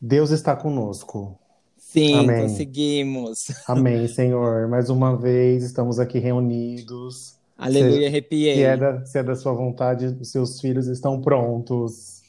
Deus 0.00 0.30
está 0.30 0.56
conosco. 0.56 1.38
Sim, 1.76 2.14
Amém. 2.14 2.42
conseguimos. 2.42 3.46
Amém, 3.66 4.06
Senhor. 4.08 4.68
Mais 4.68 4.88
uma 4.88 5.16
vez 5.16 5.64
estamos 5.64 5.98
aqui 5.98 6.18
reunidos. 6.18 7.36
Aleluia, 7.58 8.00
Se, 8.02 8.06
arrepiei. 8.06 8.54
se, 8.54 8.62
é 8.62 8.76
da, 8.76 9.04
se 9.04 9.18
é 9.18 9.22
da 9.22 9.36
sua 9.36 9.52
vontade, 9.52 10.06
os 10.06 10.30
seus 10.30 10.60
filhos 10.60 10.86
estão 10.86 11.20
prontos. 11.20 12.22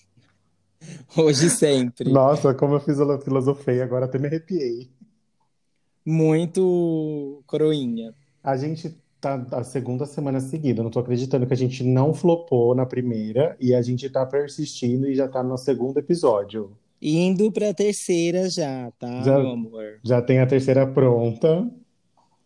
Hoje 1.16 1.46
e 1.46 1.50
sempre. 1.50 2.12
Nossa, 2.12 2.54
como 2.54 2.74
eu 2.76 2.80
fiz 2.80 3.00
a 3.00 3.20
filosofei, 3.20 3.82
agora 3.82 4.06
até 4.06 4.18
me 4.18 4.28
arrepiei. 4.28 4.90
Muito 6.06 7.44
coroinha. 7.46 8.14
A 8.44 8.58
gente 8.58 8.98
tá 9.22 9.46
a 9.52 9.64
segunda 9.64 10.06
semana 10.08 10.40
seguida, 10.40 10.82
não 10.82 10.90
tô 10.90 11.00
acreditando 11.00 11.46
que 11.46 11.54
a 11.54 11.58
gente 11.58 11.84
não 11.84 12.12
flopou 12.14 12.74
na 12.74 12.88
primeira 12.88 13.56
e 13.60 13.76
a 13.76 13.82
gente 13.82 14.10
tá 14.10 14.26
persistindo 14.26 15.08
e 15.08 15.14
já 15.14 15.28
tá 15.28 15.44
no 15.44 15.58
segundo 15.58 16.00
episódio. 16.00 16.76
Indo 17.02 17.52
pra 17.52 17.74
terceira 17.74 18.50
já, 18.50 18.92
tá, 18.92 19.08
Já- 19.26 19.40
meu 19.40 19.50
amor? 19.52 20.00
Já 20.04 20.22
tem 20.22 20.40
a 20.40 20.48
terceira 20.48 20.86
pronta. 20.88 21.70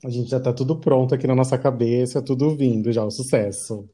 A 0.04 0.09
gente 0.09 0.30
já 0.30 0.40
tá 0.40 0.54
tudo 0.54 0.80
pronto 0.80 1.16
aqui 1.16 1.28
na 1.28 1.36
nossa 1.36 1.58
cabeça, 1.58 2.22
tudo 2.22 2.55
vindo 2.55 2.91
já, 2.91 3.04
o 3.04 3.12
sucesso. 3.12 3.90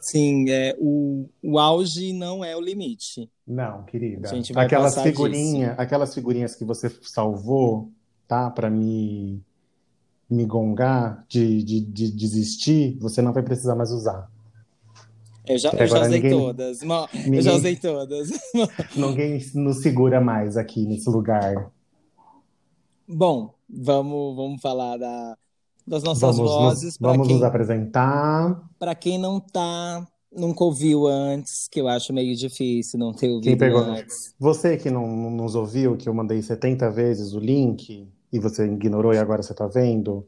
Sim, 0.00 0.50
é, 0.50 0.74
o, 0.78 1.28
o 1.42 1.58
auge 1.58 2.12
não 2.12 2.44
é 2.44 2.56
o 2.56 2.60
limite. 2.60 3.30
Não, 3.46 3.84
querida. 3.84 4.30
A 4.30 4.34
gente 4.34 4.52
vai 4.52 4.66
Aquelas 4.66 4.94
passar 4.94 5.02
figurinhas, 5.04 5.78
aquelas 5.78 6.14
figurinhas 6.14 6.54
que 6.54 6.64
você 6.64 6.88
salvou, 7.02 7.90
tá? 8.26 8.50
Pra 8.50 8.70
me, 8.70 9.42
me 10.30 10.44
gongar 10.46 11.24
de, 11.28 11.62
de, 11.64 11.80
de 11.80 12.12
desistir, 12.12 12.98
você 13.00 13.22
não 13.22 13.32
vai 13.32 13.42
precisar 13.42 13.74
mais 13.76 13.90
usar. 13.92 14.30
Eu 15.46 15.58
já, 15.58 15.70
eu 15.72 15.86
já 15.86 16.00
usei 16.02 16.10
ninguém- 16.22 16.30
todas. 16.38 16.82
Mo- 16.82 17.08
Eu 17.12 17.20
ninguém- 17.24 17.42
já 17.42 17.52
usei 17.54 17.76
todas. 17.76 18.30
Ninguém 18.96 19.44
nos 19.54 19.82
segura 19.82 20.20
mais 20.20 20.56
aqui 20.56 20.86
nesse 20.86 21.08
lugar. 21.10 21.70
Bom, 23.06 23.52
vamos, 23.68 24.36
vamos 24.36 24.60
falar 24.62 24.96
da, 24.96 25.36
das 25.86 26.02
nossas 26.02 26.20
Vamos, 26.36 26.38
nos, 26.38 26.50
vozes. 26.50 26.98
Para 26.98 27.10
vamos 27.12 27.26
quem, 27.26 27.36
nos 27.36 27.44
apresentar. 27.44 28.62
pra 28.78 28.94
quem 28.94 29.18
não 29.18 29.38
tá, 29.38 30.06
nunca 30.34 30.64
ouviu 30.64 31.06
antes, 31.06 31.68
que 31.68 31.80
eu 31.80 31.88
acho 31.88 32.12
meio 32.12 32.34
difícil 32.34 32.98
não 32.98 33.12
ter 33.12 33.26
Quem 33.26 33.34
ouvido 33.36 33.58
pegou? 33.58 33.80
antes. 33.82 34.34
Você 34.38 34.76
que 34.78 34.90
não, 34.90 35.06
não 35.06 35.30
nos 35.30 35.54
ouviu, 35.54 35.96
que 35.96 36.08
eu 36.08 36.14
mandei 36.14 36.40
70 36.40 36.90
vezes 36.90 37.34
o 37.34 37.38
link 37.38 38.08
e 38.32 38.38
você 38.38 38.64
ignorou 38.66 39.12
e 39.12 39.18
agora 39.18 39.42
você 39.42 39.52
tá 39.52 39.66
vendo, 39.66 40.26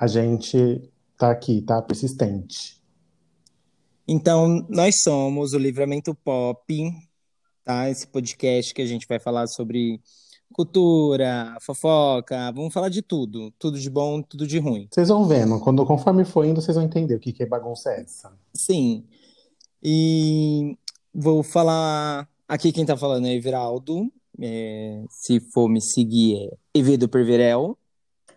a 0.00 0.06
gente 0.06 0.80
tá 1.18 1.30
aqui, 1.30 1.60
tá? 1.60 1.82
Persistente. 1.82 2.78
Então, 4.10 4.66
nós 4.70 4.94
somos 5.02 5.52
o 5.52 5.58
Livramento 5.58 6.14
Pop, 6.14 6.64
tá? 7.62 7.90
Esse 7.90 8.06
podcast 8.06 8.72
que 8.72 8.80
a 8.80 8.86
gente 8.86 9.06
vai 9.06 9.18
falar 9.18 9.46
sobre 9.46 10.00
cultura, 10.50 11.54
fofoca, 11.60 12.50
vamos 12.52 12.72
falar 12.72 12.88
de 12.88 13.02
tudo. 13.02 13.52
Tudo 13.58 13.78
de 13.78 13.90
bom, 13.90 14.22
tudo 14.22 14.46
de 14.46 14.58
ruim. 14.58 14.88
Vocês 14.90 15.08
vão 15.08 15.26
vendo, 15.26 15.60
quando, 15.60 15.84
conforme 15.84 16.24
for 16.24 16.46
indo, 16.46 16.62
vocês 16.62 16.74
vão 16.74 16.86
entender 16.86 17.16
o 17.16 17.20
que, 17.20 17.34
que 17.34 17.42
é 17.42 17.46
bagunça 17.46 17.90
é 17.90 18.00
essa. 18.00 18.32
Sim. 18.54 19.04
E 19.82 20.74
vou 21.14 21.42
falar. 21.42 22.26
Aqui 22.48 22.72
quem 22.72 22.86
tá 22.86 22.96
falando 22.96 23.26
é 23.26 23.34
Everaldo. 23.34 24.10
É, 24.40 25.04
se 25.10 25.38
for 25.38 25.68
me 25.68 25.82
seguir, 25.82 26.48
é 26.48 26.56
Evedo 26.72 27.10
Perverel. 27.10 27.76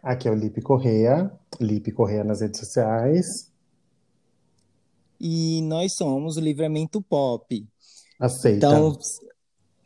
Aqui 0.03 0.27
é 0.27 0.31
o 0.31 0.35
Lipe 0.35 0.61
Correia, 0.61 1.31
Lipe 1.61 1.93
Correia 1.93 2.25
nas 2.25 2.41
redes 2.41 2.59
sociais. 2.59 3.50
E 5.23 5.61
nós 5.61 5.93
somos 5.93 6.35
o 6.35 6.41
Livramento 6.41 6.99
Pop. 6.99 7.63
Aceita. 8.19 8.65
Então, 8.65 8.97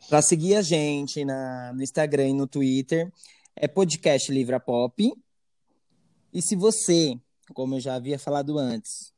para 0.08 0.22
seguir 0.22 0.54
a 0.54 0.62
gente 0.62 1.26
na, 1.26 1.74
no 1.74 1.82
Instagram 1.82 2.28
e 2.28 2.32
no 2.32 2.46
Twitter, 2.46 3.12
é 3.54 3.68
podcast 3.68 4.32
Livra 4.32 4.58
Pop. 4.58 5.12
E 6.32 6.40
se 6.40 6.56
você, 6.56 7.18
como 7.52 7.74
eu 7.74 7.80
já 7.80 7.96
havia 7.96 8.18
falado 8.18 8.58
antes, 8.58 9.12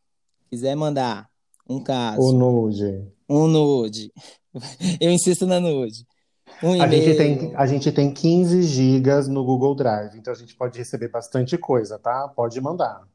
quiser 0.50 0.74
mandar 0.74 1.30
um 1.70 1.80
caso, 1.80 2.20
o 2.20 2.32
nude. 2.32 3.06
um 3.28 3.46
nude, 3.46 4.12
eu 5.00 5.12
insisto 5.12 5.46
na 5.46 5.60
nude, 5.60 6.04
um 6.60 6.82
A 6.82 6.88
gente 6.88 7.16
tem, 7.16 7.54
a 7.54 7.66
gente 7.66 7.92
tem 7.92 8.12
15 8.12 8.62
gigas 8.64 9.28
no 9.28 9.44
Google 9.44 9.76
Drive, 9.76 10.18
então 10.18 10.32
a 10.32 10.36
gente 10.36 10.56
pode 10.56 10.78
receber 10.78 11.08
bastante 11.08 11.56
coisa, 11.56 11.96
tá? 11.96 12.26
Pode 12.26 12.60
mandar. 12.60 13.06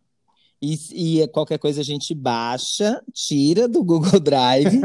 E, 0.63 1.21
e 1.21 1.27
qualquer 1.27 1.59
coisa 1.59 1.81
a 1.81 1.83
gente 1.83 2.15
baixa, 2.15 3.03
tira 3.13 3.67
do 3.67 3.83
Google 3.83 4.17
Drive 4.23 4.79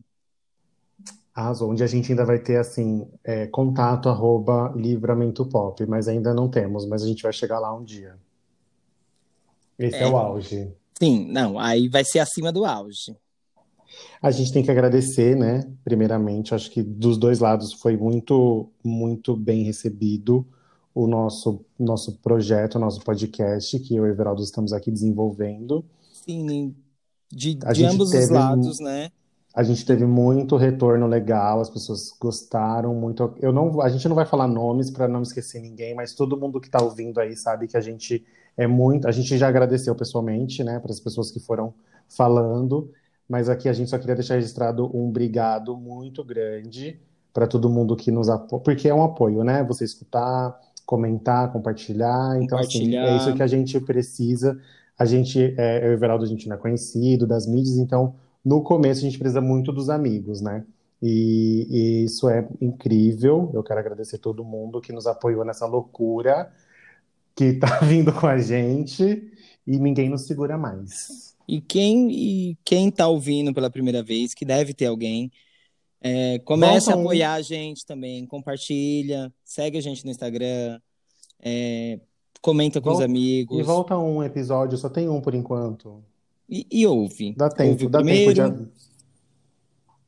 Arrasou, 1.34 1.70
onde 1.70 1.82
a 1.82 1.86
gente 1.86 2.12
ainda 2.12 2.24
vai 2.24 2.38
ter 2.38 2.56
assim, 2.58 3.06
é, 3.24 3.46
contato 3.48 4.08
arroba 4.08 4.72
livramento 4.76 5.44
pop, 5.44 5.84
mas 5.86 6.06
ainda 6.06 6.32
não 6.32 6.48
temos, 6.48 6.86
mas 6.86 7.02
a 7.02 7.08
gente 7.08 7.24
vai 7.24 7.32
chegar 7.32 7.58
lá 7.58 7.74
um 7.74 7.82
dia. 7.82 8.16
Esse 9.78 9.96
é, 9.96 10.02
É. 10.02 10.06
o 10.08 10.16
auge. 10.16 10.70
Sim, 10.96 11.26
não, 11.32 11.58
aí 11.58 11.88
vai 11.88 12.04
ser 12.04 12.20
acima 12.20 12.52
do 12.52 12.64
auge. 12.64 13.16
A 14.20 14.30
gente 14.30 14.52
tem 14.52 14.62
que 14.62 14.70
agradecer, 14.70 15.36
né? 15.36 15.68
Primeiramente, 15.84 16.54
acho 16.54 16.70
que 16.70 16.82
dos 16.82 17.18
dois 17.18 17.40
lados 17.40 17.72
foi 17.72 17.96
muito, 17.96 18.70
muito 18.82 19.36
bem 19.36 19.64
recebido 19.64 20.46
o 20.94 21.06
nosso, 21.06 21.64
nosso 21.78 22.18
projeto, 22.18 22.76
o 22.76 22.78
nosso 22.78 23.00
podcast, 23.00 23.78
que 23.80 23.96
eu 23.96 24.06
e 24.06 24.10
o 24.10 24.12
Everaldo 24.12 24.42
estamos 24.42 24.72
aqui 24.72 24.90
desenvolvendo. 24.90 25.84
Sim, 26.12 26.74
de, 27.30 27.54
de 27.54 27.84
ambos 27.84 28.08
os 28.08 28.10
teve 28.12 28.32
lados, 28.32 28.78
né? 28.78 29.10
A 29.54 29.62
gente 29.62 29.86
teve 29.86 30.04
muito 30.04 30.56
retorno 30.56 31.06
legal, 31.06 31.60
as 31.60 31.70
pessoas 31.70 32.12
gostaram 32.20 32.92
muito. 32.92 33.34
Eu 33.40 33.52
não, 33.52 33.80
a 33.80 33.88
gente 33.88 34.08
não 34.08 34.16
vai 34.16 34.26
falar 34.26 34.48
nomes 34.48 34.90
para 34.90 35.06
não 35.06 35.22
esquecer 35.22 35.60
ninguém, 35.60 35.94
mas 35.94 36.12
todo 36.12 36.36
mundo 36.36 36.60
que 36.60 36.66
está 36.66 36.82
ouvindo 36.82 37.20
aí 37.20 37.36
sabe 37.36 37.68
que 37.68 37.76
a 37.76 37.80
gente 37.80 38.24
é 38.56 38.66
muito. 38.66 39.06
A 39.06 39.12
gente 39.12 39.38
já 39.38 39.46
agradeceu 39.46 39.94
pessoalmente, 39.94 40.64
né, 40.64 40.80
para 40.80 40.90
as 40.90 40.98
pessoas 40.98 41.30
que 41.30 41.38
foram 41.38 41.72
falando, 42.08 42.90
mas 43.28 43.48
aqui 43.48 43.68
a 43.68 43.72
gente 43.72 43.90
só 43.90 43.98
queria 43.98 44.14
deixar 44.14 44.34
registrado 44.34 44.84
um 44.94 45.08
obrigado 45.08 45.76
muito 45.76 46.22
grande 46.24 47.00
para 47.32 47.46
todo 47.46 47.68
mundo 47.68 47.96
que 47.96 48.10
nos 48.10 48.28
apoia, 48.28 48.62
porque 48.62 48.88
é 48.88 48.94
um 48.94 49.02
apoio, 49.02 49.42
né? 49.42 49.64
Você 49.64 49.84
escutar, 49.84 50.58
comentar, 50.86 51.52
compartilhar. 51.52 52.40
Então, 52.40 52.58
assim, 52.58 52.78
Compartilhar. 52.78 53.06
é 53.06 53.16
isso 53.16 53.34
que 53.34 53.42
a 53.42 53.46
gente 53.46 53.80
precisa. 53.80 54.58
A 54.98 55.04
gente, 55.04 55.54
é, 55.58 55.84
eu 55.84 55.88
e 55.88 55.90
o 55.90 55.92
Everaldo, 55.94 56.24
a 56.24 56.28
gente 56.28 56.48
não 56.48 56.56
é 56.56 56.58
conhecido 56.58 57.26
das 57.26 57.46
mídias, 57.46 57.76
então 57.78 58.14
no 58.44 58.62
começo 58.62 59.00
a 59.00 59.04
gente 59.04 59.18
precisa 59.18 59.40
muito 59.40 59.72
dos 59.72 59.88
amigos, 59.88 60.40
né? 60.40 60.64
E, 61.02 61.66
e 61.70 62.04
isso 62.04 62.28
é 62.28 62.48
incrível. 62.60 63.50
Eu 63.52 63.62
quero 63.62 63.80
agradecer 63.80 64.18
todo 64.18 64.44
mundo 64.44 64.80
que 64.80 64.92
nos 64.92 65.06
apoiou 65.06 65.44
nessa 65.44 65.66
loucura 65.66 66.52
que 67.34 67.54
tá 67.54 67.80
vindo 67.82 68.12
com 68.12 68.26
a 68.26 68.38
gente 68.38 69.32
e 69.66 69.78
ninguém 69.78 70.08
nos 70.08 70.26
segura 70.26 70.56
mais. 70.56 71.33
E 71.46 71.60
quem, 71.60 72.10
e 72.10 72.58
quem 72.64 72.90
tá 72.90 73.06
ouvindo 73.08 73.52
pela 73.52 73.70
primeira 73.70 74.02
vez, 74.02 74.32
que 74.34 74.44
deve 74.44 74.72
ter 74.72 74.86
alguém, 74.86 75.30
é, 76.00 76.38
comece 76.40 76.86
Volta 76.86 76.98
a 76.98 77.00
apoiar 77.02 77.34
a 77.34 77.42
gente 77.42 77.84
também, 77.86 78.26
compartilha, 78.26 79.32
segue 79.44 79.78
a 79.78 79.80
gente 79.80 80.04
no 80.04 80.10
Instagram, 80.10 80.80
é, 81.42 82.00
comenta 82.40 82.80
com 82.80 82.90
os 82.90 82.96
Vol- 82.96 83.04
amigos 83.04 83.58
E 83.58 83.62
volta 83.62 83.96
um 83.98 84.22
episódio, 84.22 84.76
só 84.78 84.88
tem 84.88 85.08
um 85.08 85.20
por 85.20 85.34
enquanto. 85.34 86.02
e, 86.48 86.66
e 86.70 86.86
ouve. 86.86 87.34
Dá 87.36 87.46
Ouve 87.46 87.56
tempo, 87.56 87.86
o 87.86 87.88
dá 87.88 88.02
tempo 88.02 88.34
de, 88.34 88.68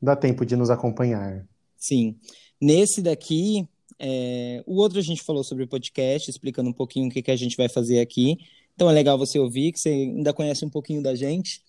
dá 0.01 0.15
tempo 0.15 0.45
de 0.45 0.55
nos 0.55 0.69
acompanhar. 0.69 1.47
Sim. 1.75 2.15
Nesse 2.61 3.01
daqui, 3.01 3.67
é, 3.99 4.63
o 4.65 4.75
outro 4.77 4.99
a 4.99 5.01
gente 5.03 5.23
falou 5.23 5.43
sobre 5.43 5.63
o 5.63 5.67
podcast, 5.67 6.29
explicando 6.29 6.69
um 6.69 6.73
pouquinho 6.73 7.07
o 7.07 7.11
que, 7.11 7.21
que 7.21 7.31
a 7.31 7.35
gente 7.35 7.57
vai 7.57 7.69
fazer 7.69 7.99
aqui. 7.99 8.37
Então 8.77 8.87
é 8.87 8.93
legal 8.93 9.17
você 9.17 9.39
ouvir, 9.39 9.71
que 9.71 9.79
você 9.79 9.89
ainda 9.89 10.31
conhece 10.31 10.63
um 10.63 10.69
pouquinho 10.69 11.01
da 11.01 11.15
gente. 11.15 11.63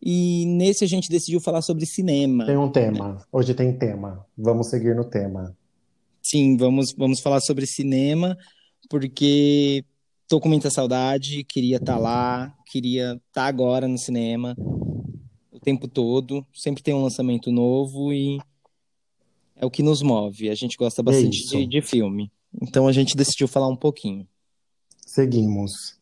E 0.00 0.46
nesse 0.46 0.82
a 0.82 0.88
gente 0.88 1.10
decidiu 1.10 1.38
falar 1.42 1.60
sobre 1.60 1.84
cinema. 1.84 2.46
Tem 2.46 2.56
um 2.56 2.72
tema. 2.72 3.22
Hoje 3.30 3.52
tem 3.52 3.70
tema. 3.76 4.26
Vamos 4.34 4.68
seguir 4.68 4.96
no 4.96 5.04
tema. 5.04 5.54
Sim, 6.22 6.56
vamos, 6.56 6.94
vamos 6.96 7.20
falar 7.20 7.40
sobre 7.40 7.66
cinema, 7.66 8.34
porque 8.88 9.84
tô 10.26 10.40
com 10.40 10.48
muita 10.48 10.70
saudade, 10.70 11.44
queria 11.44 11.76
estar 11.76 11.98
lá, 11.98 12.50
queria 12.64 13.20
estar 13.28 13.44
agora 13.44 13.86
no 13.86 13.98
cinema 13.98 14.56
o 15.52 15.60
tempo 15.60 15.86
todo. 15.86 16.46
Sempre 16.54 16.82
tem 16.82 16.94
um 16.94 17.02
lançamento 17.02 17.52
novo 17.52 18.10
e 18.10 18.38
é 19.54 19.66
o 19.66 19.70
que 19.70 19.82
nos 19.82 20.00
move. 20.00 20.48
A 20.48 20.54
gente 20.54 20.78
gosta 20.78 21.02
bastante 21.02 21.40
isso. 21.40 21.58
de, 21.58 21.66
de 21.66 21.82
filme. 21.82 22.32
Então 22.62 22.88
a 22.88 22.92
gente 22.92 23.14
decidiu 23.14 23.46
falar 23.46 23.68
um 23.68 23.76
pouquinho. 23.76 24.26
Seguimos. 25.04 25.95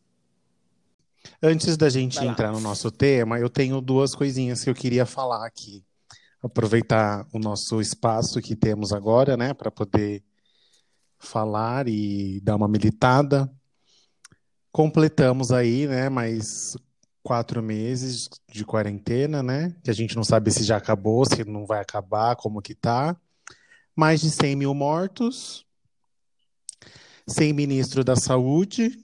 Antes 1.43 1.76
da 1.76 1.88
gente 1.88 2.17
Vai 2.17 2.26
lá. 2.26 2.32
entrar 2.32 2.53
no 2.53 2.61
nosso 2.61 2.91
tema, 2.91 3.38
eu 3.38 3.49
tenho 3.50 3.81
duas 3.81 4.15
coisinhas 4.15 4.62
que 4.65 4.71
eu 4.71 4.75
queria 4.75 5.06
falar 5.06 5.47
aqui. 5.47 5.85
Aproveitar 6.43 7.26
o 7.32 7.38
nosso 7.38 7.81
espaço 7.81 8.41
que 8.41 8.55
temos 8.55 8.93
agora, 8.93 9.37
né, 9.37 9.55
para 9.55 9.71
poder 9.71 10.23
falar 11.19 11.88
e 11.88 12.41
dar 12.43 12.56
uma 12.56 12.69
militada. 12.69 13.50
completamos 14.71 15.53
aí, 15.53 15.87
né, 15.87 16.09
mais 16.09 16.76
quatro 17.23 17.62
meses 17.62 18.29
de 18.53 18.65
quarentena, 18.65 19.43
né? 19.43 19.75
Que 19.82 19.91
a 19.91 19.94
gente 19.94 20.15
não 20.17 20.25
sabe 20.25 20.50
se 20.50 20.62
já 20.65 20.76
acabou, 20.76 21.25
se 21.25 21.44
não 21.44 21.65
vai 21.65 21.81
acabar, 21.81 22.37
como 22.37 22.61
que 22.61 22.75
tá. 22.75 23.17
Mais 23.97 24.21
de 24.21 24.31
100 24.31 24.56
mil 24.56 24.75
mortos, 24.75 25.65
sem 27.26 27.53
ministro 27.53 28.05
da 28.05 28.17
saúde, 28.17 28.99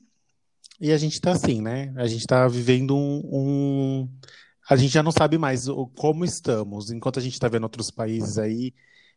e 0.80 0.92
a 0.92 0.96
gente 0.96 1.20
tá 1.20 1.32
assim, 1.32 1.60
né? 1.60 1.92
A 1.96 2.06
gente 2.06 2.26
tá 2.26 2.48
vivendo 2.48 2.96
um, 2.96 3.20
um... 3.32 4.08
A 4.68 4.76
gente 4.76 4.92
já 4.92 5.02
não 5.02 5.12
sabe 5.12 5.36
mais 5.36 5.66
como 5.96 6.24
estamos, 6.24 6.90
enquanto 6.90 7.18
a 7.18 7.22
gente 7.22 7.38
tá 7.38 7.48
vendo 7.48 7.64
outros 7.64 7.90
países 7.90 8.38
aí 8.38 8.72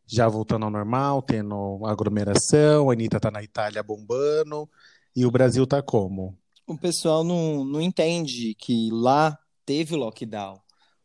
já 0.06 0.28
voltando 0.28 0.66
ao 0.66 0.72
normal, 0.72 1.22
tendo 1.22 1.80
aglomeração, 1.86 2.90
a 2.90 2.94
Anitta 2.94 3.20
tá 3.20 3.32
na 3.32 3.42
Itália 3.42 3.82
bombando, 3.82 4.70
e 5.16 5.26
o 5.26 5.32
Brasil 5.32 5.66
tá 5.66 5.82
como? 5.82 6.38
O 6.68 6.78
pessoal 6.78 7.24
não, 7.24 7.64
não 7.64 7.82
entende 7.82 8.56
que 8.56 8.90
lá 8.92 9.38
teve 9.66 9.96
lockdown. 9.96 10.60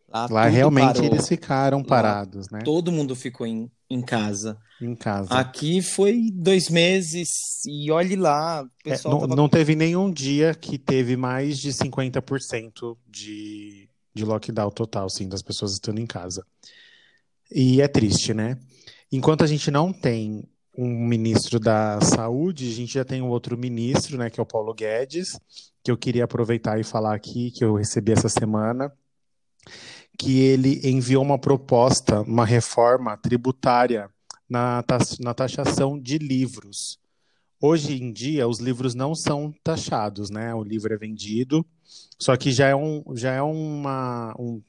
Lá, 0.09 0.27
lá 0.31 0.47
realmente 0.47 0.95
parou. 0.95 1.05
eles 1.05 1.29
ficaram 1.29 1.85
parados, 1.85 2.49
lá, 2.51 2.59
né? 2.59 2.65
Todo 2.65 2.91
mundo 2.91 3.15
ficou 3.15 3.47
em, 3.47 3.71
em 3.90 4.02
casa. 4.02 4.58
Em 4.81 4.94
casa. 4.94 5.32
Aqui 5.35 5.81
foi 5.81 6.31
dois 6.32 6.69
meses 6.69 7.64
e 7.67 7.90
olhe 7.90 8.17
lá. 8.17 8.64
É, 8.85 8.90
não, 9.05 9.20
tava... 9.20 9.37
não 9.37 9.49
teve 9.49 9.75
nenhum 9.75 10.11
dia 10.11 10.55
que 10.55 10.79
teve 10.79 11.17
mais 11.17 11.58
de 11.58 11.70
50% 11.70 12.96
de, 13.06 13.88
de 14.14 14.25
lockdown 14.25 14.70
total, 14.70 15.08
sim, 15.08 15.29
das 15.29 15.43
pessoas 15.43 15.73
estando 15.73 15.99
em 15.99 16.06
casa. 16.06 16.44
E 17.50 17.81
é 17.81 17.88
triste, 17.88 18.35
né? 18.35 18.58
Enquanto 19.11 19.43
a 19.43 19.46
gente 19.46 19.70
não 19.70 19.93
tem 19.93 20.44
um 20.76 20.87
ministro 20.87 21.58
da 21.58 22.00
saúde, 22.00 22.70
a 22.70 22.75
gente 22.75 22.94
já 22.94 23.05
tem 23.05 23.20
um 23.20 23.29
outro 23.29 23.58
ministro, 23.58 24.17
né, 24.17 24.31
que 24.31 24.38
é 24.38 24.43
o 24.43 24.46
Paulo 24.46 24.73
Guedes, 24.73 25.37
que 25.82 25.90
eu 25.90 25.96
queria 25.96 26.23
aproveitar 26.23 26.79
e 26.79 26.85
falar 26.85 27.14
aqui, 27.14 27.50
que 27.50 27.64
eu 27.64 27.75
recebi 27.75 28.12
essa 28.12 28.29
semana, 28.29 28.93
que 30.19 30.41
ele 30.41 30.81
enviou 30.82 31.23
uma 31.23 31.38
proposta, 31.38 32.23
uma 32.23 32.44
reforma 32.44 33.17
tributária 33.17 34.11
na, 34.50 34.85
na 35.20 35.32
taxação 35.32 35.99
de 35.99 36.19
livros. 36.19 36.99
Hoje 37.61 38.03
em 38.03 38.12
dia, 38.12 38.49
os 38.49 38.59
livros 38.59 38.94
não 38.94 39.15
são 39.15 39.55
taxados, 39.62 40.29
né? 40.29 40.53
O 40.55 40.62
livro 40.65 40.93
é 40.93 40.97
vendido, 40.97 41.65
só 42.19 42.37
que 42.37 42.50
já 42.50 42.67
é, 42.67 42.75
um, 42.75 43.05
já 43.15 43.32
é 43.32 43.43
uma. 43.43 44.35
Um, 44.38 44.61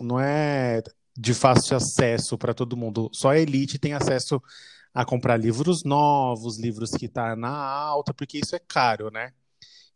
não 0.00 0.18
é 0.18 0.82
de 1.16 1.32
fácil 1.32 1.76
acesso 1.76 2.36
para 2.36 2.54
todo 2.54 2.76
mundo. 2.76 3.08
Só 3.12 3.30
a 3.30 3.38
elite 3.38 3.78
tem 3.78 3.92
acesso 3.92 4.42
a 4.92 5.04
comprar 5.04 5.36
livros 5.36 5.84
novos, 5.84 6.58
livros 6.58 6.90
que 6.92 7.08
tá 7.08 7.36
na 7.36 7.50
alta, 7.50 8.12
porque 8.14 8.38
isso 8.38 8.56
é 8.56 8.58
caro, 8.58 9.10
né? 9.10 9.32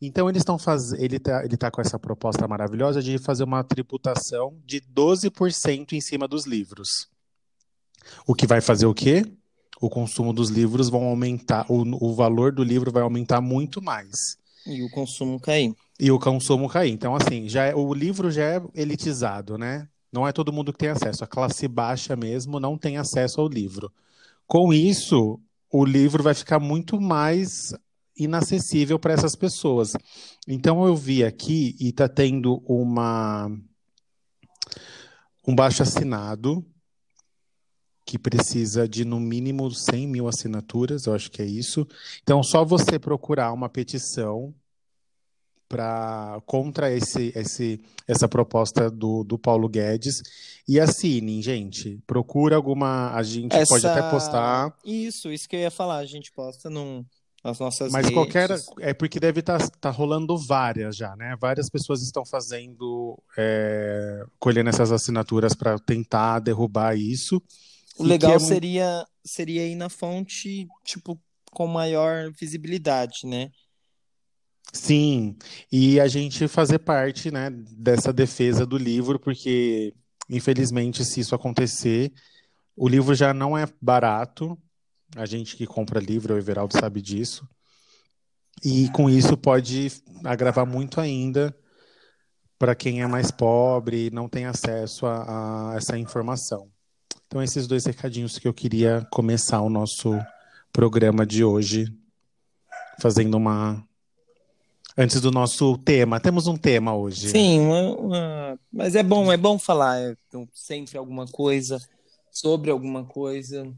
Então 0.01 0.29
eles 0.29 0.41
estão 0.41 0.59
fazendo, 0.59 1.01
ele 1.03 1.19
tá, 1.19 1.45
ele 1.45 1.57
tá 1.57 1.71
com 1.71 1.81
essa 1.81 1.99
proposta 1.99 2.47
maravilhosa 2.47 3.03
de 3.03 3.19
fazer 3.19 3.45
uma 3.45 3.65
tributação 3.65 4.57
de 4.65 4.81
12% 4.81 5.93
em 5.93 6.01
cima 6.01 6.29
dos 6.29 6.47
livros. 6.47 7.09
O 8.27 8.35
que 8.35 8.47
vai 8.47 8.61
fazer 8.61 8.87
o 8.87 8.95
quê? 8.95 9.25
O 9.81 9.91
consumo 9.91 10.33
dos 10.33 10.51
livros 10.51 10.89
vão 10.89 11.05
aumentar, 11.05 11.67
o, 11.69 11.83
o 12.05 12.15
valor 12.15 12.53
do 12.53 12.63
livro 12.63 12.93
vai 12.93 13.03
aumentar 13.03 13.41
muito 13.41 13.83
mais. 13.83 14.37
E 14.67 14.83
o 14.83 14.91
consumo 14.91 15.41
cair. 15.41 15.75
E 15.99 16.11
o 16.11 16.19
consumo 16.19 16.69
cair. 16.69 16.93
Então, 16.93 17.15
assim, 17.15 17.49
já 17.49 17.65
é, 17.65 17.75
o 17.75 17.93
livro 17.93 18.31
já 18.31 18.45
é 18.45 18.63
elitizado, 18.75 19.57
né? 19.57 19.89
Não 20.13 20.27
é 20.27 20.33
todo 20.33 20.53
mundo 20.53 20.73
que 20.73 20.79
tem 20.79 20.91
acesso. 20.91 21.25
A 21.25 21.27
classe 21.27 21.67
baixa 21.67 22.15
mesmo 22.17 22.61
não 22.61 22.77
tem 22.77 22.97
acesso 22.99 23.41
ao 23.41 23.49
livro. 23.49 23.93
Com 24.47 24.73
isso, 24.73 25.41
o 25.71 25.85
livro 25.85 26.23
vai 26.23 26.35
ficar 26.35 26.59
muito 26.59 27.01
mais 27.01 27.75
inacessível 28.19 28.99
para 28.99 29.15
essas 29.15 29.37
pessoas. 29.37 29.93
Então 30.47 30.85
eu 30.85 30.97
vi 30.97 31.25
aqui 31.25 31.77
e 31.79 31.89
está 31.89 32.09
tendo 32.09 32.63
uma 32.67 33.51
um 35.47 35.55
baixo 35.55 35.83
assinado 35.83 36.65
que 38.05 38.19
precisa 38.19 38.89
de 38.89 39.05
no 39.05 39.21
mínimo 39.21 39.71
100 39.71 40.07
mil 40.07 40.29
assinaturas, 40.29 41.05
eu 41.07 41.15
acho 41.15 41.31
que 41.31 41.43
é 41.43 41.45
isso. 41.45 41.87
Então 42.23 42.43
só 42.43 42.65
você 42.65 42.99
procurar 42.99 43.53
uma 43.53 43.69
petição 43.69 44.55
para 45.69 46.41
contra 46.47 46.91
esse, 46.91 47.33
esse, 47.37 47.81
essa 48.07 48.27
proposta 48.27 48.91
do, 48.91 49.23
do 49.23 49.39
Paulo 49.39 49.69
Guedes 49.69 50.23
e 50.67 50.81
assinem, 50.81 51.43
gente. 51.43 52.01
Procura 52.07 52.57
alguma. 52.57 53.13
A 53.13 53.23
gente 53.23 53.55
essa... 53.55 53.75
pode 53.75 53.87
até 53.87 54.11
postar. 54.11 54.75
Isso, 54.85 55.31
isso 55.31 55.49
que 55.49 55.57
eu 55.57 55.61
ia 55.61 55.71
falar. 55.71 55.99
A 55.99 56.07
gente 56.07 56.33
posta 56.33 56.71
num, 56.71 57.05
nossas 57.45 57.93
Mas 57.93 58.07
redes. 58.07 58.15
qualquer. 58.15 58.51
É 58.81 58.93
porque 58.93 59.21
deve 59.21 59.41
estar 59.41 59.59
tá, 59.59 59.69
tá 59.81 59.91
rolando 59.91 60.37
várias 60.37 60.97
já, 60.97 61.15
né? 61.17 61.37
Várias 61.41 61.71
pessoas 61.71 62.03
estão 62.03 62.25
fazendo. 62.25 63.17
É, 63.37 64.25
colhendo 64.39 64.71
essas 64.71 64.91
assinaturas 64.91 65.55
para 65.55 65.79
tentar 65.79 66.41
derrubar 66.41 66.97
isso. 66.97 67.43
O 67.99 68.05
legal 68.05 68.35
é... 68.35 68.39
seria, 68.39 69.07
seria 69.25 69.67
ir 69.67 69.75
na 69.75 69.89
fonte, 69.89 70.67
tipo, 70.85 71.21
com 71.51 71.67
maior 71.67 72.31
visibilidade, 72.33 73.21
né? 73.25 73.51
Sim, 74.73 75.37
e 75.73 75.99
a 75.99 76.07
gente 76.07 76.47
fazer 76.47 76.79
parte, 76.79 77.31
né, 77.31 77.51
dessa 77.51 78.13
defesa 78.13 78.67
do 78.67 78.77
livro, 78.77 79.19
porque, 79.19 79.95
infelizmente, 80.29 81.05
se 81.05 81.21
isso 81.21 81.35
acontecer, 81.35 82.13
o 82.77 82.87
livro 82.87 83.15
já 83.15 83.33
não 83.33 83.57
é 83.57 83.67
barato. 83.81 84.59
A 85.17 85.27
gente 85.27 85.57
que 85.57 85.67
compra 85.67 86.01
livro, 86.01 86.35
o 86.35 86.39
Everaldo 86.39 86.79
sabe 86.79 87.01
disso. 87.01 87.49
E 88.65 88.89
com 88.91 89.09
isso 89.09 89.37
pode 89.37 89.93
agravar 90.25 90.67
muito 90.67 91.01
ainda 91.01 91.57
para 92.59 92.75
quem 92.75 93.03
é 93.03 93.07
mais 93.07 93.31
pobre 93.31 94.07
e 94.07 94.11
não 94.11 94.29
tem 94.29 94.47
acesso 94.47 95.07
a, 95.07 95.73
a 95.73 95.77
essa 95.77 95.97
informação. 95.97 96.69
Então, 97.27 97.43
esses 97.43 97.67
dois 97.67 97.85
recadinhos 97.85 98.39
que 98.39 98.49
eu 98.49 98.55
queria 98.55 99.07
começar 99.11 99.61
o 99.61 99.71
nosso 99.71 100.19
programa 100.73 101.25
de 101.25 101.45
hoje, 101.45 101.87
fazendo 102.99 103.37
uma 103.37 103.87
antes 104.97 105.21
do 105.21 105.31
nosso 105.31 105.79
tema. 105.79 106.19
Temos 106.19 106.49
um 106.49 106.57
tema 106.57 106.95
hoje. 106.97 107.29
Sim, 107.29 107.61
uma, 107.61 107.97
uma... 107.97 108.61
mas 108.73 108.97
é 108.97 109.03
bom, 109.03 109.33
é 109.33 109.37
bom 109.37 109.57
falar 109.57 110.01
é, 110.01 110.17
sempre 110.53 110.99
alguma 110.99 111.27
coisa 111.27 111.81
sobre 112.33 112.71
alguma 112.71 113.05
coisa. 113.05 113.73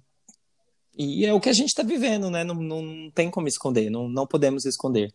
E 1.03 1.25
é 1.25 1.33
o 1.33 1.41
que 1.41 1.49
a 1.49 1.53
gente 1.55 1.69
está 1.69 1.83
vivendo, 1.83 2.31
né? 2.31 2.45
Não, 2.45 2.55
não 2.55 3.11
tem 3.15 3.31
como 3.31 3.49
esconder, 3.49 3.89
não, 3.89 4.07
não 4.07 4.27
podemos 4.27 4.67
esconder. 4.67 5.11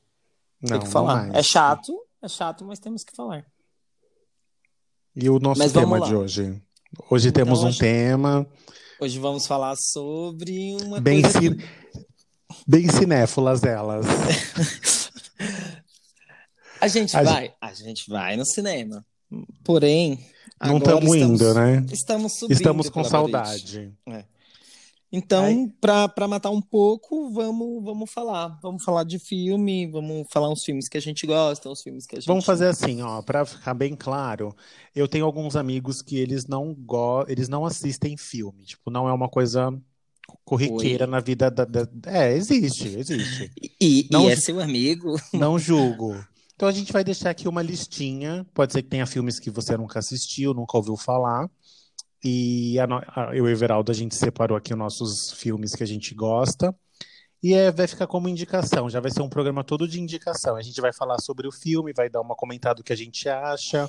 Tem 0.65 0.79
que 0.79 0.87
falar. 0.87 1.29
É 1.35 1.43
chato, 1.43 1.95
é 2.23 2.27
chato, 2.27 2.65
mas 2.65 2.79
temos 2.79 3.03
que 3.03 3.15
falar. 3.15 3.45
E 5.15 5.29
o 5.29 5.37
nosso 5.37 5.59
mas 5.59 5.71
tema 5.71 6.01
de 6.01 6.15
hoje? 6.15 6.59
Hoje 7.07 7.29
então, 7.29 7.45
temos 7.45 7.61
um 7.61 7.67
hoje, 7.67 7.77
tema. 7.77 8.47
Hoje 8.99 9.19
vamos 9.19 9.45
falar 9.45 9.75
sobre 9.77 10.75
uma 10.81 10.99
bem 10.99 11.21
coisa. 11.21 11.39
Cin... 11.39 11.57
Bem 12.67 12.89
cinéfilas 12.89 13.63
elas. 13.63 14.07
A 16.81 16.87
gente 16.87 17.15
a 17.15 17.23
vai, 17.23 17.43
gente... 17.43 17.55
a 17.61 17.73
gente 17.73 18.09
vai 18.09 18.35
no 18.35 18.45
cinema. 18.45 19.03
Porém, 19.63 20.19
não 20.61 20.77
estamos 20.77 21.15
indo, 21.15 21.53
né? 21.53 21.85
Estamos 21.91 22.33
subindo. 22.37 22.55
Estamos 22.55 22.89
com 22.89 23.03
saudade. 23.03 23.91
É. 24.07 24.25
Então, 25.15 25.71
para 25.79 26.27
matar 26.27 26.49
um 26.49 26.61
pouco, 26.61 27.29
vamos, 27.31 27.81
vamos 27.81 28.11
falar. 28.11 28.59
Vamos 28.61 28.83
falar 28.83 29.05
de 29.05 29.17
filme, 29.17 29.87
vamos 29.87 30.27
falar 30.29 30.49
uns 30.49 30.61
filmes 30.61 30.89
que 30.89 30.97
a 30.97 31.01
gente 31.01 31.25
gosta, 31.25 31.69
uns 31.69 31.81
filmes 31.81 32.05
que 32.05 32.17
a 32.17 32.19
gente. 32.19 32.27
Vamos 32.27 32.43
fazer 32.43 32.67
assim, 32.67 33.01
ó, 33.01 33.21
para 33.21 33.45
ficar 33.45 33.73
bem 33.73 33.95
claro. 33.95 34.53
Eu 34.93 35.07
tenho 35.07 35.25
alguns 35.25 35.55
amigos 35.55 36.01
que 36.01 36.17
eles 36.17 36.47
não 36.47 36.73
go... 36.73 37.23
eles 37.29 37.47
não 37.47 37.65
assistem 37.65 38.17
filme. 38.17 38.65
Tipo, 38.65 38.91
não 38.91 39.07
é 39.07 39.13
uma 39.13 39.29
coisa 39.29 39.73
corriqueira 40.43 41.05
Oi. 41.05 41.11
na 41.11 41.21
vida 41.21 41.49
da, 41.49 41.63
da, 41.63 41.87
É, 42.07 42.33
existe, 42.33 42.89
existe. 42.89 43.51
E, 43.79 44.07
não, 44.11 44.27
e 44.27 44.31
é 44.31 44.35
seu 44.35 44.59
amigo? 44.59 45.15
Não 45.33 45.59
julgo. 45.59 46.15
Então 46.55 46.67
a 46.67 46.71
gente 46.71 46.91
vai 46.93 47.03
deixar 47.03 47.29
aqui 47.29 47.47
uma 47.47 47.61
listinha. 47.61 48.45
Pode 48.53 48.71
ser 48.71 48.81
que 48.81 48.89
tenha 48.89 49.05
filmes 49.05 49.37
que 49.37 49.51
você 49.51 49.77
nunca 49.77 49.99
assistiu, 49.99 50.53
nunca 50.53 50.77
ouviu 50.77 50.95
falar. 50.95 51.49
E 52.27 52.79
a, 52.79 52.85
a, 52.85 53.35
eu 53.35 53.35
e 53.35 53.41
o 53.41 53.47
Everaldo, 53.47 53.91
a 53.91 53.95
gente 53.95 54.15
separou 54.15 54.57
aqui 54.57 54.73
os 54.73 54.79
nossos 54.79 55.31
filmes 55.33 55.75
que 55.75 55.83
a 55.83 55.85
gente 55.85 56.15
gosta. 56.15 56.75
E 57.43 57.53
é, 57.53 57.71
vai 57.71 57.85
ficar 57.85 58.07
como 58.07 58.27
indicação, 58.27 58.89
já 58.89 58.99
vai 58.99 59.11
ser 59.11 59.21
um 59.21 59.29
programa 59.29 59.63
todo 59.63 59.87
de 59.87 60.01
indicação. 60.01 60.55
A 60.55 60.61
gente 60.63 60.81
vai 60.81 60.91
falar 60.91 61.19
sobre 61.19 61.47
o 61.47 61.51
filme, 61.51 61.93
vai 61.93 62.09
dar 62.09 62.21
uma 62.21 62.35
comentada 62.35 62.73
do 62.73 62.83
que 62.83 62.91
a 62.91 62.95
gente 62.95 63.29
acha. 63.29 63.87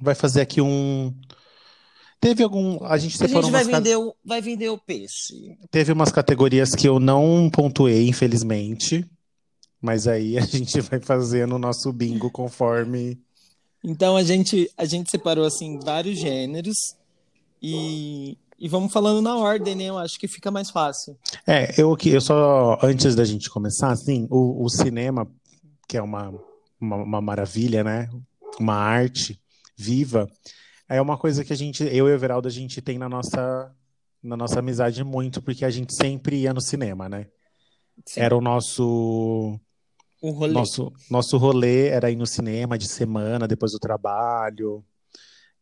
Vai 0.00 0.14
fazer 0.14 0.40
aqui 0.40 0.62
um. 0.62 1.14
Teve 2.18 2.42
algum. 2.42 2.82
A 2.86 2.96
gente 2.96 3.18
separou 3.18 3.40
a 3.40 3.42
gente 3.42 3.52
vai, 3.52 3.64
vender 3.64 3.96
o, 3.96 4.14
vai 4.24 4.40
vender 4.40 4.70
o 4.70 4.78
peixe. 4.78 5.58
Teve 5.70 5.92
umas 5.92 6.10
categorias 6.10 6.70
que 6.70 6.88
eu 6.88 6.98
não 6.98 7.50
pontuei, 7.50 8.08
infelizmente. 8.08 9.04
Mas 9.82 10.08
aí 10.08 10.38
a 10.38 10.40
gente 10.46 10.80
vai 10.80 10.98
fazendo 10.98 11.56
o 11.56 11.58
nosso 11.58 11.92
bingo 11.92 12.30
conforme. 12.30 13.20
Então 13.84 14.16
a 14.16 14.22
gente, 14.22 14.70
a 14.78 14.86
gente 14.86 15.10
separou 15.10 15.44
assim 15.44 15.78
vários 15.78 16.18
gêneros 16.18 16.96
e, 17.62 18.38
e 18.58 18.68
vamos 18.68 18.92
falando 18.92 19.22
na 19.22 19.36
ordem, 19.36 19.74
né? 19.74 19.84
Eu 19.84 19.98
acho 19.98 20.18
que 20.18 20.28
fica 20.28 20.50
mais 20.50 20.70
fácil. 20.70 21.16
É, 21.46 21.80
eu, 21.80 21.96
eu 22.06 22.20
só, 22.20 22.78
antes 22.82 23.14
da 23.14 23.24
gente 23.24 23.50
começar, 23.50 23.90
assim, 23.90 24.26
o, 24.30 24.64
o 24.64 24.68
cinema 24.68 25.26
que 25.88 25.96
é 25.96 26.02
uma, 26.02 26.32
uma, 26.80 26.96
uma 26.96 27.20
maravilha, 27.20 27.82
né? 27.82 28.08
Uma 28.60 28.74
arte 28.74 29.40
viva, 29.76 30.28
é 30.88 31.00
uma 31.00 31.16
coisa 31.16 31.44
que 31.44 31.52
a 31.52 31.56
gente, 31.56 31.82
eu 31.84 32.08
e 32.08 32.10
o 32.10 32.14
Everaldo, 32.14 32.48
a 32.48 32.50
gente 32.50 32.80
tem 32.82 32.98
na 32.98 33.08
nossa, 33.08 33.72
na 34.22 34.36
nossa 34.36 34.58
amizade 34.58 35.02
muito, 35.04 35.40
porque 35.40 35.64
a 35.64 35.70
gente 35.70 35.94
sempre 35.94 36.36
ia 36.42 36.52
no 36.52 36.60
cinema, 36.60 37.08
né? 37.08 37.26
Sim. 38.04 38.20
Era 38.20 38.36
o 38.36 38.40
nosso 38.40 39.58
O 40.20 40.30
rolê. 40.30 40.52
nosso 40.52 40.92
nosso 41.10 41.36
rolê 41.36 41.88
era 41.88 42.10
ir 42.10 42.16
no 42.16 42.26
cinema 42.26 42.76
de 42.78 42.88
semana 42.88 43.46
depois 43.46 43.72
do 43.72 43.78
trabalho. 43.78 44.84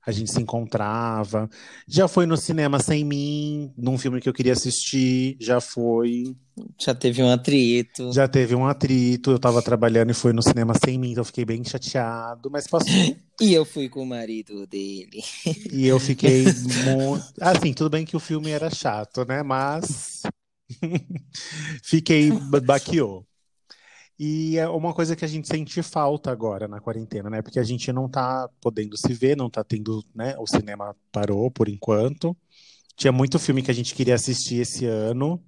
A 0.06 0.12
gente 0.12 0.30
se 0.30 0.40
encontrava. 0.40 1.50
Já 1.88 2.06
foi 2.06 2.26
no 2.26 2.36
cinema 2.36 2.78
sem 2.78 3.04
mim, 3.04 3.72
num 3.76 3.98
filme 3.98 4.20
que 4.20 4.28
eu 4.28 4.32
queria 4.32 4.52
assistir. 4.52 5.36
Já 5.40 5.60
foi. 5.60 6.36
Já 6.80 6.94
teve 6.94 7.22
um 7.22 7.28
atrito. 7.28 8.12
Já 8.12 8.28
teve 8.28 8.54
um 8.54 8.66
atrito. 8.66 9.32
Eu 9.32 9.38
tava 9.38 9.60
trabalhando 9.60 10.10
e 10.10 10.14
foi 10.14 10.32
no 10.32 10.42
cinema 10.42 10.74
sem 10.82 10.96
mim, 10.96 11.10
então 11.10 11.22
eu 11.22 11.26
fiquei 11.26 11.44
bem 11.44 11.64
chateado. 11.64 12.48
Mas 12.50 12.66
passou. 12.68 12.88
E 13.38 13.52
eu 13.52 13.66
fui 13.66 13.86
com 13.90 14.02
o 14.02 14.06
marido 14.06 14.66
dele. 14.66 15.22
E 15.70 15.86
eu 15.86 16.00
fiquei 16.00 16.44
muito. 16.44 17.22
Assim, 17.38 17.74
tudo 17.74 17.90
bem 17.90 18.06
que 18.06 18.16
o 18.16 18.20
filme 18.20 18.50
era 18.50 18.70
chato, 18.70 19.26
né? 19.26 19.42
Mas. 19.42 20.22
fiquei. 21.84 22.30
Baqueou. 22.64 23.26
E 24.18 24.56
é 24.56 24.66
uma 24.66 24.94
coisa 24.94 25.14
que 25.14 25.24
a 25.24 25.28
gente 25.28 25.46
sente 25.46 25.82
falta 25.82 26.30
agora 26.30 26.66
na 26.66 26.80
quarentena, 26.80 27.28
né? 27.28 27.42
Porque 27.42 27.58
a 27.58 27.62
gente 27.62 27.92
não 27.92 28.08
tá 28.08 28.48
podendo 28.60 28.96
se 28.96 29.12
ver, 29.12 29.36
não 29.36 29.50
tá 29.50 29.62
tendo, 29.62 30.02
né? 30.14 30.34
O 30.38 30.46
cinema 30.46 30.96
parou 31.12 31.50
por 31.50 31.68
enquanto. 31.68 32.34
Tinha 32.96 33.12
muito 33.12 33.38
filme 33.38 33.62
que 33.62 33.70
a 33.70 33.74
gente 33.74 33.94
queria 33.94 34.14
assistir 34.14 34.56
esse 34.56 34.86
ano. 34.86 35.42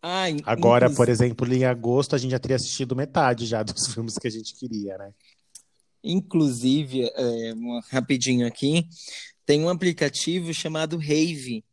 Ah, 0.00 0.26
Agora, 0.44 0.88
por 0.88 1.08
exemplo, 1.08 1.52
em 1.52 1.64
agosto 1.64 2.14
a 2.14 2.18
gente 2.18 2.30
já 2.30 2.38
teria 2.38 2.54
assistido 2.54 2.94
metade 2.94 3.44
já 3.44 3.64
dos 3.64 3.86
filmes 3.92 4.16
que 4.16 4.28
a 4.28 4.30
gente 4.30 4.54
queria, 4.54 4.96
né? 4.96 5.12
Inclusive, 6.04 7.10
é, 7.12 7.52
rapidinho 7.90 8.46
aqui, 8.46 8.86
tem 9.44 9.64
um 9.64 9.68
aplicativo 9.68 10.54
chamado 10.54 10.96
Rave, 10.96 11.64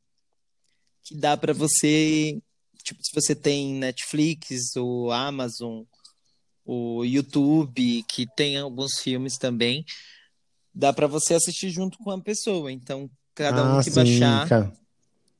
que 1.04 1.16
dá 1.16 1.38
para 1.38 1.54
você, 1.54 2.42
tipo, 2.84 3.00
se 3.04 3.14
você 3.14 3.36
tem 3.36 3.76
Netflix, 3.76 4.76
ou 4.76 5.12
Amazon, 5.12 5.84
o 6.66 7.04
YouTube, 7.04 8.04
que 8.08 8.26
tem 8.36 8.58
alguns 8.58 9.00
filmes 9.02 9.38
também, 9.38 9.86
dá 10.74 10.94
para 10.94 11.08
você 11.08 11.34
assistir 11.36 11.70
junto 11.70 11.98
com 12.00 12.12
a 12.12 12.22
pessoa. 12.22 12.72
Então, 12.72 13.10
cada 13.36 13.64
um 13.66 13.80
ah, 13.80 13.84
que 13.84 13.92
sim, 13.92 13.96
baixar, 13.96 14.48
cara. 14.48 14.74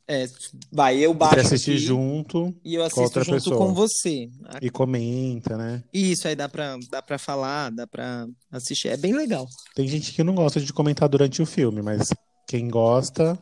é, 0.08 0.26
vai, 0.72 0.98
eu 1.00 1.14
Você 1.14 1.18
baixo 1.20 1.40
assistir 1.40 1.72
aqui 1.72 1.78
junto 1.78 2.54
e 2.64 2.76
eu 2.76 2.82
com 2.92 3.02
assisto 3.02 3.02
outra 3.02 3.24
junto 3.24 3.52
pessoa. 3.52 3.58
com 3.58 3.74
você. 3.74 4.30
e 4.62 4.70
comenta, 4.70 5.58
né? 5.58 5.84
Isso 5.94 6.28
aí 6.28 6.36
dá 6.36 6.50
para 6.50 6.78
dá 6.90 7.02
para 7.02 7.18
falar, 7.18 7.70
dá 7.72 7.88
para 7.88 8.28
assistir, 8.52 8.90
é 8.90 8.98
bem 8.98 9.14
legal. 9.14 9.48
Tem 9.76 9.88
gente 9.88 10.12
que 10.14 10.24
não 10.24 10.36
gosta 10.36 10.60
de 10.60 10.74
comentar 10.74 11.08
durante 11.10 11.42
o 11.42 11.46
filme, 11.46 11.82
mas 11.82 12.10
quem 12.48 12.68
gosta, 12.70 13.40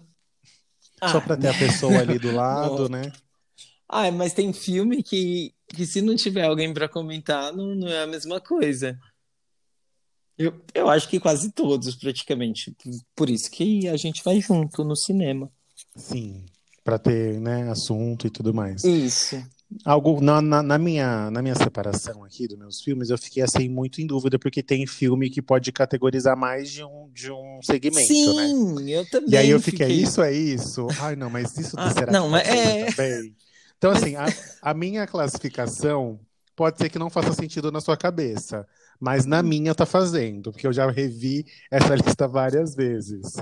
só 1.10 1.18
Ah, 1.18 1.22
pra 1.22 1.36
ter 1.38 1.48
a 1.50 1.54
pessoa 1.54 2.00
ali 2.00 2.20
do 2.20 2.32
lado, 2.36 2.88
né? 2.90 3.12
Ah, 3.90 4.10
mas 4.12 4.34
tem 4.34 4.54
filme 4.54 5.04
que, 5.04 5.54
que 5.74 5.86
se 5.86 6.01
não 6.01 6.16
tiver 6.16 6.44
alguém 6.46 6.74
pra 6.74 6.88
comentar, 6.90 7.51
não, 7.56 7.75
não 7.75 7.88
é 7.88 8.04
a 8.04 8.08
mesma 8.08 8.40
coisa. 8.40 8.98
Eu, 10.38 10.60
eu 10.74 10.90
acho 10.90 11.08
que 11.10 11.20
quase 11.20 11.51
todos, 11.51 11.96
praticamente. 11.96 12.75
Por 13.16 13.30
isso 13.30 13.50
que 13.51 13.88
a 13.88 13.98
gente 13.98 14.24
vai 14.24 14.42
junto 14.42 14.84
no 14.84 14.96
cinema. 14.96 15.51
Sim, 15.96 16.46
pra 16.84 16.98
ter, 16.98 17.40
né, 17.40 17.70
assunto 17.70 18.25
e 18.25 18.30
tudo 18.30 18.54
mais. 18.54 18.84
Isso. 18.84 19.42
Algo 19.86 20.20
na, 20.20 20.42
na, 20.42 20.62
na 20.62 20.78
minha 20.78 21.32
na 21.32 21.42
minha 21.42 21.56
separação 21.56 22.25
aqui 22.25 22.46
dos 22.46 22.58
meus 22.58 22.82
filmes, 22.82 23.10
eu 23.10 23.18
fiquei 23.18 23.42
assim 23.42 23.70
muito 23.70 24.01
em 24.01 24.06
dúvida 24.08 24.38
porque 24.38 24.62
tem 24.62 24.86
filme 24.86 25.30
que 25.30 25.42
pode 25.42 25.72
categorizar 25.72 26.36
mais 26.36 26.70
de 26.70 26.84
um 26.84 27.10
de 27.13 27.32
um 27.32 27.60
segmento, 27.63 28.34
né? 28.36 28.48
Sim, 28.48 28.90
eu 28.92 29.10
também 29.10 29.30
E 29.34 29.38
aí 29.38 29.50
eu 29.50 29.62
fiquei, 29.62 29.88
fiquei. 29.88 30.04
isso 30.04 30.22
é 30.22 30.34
isso? 30.34 30.88
Ai, 31.00 31.16
não, 31.16 31.30
mas 31.30 31.58
isso 31.58 31.78
Ah, 31.80 31.90
será 31.92 32.12
não, 32.12 32.25
que 32.25 32.32
mas 32.32 32.48
é- 32.50 32.86
também? 32.92 33.36
Então, 33.82 33.90
assim, 33.92 34.16
a, 34.16 34.28
a 34.62 34.76
minha 34.76 35.08
classificação 35.08 36.20
pode 36.56 36.78
ser 36.78 36.88
que 36.88 37.00
não 37.00 37.10
faça 37.10 37.34
sentido 37.34 37.72
na 37.72 37.82
sua 37.82 37.98
cabeça, 37.98 38.68
mas 39.00 39.26
na 39.26 39.42
minha 39.42 39.74
tá 39.74 39.88
fazendo, 39.88 40.52
porque 40.52 40.68
eu 40.68 40.74
já 40.74 40.88
revi 40.92 41.48
essa 41.72 41.96
lista 41.98 42.28
várias 42.28 42.76
vezes. 42.76 43.38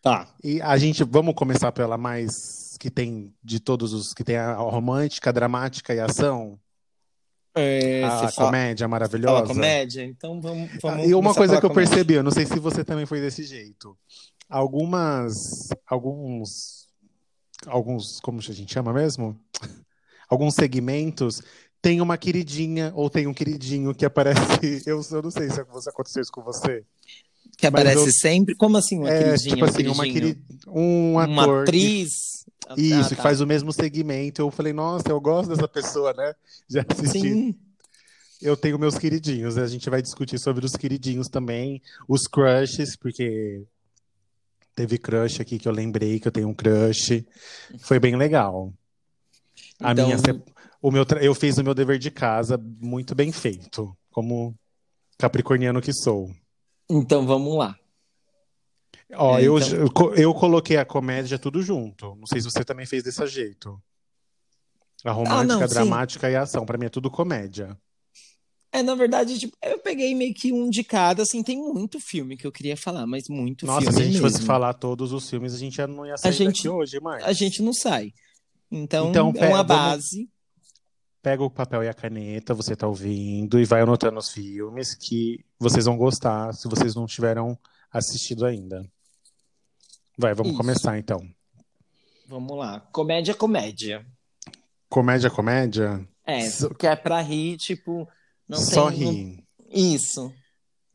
Tá. 0.00 0.32
E 0.44 0.62
a 0.62 0.76
gente, 0.78 1.02
vamos 1.02 1.34
começar 1.34 1.72
pela 1.72 1.98
mais 1.98 2.76
que 2.78 2.88
tem 2.90 3.34
de 3.42 3.58
todos 3.58 3.92
os, 3.92 4.14
que 4.14 4.22
tem 4.22 4.36
a 4.36 4.54
romântica, 4.54 5.30
a 5.30 5.32
dramática 5.32 5.92
e 5.92 5.98
a 5.98 6.04
ação, 6.06 6.60
É, 7.56 8.04
a, 8.04 8.30
comédia 8.32 8.86
fala 8.86 8.90
maravilhosa. 8.90 9.46
comédia? 9.46 10.04
Então 10.04 10.40
vamos, 10.40 10.70
vamos 10.80 11.04
Ah, 11.04 11.06
E 11.06 11.14
uma 11.14 11.34
coisa 11.34 11.58
que 11.58 11.64
eu 11.64 11.70
comédia. 11.70 11.90
percebi, 11.90 12.14
eu 12.14 12.22
não 12.22 12.30
sei 12.30 12.46
se 12.46 12.58
você 12.60 12.84
também 12.84 13.06
foi 13.06 13.20
desse 13.20 13.42
jeito. 13.44 13.98
Algumas, 14.48 15.68
alguns, 15.86 16.85
alguns, 17.66 18.20
como 18.20 18.38
a 18.38 18.42
gente 18.42 18.72
chama 18.72 18.92
mesmo? 18.92 19.38
Alguns 20.28 20.54
segmentos 20.54 21.40
tem 21.80 22.00
uma 22.00 22.18
queridinha 22.18 22.90
ou 22.96 23.08
tem 23.08 23.28
um 23.28 23.32
queridinho 23.32 23.94
que 23.94 24.04
aparece. 24.04 24.40
Eu, 24.84 25.00
eu 25.12 25.22
não 25.22 25.30
sei 25.30 25.48
se 25.48 25.60
aconteceu 25.60 26.20
isso 26.20 26.32
com 26.32 26.42
você. 26.42 26.84
Que 27.56 27.66
aparece 27.66 28.06
eu- 28.08 28.12
sempre? 28.12 28.56
Como 28.56 28.76
assim, 28.76 28.98
uma 28.98 29.08
é, 29.08 29.22
queridinha? 29.22 29.54
tipo 29.54 29.64
assim, 29.64 29.86
uma 29.86 30.02
querid... 30.04 30.36
um 30.66 31.12
Uma 31.12 31.42
ator. 31.42 31.64
que- 31.64 31.70
atriz? 31.70 32.10
Ah, 32.68 32.74
Isso, 32.76 33.10
tá. 33.10 33.16
que 33.16 33.22
faz 33.22 33.40
o 33.40 33.46
mesmo 33.46 33.72
segmento. 33.72 34.42
Eu 34.42 34.50
falei, 34.50 34.72
nossa, 34.72 35.08
eu 35.08 35.20
gosto 35.20 35.50
dessa 35.50 35.68
pessoa, 35.68 36.12
né? 36.12 36.34
Já 36.68 36.84
assisti. 36.88 37.20
Sim. 37.20 37.54
Eu 38.42 38.56
tenho 38.56 38.78
meus 38.78 38.98
queridinhos. 38.98 39.56
A 39.56 39.66
gente 39.68 39.88
vai 39.88 40.02
discutir 40.02 40.38
sobre 40.40 40.66
os 40.66 40.72
queridinhos 40.74 41.28
também, 41.28 41.80
os 42.08 42.26
crushes, 42.26 42.96
porque 42.96 43.62
teve 44.76 44.98
crush 44.98 45.40
aqui 45.40 45.58
que 45.58 45.66
eu 45.66 45.72
lembrei 45.72 46.20
que 46.20 46.28
eu 46.28 46.32
tenho 46.32 46.48
um 46.48 46.54
crush. 46.54 47.24
Foi 47.80 47.98
bem 47.98 48.14
legal. 48.14 48.72
A 49.80 49.90
Então- 49.92 50.06
minha, 50.06 50.18
o 50.80 50.90
meu, 50.92 51.04
eu 51.20 51.34
fiz 51.34 51.56
o 51.58 51.64
meu 51.64 51.74
dever 51.74 51.98
de 51.98 52.10
casa 52.10 52.56
muito 52.80 53.14
bem 53.14 53.32
feito, 53.32 53.96
como 54.12 54.54
capricorniano 55.18 55.80
que 55.80 55.92
sou. 55.92 56.30
Então 56.88 57.26
vamos 57.26 57.56
lá. 57.56 57.76
Ó, 59.14 59.38
É, 59.38 59.42
eu, 59.44 59.58
então- 59.58 59.78
eu, 59.78 59.90
co- 59.90 60.14
eu 60.14 60.34
coloquei 60.34 60.76
a 60.76 60.84
comédia 60.84 61.38
tudo 61.38 61.62
junto. 61.62 62.14
Não 62.16 62.26
sei 62.26 62.40
se 62.40 62.50
você 62.50 62.64
também 62.64 62.86
fez 62.86 63.02
desse 63.02 63.26
jeito. 63.26 63.80
A 65.04 65.12
romântica, 65.12 65.44
não, 65.44 65.62
a 65.62 65.68
sim. 65.68 65.74
dramática 65.74 66.30
e 66.30 66.36
a 66.36 66.42
ação. 66.42 66.66
Pra 66.66 66.76
mim 66.76 66.86
é 66.86 66.90
tudo 66.90 67.10
comédia. 67.10 67.76
É, 68.72 68.82
na 68.82 68.94
verdade, 68.94 69.38
tipo, 69.38 69.56
eu 69.62 69.78
peguei 69.78 70.14
meio 70.14 70.34
que 70.34 70.52
um 70.52 70.68
de 70.68 70.84
cada, 70.84 71.22
assim, 71.22 71.42
tem 71.42 71.56
muito 71.56 71.98
filme 71.98 72.36
que 72.36 72.46
eu 72.46 72.52
queria 72.52 72.76
falar, 72.76 73.06
mas 73.06 73.24
muito 73.28 73.64
Nossa, 73.64 73.80
filme 73.82 73.94
se 73.96 74.02
a 74.02 74.04
gente 74.04 74.20
fosse 74.20 74.34
mesmo. 74.34 74.46
falar 74.46 74.74
todos 74.74 75.12
os 75.12 75.28
filmes, 75.30 75.54
a 75.54 75.58
gente 75.58 75.76
já 75.76 75.86
não 75.86 76.04
ia 76.04 76.16
sair 76.18 76.32
gente- 76.32 76.56
daqui 76.56 76.68
hoje, 76.68 77.00
mais. 77.00 77.24
A 77.24 77.32
gente 77.32 77.62
não 77.62 77.72
sai. 77.72 78.12
Então, 78.70 79.10
Então, 79.10 79.32
é 79.36 79.48
uma 79.48 79.62
vamos- 79.62 79.66
base. 79.66 80.28
Pega 81.22 81.42
o 81.42 81.50
papel 81.50 81.82
e 81.84 81.88
a 81.88 81.94
caneta, 81.94 82.54
você 82.54 82.76
tá 82.76 82.86
ouvindo, 82.86 83.58
e 83.58 83.64
vai 83.64 83.80
anotando 83.80 84.18
os 84.18 84.30
filmes 84.30 84.94
que 84.94 85.44
vocês 85.58 85.84
vão 85.86 85.96
gostar, 85.96 86.52
se 86.52 86.68
vocês 86.68 86.94
não 86.94 87.06
tiveram 87.06 87.58
assistido 87.90 88.44
ainda. 88.44 88.84
Vai, 90.18 90.34
vamos 90.34 90.52
Isso. 90.52 90.60
começar 90.60 90.98
então. 90.98 91.26
Vamos 92.28 92.56
lá. 92.56 92.80
Comédia, 92.92 93.34
comédia. 93.34 94.04
Comédia, 94.88 95.30
comédia? 95.30 96.06
É, 96.24 96.40
que 96.78 96.86
é 96.86 96.94
pra 96.96 97.20
rir, 97.20 97.56
tipo, 97.56 98.08
não 98.48 98.58
Só 98.58 98.90
tem... 98.90 99.00
não-. 99.00 99.46
Isso. 99.70 100.32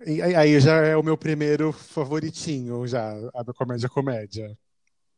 E 0.06 0.22
aí- 0.22 0.60
já 0.60 0.78
é 0.78 0.96
o 0.96 1.04
meu 1.04 1.18
primeiro 1.18 1.72
favoritinho, 1.72 2.88
já, 2.88 3.14
a 3.36 3.54
comédia, 3.54 3.88
comédia. 3.90 4.58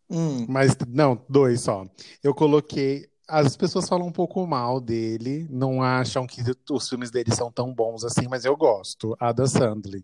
Hum, 0.09 0.45
Mas 0.49 0.75
não, 0.87 1.23
dois 1.29 1.61
só. 1.61 1.85
Eu 2.21 2.33
coloquei. 2.33 3.07
As 3.27 3.55
pessoas 3.55 3.87
falam 3.87 4.05
um 4.07 4.11
pouco 4.11 4.45
mal 4.45 4.81
dele, 4.81 5.47
não 5.49 5.81
acham 5.81 6.27
que 6.27 6.41
os 6.69 6.89
filmes 6.89 7.09
dele 7.09 7.33
são 7.33 7.49
tão 7.51 7.73
bons 7.73 8.03
assim, 8.03 8.27
mas 8.29 8.43
eu 8.43 8.55
gosto. 8.55 9.15
Ada 9.19 9.47
Sandler. 9.47 10.03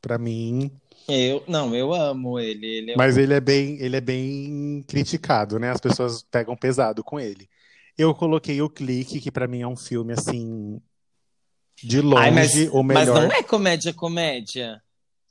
Pra 0.00 0.18
mim. 0.18 0.70
eu, 1.08 1.42
não, 1.48 1.74
eu 1.74 1.92
amo 1.92 2.38
ele. 2.38 2.66
Ele 2.66 2.92
é 2.92 2.96
Mas 2.96 3.16
ele 3.16 3.34
é 3.34 3.40
bem, 3.40 3.80
ele 3.80 3.96
é 3.96 4.00
bem 4.00 4.84
criticado, 4.86 5.58
né? 5.58 5.70
As 5.70 5.80
pessoas 5.80 6.22
pegam 6.22 6.54
pesado 6.56 7.02
com 7.02 7.18
ele. 7.18 7.48
Eu 7.96 8.14
coloquei 8.14 8.62
o 8.62 8.70
Clique, 8.70 9.18
que 9.20 9.32
pra 9.32 9.48
mim 9.48 9.62
é 9.62 9.66
um 9.66 9.74
filme 9.76 10.12
assim. 10.12 10.80
De 11.82 12.00
longe, 12.00 12.22
Ai, 12.22 12.30
mas, 12.30 12.54
o 12.72 12.82
mas 12.82 12.98
melhor. 13.08 13.22
não 13.22 13.32
é 13.32 13.42
comédia, 13.42 13.92
comédia. 13.94 14.82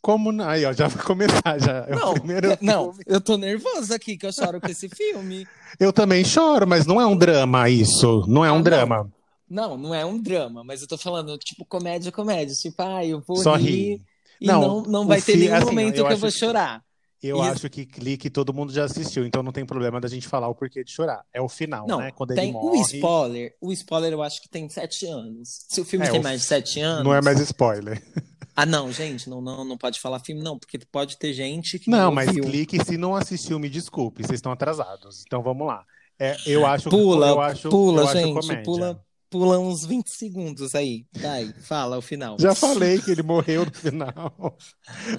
Como 0.02 0.32
não? 0.32 0.48
Aí, 0.48 0.64
ó, 0.64 0.72
já 0.72 0.88
vai 0.88 1.04
começar 1.04 1.60
já. 1.60 1.86
É 1.88 1.96
Não, 1.96 2.14
primeiro 2.14 2.58
não, 2.62 2.94
filme. 2.94 3.04
eu 3.08 3.20
tô 3.20 3.36
nervosa 3.38 3.96
aqui, 3.96 4.16
que 4.18 4.26
eu 4.26 4.32
choro 4.32 4.62
com 4.62 4.68
esse 4.70 4.88
filme. 4.88 5.46
Eu 5.80 5.92
também 5.94 6.24
choro, 6.24 6.66
mas 6.66 6.86
não 6.88 7.00
é 7.00 7.06
um 7.06 7.16
drama 7.16 7.70
isso. 7.70 8.24
Não 8.28 8.44
é 8.44 8.48
Ah, 8.50 8.54
um 8.54 8.56
não. 8.56 8.64
drama. 8.64 9.12
Não, 9.50 9.78
não 9.78 9.94
é 9.94 10.04
um 10.06 10.18
drama, 10.20 10.64
mas 10.64 10.82
eu 10.82 10.88
tô 10.88 10.98
falando, 10.98 11.38
tipo, 11.38 11.64
comédia, 11.66 12.12
comédia. 12.12 12.56
Tipo, 12.56 12.82
ah, 12.82 13.06
eu 13.06 13.22
vou 13.26 13.38
Só 13.38 13.56
rir 13.56 13.66
rir. 13.66 14.02
e 14.42 14.48
Não, 14.48 14.62
não, 14.62 14.84
não 14.84 15.08
vai 15.08 15.22
ter 15.22 15.38
nenhum 15.38 15.56
assim, 15.56 15.66
momento 15.66 15.94
que 15.96 16.00
eu 16.02 16.08
acho 16.08 16.18
vou 16.18 16.32
chorar. 16.32 16.82
Eu 17.28 17.42
acho 17.42 17.70
que 17.70 17.86
clique 17.86 18.30
todo 18.30 18.54
mundo 18.54 18.72
já 18.74 18.86
assistiu, 18.86 19.26
então 19.26 19.42
não 19.44 19.52
tem 19.52 19.66
problema 19.66 20.00
da 20.00 20.08
gente 20.08 20.28
falar 20.28 20.48
o 20.48 20.56
porquê 20.56 20.84
de 20.84 20.92
chorar. 20.92 21.24
É 21.34 21.42
o 21.42 21.48
final, 21.50 21.88
Não, 21.88 22.00
né? 22.00 22.12
Quando 22.12 22.34
tem 22.34 22.46
ele 22.50 22.58
o 22.58 22.62
morre. 22.62 22.82
spoiler. 22.82 23.56
O 23.62 23.72
spoiler 23.72 24.14
eu 24.14 24.22
acho 24.24 24.42
que 24.42 24.50
tem 24.50 24.68
sete 24.70 25.06
anos. 25.06 25.66
Se 25.70 25.82
o 25.82 25.86
filme 25.86 26.06
É, 26.06 26.12
tem 26.12 26.20
o- 26.20 26.24
mais 26.24 26.42
de 26.42 26.48
sete 26.48 26.80
anos. 26.80 27.04
Não 27.04 27.14
é 27.14 27.22
mais 27.22 27.40
spoiler. 27.40 28.02
Ah, 28.60 28.66
não, 28.66 28.92
gente, 28.92 29.30
não, 29.30 29.40
não, 29.40 29.64
não 29.64 29.78
pode 29.78 30.00
falar 30.00 30.20
filme, 30.20 30.42
não, 30.42 30.58
porque 30.58 30.80
pode 30.92 31.16
ter 31.20 31.32
gente 31.32 31.78
que 31.78 31.92
Não, 31.92 32.06
não 32.06 32.12
mas 32.12 32.32
clique 32.32 32.84
se 32.84 32.98
não 32.98 33.16
assistiu, 33.16 33.60
me 33.60 33.70
desculpe, 33.70 34.24
vocês 34.24 34.40
estão 34.40 34.52
atrasados. 34.52 35.22
Então 35.28 35.44
vamos 35.44 35.68
lá. 35.68 35.86
É, 36.18 36.36
eu 36.48 36.66
acho 36.66 36.90
Pula, 36.90 37.28
eu 37.28 37.40
acho, 37.40 37.70
pula, 37.70 38.02
eu 38.02 38.08
acho 38.08 38.18
gente, 38.18 38.34
comédia. 38.34 38.64
pula, 38.64 39.06
pula 39.30 39.60
uns 39.60 39.86
20 39.86 40.08
segundos 40.10 40.74
aí. 40.76 41.06
Vai, 41.16 41.54
fala 41.62 41.98
o 41.98 42.02
final. 42.02 42.38
Já 42.40 42.54
falei 42.56 43.02
que 43.02 43.12
ele 43.12 43.24
morreu 43.24 43.66
no 43.66 43.74
final. 43.74 44.58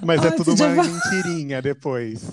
Mas 0.05 0.23
é 0.23 0.27
Ah, 0.29 0.31
tudo 0.31 0.51
você 0.51 0.57
já 0.57 0.67
uma 0.69 0.83
mentirinha 0.83 1.61
depois. 1.61 2.23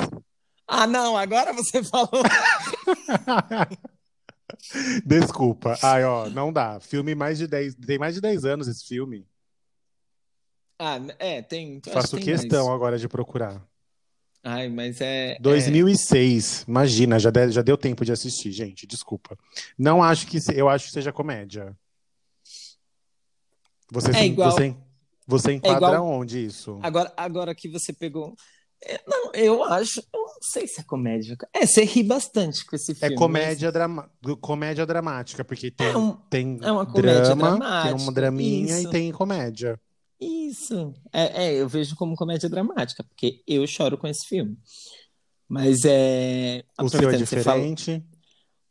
Ah, 0.66 0.86
não, 0.86 1.16
agora 1.16 1.52
você 1.52 1.82
falou. 1.82 2.10
Desculpa. 5.04 5.76
Ai, 5.82 6.04
ó, 6.04 6.28
não 6.28 6.52
dá. 6.52 6.80
Filme 6.80 7.14
mais 7.14 7.38
de 7.38 7.46
10. 7.46 7.74
Tem 7.76 7.98
mais 7.98 8.14
de 8.14 8.20
10 8.20 8.44
anos 8.44 8.68
esse 8.68 8.84
filme. 8.86 9.26
Ah, 10.78 10.98
é, 11.18 11.42
tem. 11.42 11.80
Faço 11.92 12.16
tem 12.16 12.24
questão 12.24 12.66
mais. 12.66 12.74
agora 12.74 12.98
de 12.98 13.08
procurar. 13.08 13.62
Ai, 14.48 14.68
mas 14.68 15.00
é. 15.00 15.36
2006. 15.40 16.64
Imagina, 16.68 17.18
já, 17.18 17.30
de- 17.30 17.50
já 17.50 17.62
deu 17.62 17.76
tempo 17.76 18.04
de 18.04 18.12
assistir, 18.12 18.52
gente. 18.52 18.86
Desculpa. 18.86 19.36
Não 19.76 20.00
acho 20.02 20.26
que. 20.28 20.38
Eu 20.54 20.68
acho 20.68 20.86
que 20.86 20.92
seja 20.92 21.12
comédia. 21.12 21.76
Você, 23.90 24.10
É 24.16 24.24
igual- 24.26 24.50
você, 24.52 24.76
você 25.26 25.52
enquadra 25.54 25.76
igual- 25.96 26.06
onde 26.06 26.44
isso? 26.44 26.78
é, 26.82 26.86
agora, 26.86 27.12
agora 27.16 27.54
que 27.54 27.68
você 27.68 27.92
pegou. 27.92 28.34
É, 28.84 29.00
não, 29.06 29.32
eu 29.32 29.64
acho. 29.64 30.00
Eu 30.12 30.20
não 30.20 30.38
sei 30.42 30.66
se 30.66 30.80
é 30.80 30.84
comédia. 30.84 31.36
É, 31.52 31.64
você 31.66 31.82
ri 31.82 32.02
bastante 32.02 32.64
com 32.66 32.76
esse 32.76 32.92
É 32.92 32.94
filme. 32.94 33.16
comédia, 33.16 33.72
drama, 33.72 34.10
comédia 34.40 34.84
dramática, 34.84 35.44
porque 35.44 35.70
tem, 35.70 35.86
É 35.88 35.96
um- 35.96 36.12
tem 36.30 36.58
é 36.62 36.70
uma 36.70 36.84
comédia 36.86 37.20
drama, 37.22 37.48
tem 37.50 37.58
dramática, 37.58 37.96
uma 38.02 38.12
draminha 38.12 38.78
isso. 38.78 38.88
e 38.88 38.90
tem 38.90 39.10
comédia. 39.12 39.80
Isso. 40.46 40.94
É, 41.12 41.46
é, 41.46 41.54
eu 41.54 41.68
vejo 41.68 41.96
como 41.96 42.16
comédia 42.16 42.48
dramática, 42.48 43.02
porque 43.02 43.42
eu 43.46 43.66
choro 43.66 43.98
com 43.98 44.06
esse 44.06 44.26
filme. 44.26 44.56
Mas 45.48 45.84
é. 45.84 46.64
O 46.80 46.88
seu 46.88 47.10
é 47.10 47.16
diferente. 47.16 48.04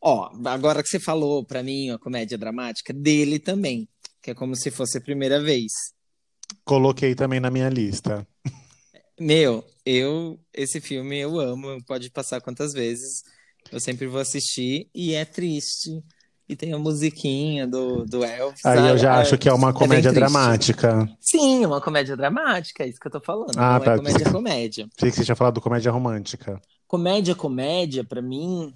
Ó, 0.01 0.29
agora 0.45 0.83
que 0.83 0.89
você 0.89 0.99
falou 0.99 1.45
pra 1.45 1.63
mim 1.63 1.89
a 1.89 1.97
comédia 1.97 2.37
dramática, 2.37 2.93
dele 2.93 3.39
também. 3.39 3.87
Que 4.21 4.31
é 4.31 4.35
como 4.35 4.55
se 4.55 4.71
fosse 4.71 4.97
a 4.97 5.01
primeira 5.01 5.41
vez. 5.41 5.71
Coloquei 6.63 7.15
também 7.15 7.39
na 7.39 7.49
minha 7.49 7.69
lista. 7.69 8.27
Meu, 9.19 9.63
eu. 9.85 10.39
Esse 10.53 10.81
filme 10.81 11.17
eu 11.17 11.39
amo, 11.39 11.83
pode 11.85 12.09
passar 12.09 12.41
quantas 12.41 12.73
vezes. 12.73 13.23
Eu 13.71 13.79
sempre 13.79 14.07
vou 14.07 14.19
assistir 14.19 14.89
e 14.93 15.13
é 15.13 15.25
triste. 15.25 16.03
E 16.47 16.55
tem 16.55 16.73
a 16.73 16.77
musiquinha 16.77 17.65
do, 17.65 18.05
do 18.05 18.23
Elvis. 18.23 18.63
Aí 18.65 18.87
eu 18.89 18.97
já 18.97 19.15
ah, 19.15 19.21
acho 19.21 19.37
que 19.37 19.49
é 19.49 19.53
uma 19.53 19.71
bem 19.71 19.79
comédia 19.79 20.11
triste. 20.11 20.19
dramática. 20.19 21.09
Sim, 21.19 21.63
é 21.63 21.67
uma 21.67 21.81
comédia 21.81 22.15
dramática, 22.15 22.83
é 22.83 22.87
isso 22.87 22.99
que 22.99 23.07
eu 23.07 23.11
tô 23.11 23.19
falando. 23.19 23.57
Ah, 23.57 23.79
não 23.79 23.85
tá. 23.85 23.93
é 23.93 23.97
comédia 23.97 24.31
comédia. 24.31 24.89
Sei 24.99 25.09
que 25.09 25.17
você 25.17 25.25
tinha 25.25 25.35
falado 25.35 25.59
comédia 25.59 25.91
romântica. 25.91 26.61
Comédia, 26.87 27.33
comédia, 27.33 28.03
pra 28.03 28.21
mim. 28.21 28.73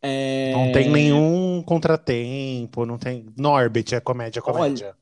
É... 0.00 0.52
Não 0.52 0.72
tem 0.72 0.90
nenhum 0.90 1.62
contratempo, 1.64 2.84
não 2.84 2.98
tem. 2.98 3.26
Norbit 3.36 3.94
é 3.94 4.00
comédia, 4.00 4.42
comédia. 4.42 4.96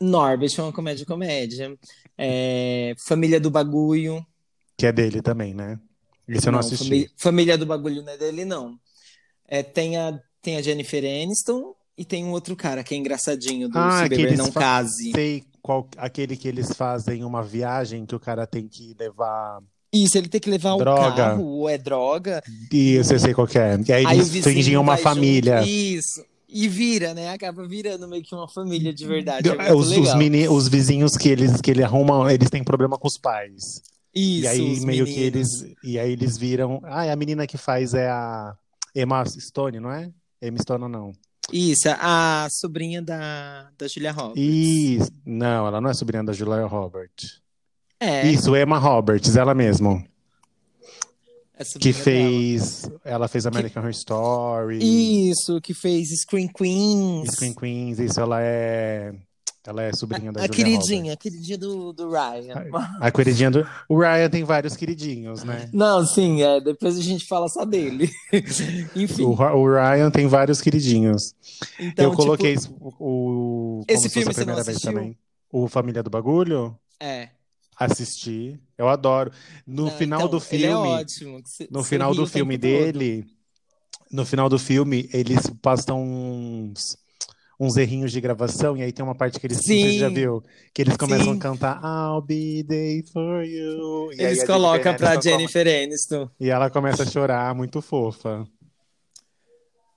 Norbert 0.00 0.50
é 0.56 0.62
uma 0.62 0.72
comédia, 0.72 1.04
comédia. 1.04 1.78
É... 2.16 2.94
Família 2.96 3.38
do 3.38 3.50
Bagulho. 3.50 4.24
Que 4.78 4.86
é 4.86 4.92
dele 4.92 5.20
também, 5.20 5.52
né? 5.52 5.78
Esse 6.26 6.48
eu 6.48 6.52
não, 6.52 6.60
assisti. 6.60 6.84
Família... 6.84 7.10
Família 7.16 7.58
do 7.58 7.66
Bagulho 7.66 8.02
não 8.02 8.12
é 8.12 8.16
dele, 8.16 8.46
não. 8.46 8.78
É, 9.46 9.62
tem, 9.62 9.98
a... 9.98 10.18
tem 10.42 10.56
a 10.56 10.62
Jennifer 10.62 11.02
Aniston 11.04 11.74
e 11.96 12.04
tem 12.04 12.24
um 12.24 12.30
outro 12.30 12.56
cara 12.56 12.82
que 12.82 12.94
é 12.94 12.96
engraçadinho 12.96 13.68
do 13.68 13.78
Ah, 13.78 14.02
Se 14.04 14.08
que 14.08 14.16
Beber 14.16 14.38
Não 14.38 14.50
Case. 14.50 15.12
Sei 15.12 15.44
qual 15.62 15.86
aquele 15.96 16.36
que 16.36 16.48
eles 16.48 16.72
fazem 16.72 17.24
uma 17.24 17.42
viagem 17.42 18.06
que 18.06 18.14
o 18.14 18.20
cara 18.20 18.46
tem 18.46 18.66
que 18.66 18.94
levar. 18.98 19.60
Isso, 19.92 20.16
ele 20.16 20.28
tem 20.28 20.40
que 20.40 20.48
levar 20.48 20.76
Droga. 20.76 21.08
o 21.10 21.16
carro, 21.16 21.44
ou 21.44 21.68
é 21.68 21.76
droga. 21.76 22.42
Isso, 22.72 23.12
eu 23.12 23.18
sei 23.18 23.34
qual 23.34 23.46
que 23.46 23.58
é. 23.58 23.76
E 23.86 23.92
aí 23.92 24.06
Aí 24.06 24.18
eles 24.18 24.44
fingem 24.44 24.76
uma 24.76 24.96
família. 24.96 25.58
junto. 25.58 25.68
Isso. 25.70 26.24
E 26.48 26.66
vira, 26.68 27.12
né? 27.14 27.30
Acaba 27.30 27.66
virando 27.66 28.08
meio 28.08 28.22
que 28.24 28.34
uma 28.34 28.48
família 28.48 28.92
de 28.92 29.06
verdade. 29.06 29.48
É 29.48 29.72
Os, 29.72 29.90
os, 29.96 30.14
meni- 30.14 30.48
os 30.48 30.68
vizinhos 30.68 31.16
que 31.16 31.28
eles 31.28 31.60
que 31.60 31.70
ele 31.70 31.82
arruma, 31.82 32.32
eles 32.32 32.48
têm 32.50 32.64
problema 32.64 32.96
com 32.98 33.06
os 33.06 33.16
pais. 33.18 33.82
Isso, 34.14 34.44
e 34.44 34.46
aí 34.48 34.80
meio 34.80 35.04
que 35.04 35.12
meninos. 35.20 35.62
eles 35.62 35.76
e 35.84 35.98
aí 35.98 36.10
eles 36.12 36.36
viram, 36.36 36.80
ah, 36.84 37.02
a 37.12 37.14
menina 37.14 37.46
que 37.46 37.56
faz 37.56 37.94
é 37.94 38.08
a 38.08 38.52
Emma 38.94 39.24
Stone, 39.26 39.78
não 39.78 39.92
é? 39.92 40.10
Emma 40.42 40.58
Stone 40.58 40.88
não. 40.88 41.12
Isso, 41.52 41.88
a 41.88 42.48
sobrinha 42.50 43.02
da, 43.02 43.70
da 43.76 43.88
Julia 43.88 44.12
Roberts. 44.12 44.42
Isso, 44.42 45.10
não, 45.26 45.66
ela 45.66 45.80
não 45.80 45.90
é 45.90 45.94
sobrinha 45.94 46.22
da 46.22 46.32
Julia 46.32 46.64
Roberts. 46.66 47.40
É, 47.98 48.26
Isso, 48.26 48.56
Emma 48.56 48.78
Roberts, 48.78 49.36
ela 49.36 49.54
mesma, 49.54 50.02
é 51.54 51.64
que 51.64 51.64
sobrinha 51.64 51.92
dela. 51.92 52.04
fez, 52.04 52.90
ela 53.04 53.28
fez 53.28 53.44
American 53.46 53.82
Horror 53.82 53.90
Story, 53.90 54.78
Isso, 55.30 55.60
que 55.60 55.74
fez 55.74 56.08
Screen 56.22 56.48
Queens. 56.48 57.32
Screen 57.32 57.54
Queens, 57.54 57.98
isso 57.98 58.18
ela 58.20 58.40
é 58.40 59.12
ela 59.66 59.82
é 59.82 59.92
sobrinha 59.92 60.32
da 60.32 60.40
A 60.40 60.46
Julia 60.46 60.56
queridinha, 60.56 61.12
a 61.12 61.16
queridinha 61.16 61.58
do, 61.58 61.92
do 61.92 62.08
Ryan. 62.10 62.54
Roberts. 62.54 62.96
A 63.00 63.10
queridinha 63.10 63.50
do 63.50 63.66
o 63.88 63.98
Ryan 63.98 64.28
tem 64.30 64.42
vários 64.44 64.76
queridinhos, 64.76 65.44
né? 65.44 65.68
Não, 65.72 66.04
sim, 66.06 66.42
é, 66.42 66.60
depois 66.60 66.98
a 66.98 67.02
gente 67.02 67.26
fala 67.26 67.48
só 67.48 67.64
dele. 67.64 68.10
Enfim, 68.96 69.24
O, 69.24 69.32
o 69.32 69.66
Ryan 69.74 70.10
tem 70.10 70.26
vários 70.26 70.60
queridinhos. 70.60 71.34
então, 71.78 72.06
eu 72.06 72.12
coloquei 72.12 72.56
tipo, 72.56 72.94
o, 72.98 73.84
Esse 73.88 74.08
filme 74.08 74.30
a 74.30 74.34
você 74.34 74.40
não 74.44 74.54
primeira 74.54 74.64
vez 74.64 74.76
assistiu? 74.76 74.92
também. 74.94 75.18
O 75.52 75.68
Família 75.68 76.02
do 76.02 76.10
Bagulho, 76.10 76.78
é. 76.98 77.28
assisti. 77.76 78.58
Eu 78.78 78.88
adoro. 78.88 79.30
No 79.66 79.86
Não, 79.86 79.90
final 79.90 80.20
então, 80.26 80.30
do 80.38 80.44
ele 80.50 80.64
é 80.66 80.68
filme, 80.68 80.88
ótimo. 80.88 81.42
que 81.42 81.50
cê- 81.50 81.68
no 81.70 81.82
cê 81.82 81.88
final 81.90 82.14
do 82.14 82.26
filme 82.26 82.56
todo. 82.56 82.62
dele, 82.62 83.26
no 84.10 84.24
final 84.26 84.48
do 84.48 84.58
filme, 84.58 85.08
eles 85.12 85.48
passam 85.62 86.02
uns 86.02 86.96
uns 87.60 87.76
errinhos 87.76 88.10
de 88.10 88.20
gravação 88.22 88.74
e 88.76 88.82
aí 88.82 88.90
tem 88.90 89.04
uma 89.04 89.14
parte 89.14 89.38
que 89.38 89.46
eles, 89.46 89.58
você 89.58 89.98
já 89.98 90.08
Sim. 90.08 90.14
viu, 90.14 90.42
que 90.72 90.80
eles 90.80 90.96
começam 90.96 91.32
Sim. 91.34 91.38
a 91.38 91.42
cantar 91.42 91.80
I'll 91.84 92.22
be 92.22 92.64
there 92.66 93.04
for 93.12 93.44
you. 93.44 94.10
E 94.14 94.22
Eles 94.22 94.40
a 94.40 94.46
colocam 94.46 94.94
come- 94.96 95.22
Jennifer 95.22 95.66
Aniston. 95.68 96.30
E 96.40 96.48
ela 96.48 96.70
começa 96.70 97.02
a 97.02 97.06
chorar, 97.06 97.54
muito 97.54 97.82
fofa. 97.82 98.46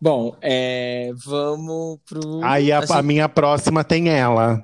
Bom, 0.01 0.35
é, 0.41 1.11
vamos 1.25 1.99
pro. 2.05 2.43
Aí 2.43 2.71
a, 2.73 2.79
a 2.79 2.97
a 2.99 3.01
minha 3.01 3.29
próxima 3.29 3.83
tem 3.83 4.09
ela. 4.09 4.61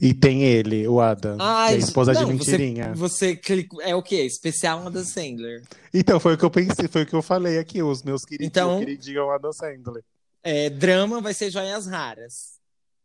E 0.00 0.14
tem 0.14 0.44
ele, 0.44 0.86
o 0.86 1.00
Adam, 1.00 1.36
é 1.38 1.42
a 1.42 1.56
Ai, 1.64 1.76
esposa 1.78 2.12
de 2.14 2.20
não, 2.20 2.28
mentirinha. 2.28 2.92
Você, 2.94 3.30
você 3.30 3.36
clicou. 3.36 3.82
É 3.82 3.96
o 3.96 4.02
quê? 4.02 4.16
Especial 4.24 4.86
Adam 4.86 5.02
Sandler. 5.02 5.62
Então, 5.92 6.20
foi 6.20 6.34
o 6.34 6.38
que 6.38 6.44
eu 6.44 6.50
pensei, 6.50 6.86
foi 6.86 7.02
o 7.02 7.06
que 7.06 7.14
eu 7.14 7.22
falei 7.22 7.58
aqui, 7.58 7.82
os 7.82 8.04
meus 8.04 8.24
queridinhos, 8.24 8.48
Então- 8.50 8.76
o 8.76 8.78
queridinho 8.78 9.22
é 9.28 9.34
Adam 9.34 9.52
Sandler. 9.52 10.04
É, 10.42 10.70
drama 10.70 11.20
vai 11.20 11.34
ser 11.34 11.50
Joias 11.50 11.86
Raras. 11.86 12.58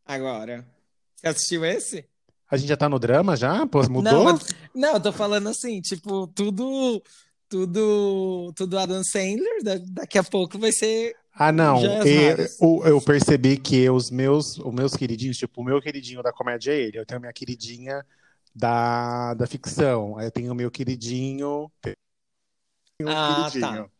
Agora. 0.05 0.65
Você 1.15 1.27
assistiu 1.27 1.65
esse? 1.65 2.05
A 2.49 2.57
gente 2.57 2.69
já 2.69 2.77
tá 2.77 2.87
no 2.87 2.99
drama 2.99 3.35
já? 3.35 3.65
Pô, 3.65 3.81
mudou? 3.89 4.01
Não, 4.03 4.29
eu, 4.29 4.39
não, 4.75 4.93
eu 4.93 5.01
tô 5.01 5.11
falando 5.11 5.49
assim, 5.49 5.81
tipo, 5.81 6.27
tudo. 6.27 7.01
Tudo. 7.49 8.51
Tudo 8.55 8.77
Adam 8.79 9.03
Sandler. 9.03 9.63
da- 9.63 9.79
daqui 10.01 10.17
a 10.17 10.23
pouco 10.23 10.57
vai 10.59 10.71
ser. 10.71 11.15
Ah, 11.33 11.51
não. 11.51 11.81
Eu, 12.05 12.47
o- 12.59 12.85
eu 12.85 13.01
percebi 13.01 13.57
que 13.57 13.89
os 13.89 14.11
meus, 14.11 14.57
os 14.59 14.73
meus 14.73 14.95
queridinhos, 14.95 15.37
tipo, 15.37 15.61
o 15.61 15.63
meu 15.63 15.81
queridinho 15.81 16.21
da 16.21 16.31
comédia 16.31 16.71
é 16.71 16.79
ele. 16.79 16.99
Eu 16.99 17.05
tenho 17.05 17.17
a 17.17 17.21
minha 17.21 17.33
queridinha 17.33 18.05
da, 18.55 19.33
da 19.33 19.47
ficção. 19.47 20.17
Aí 20.17 20.27
eu 20.27 20.31
tenho 20.31 20.51
o 20.51 20.55
meu 20.55 20.69
queridinho. 20.69 21.71
tenho 21.81 21.95
Ah, 23.09 23.49
queridinho. 23.51 23.83
tá. 23.85 23.92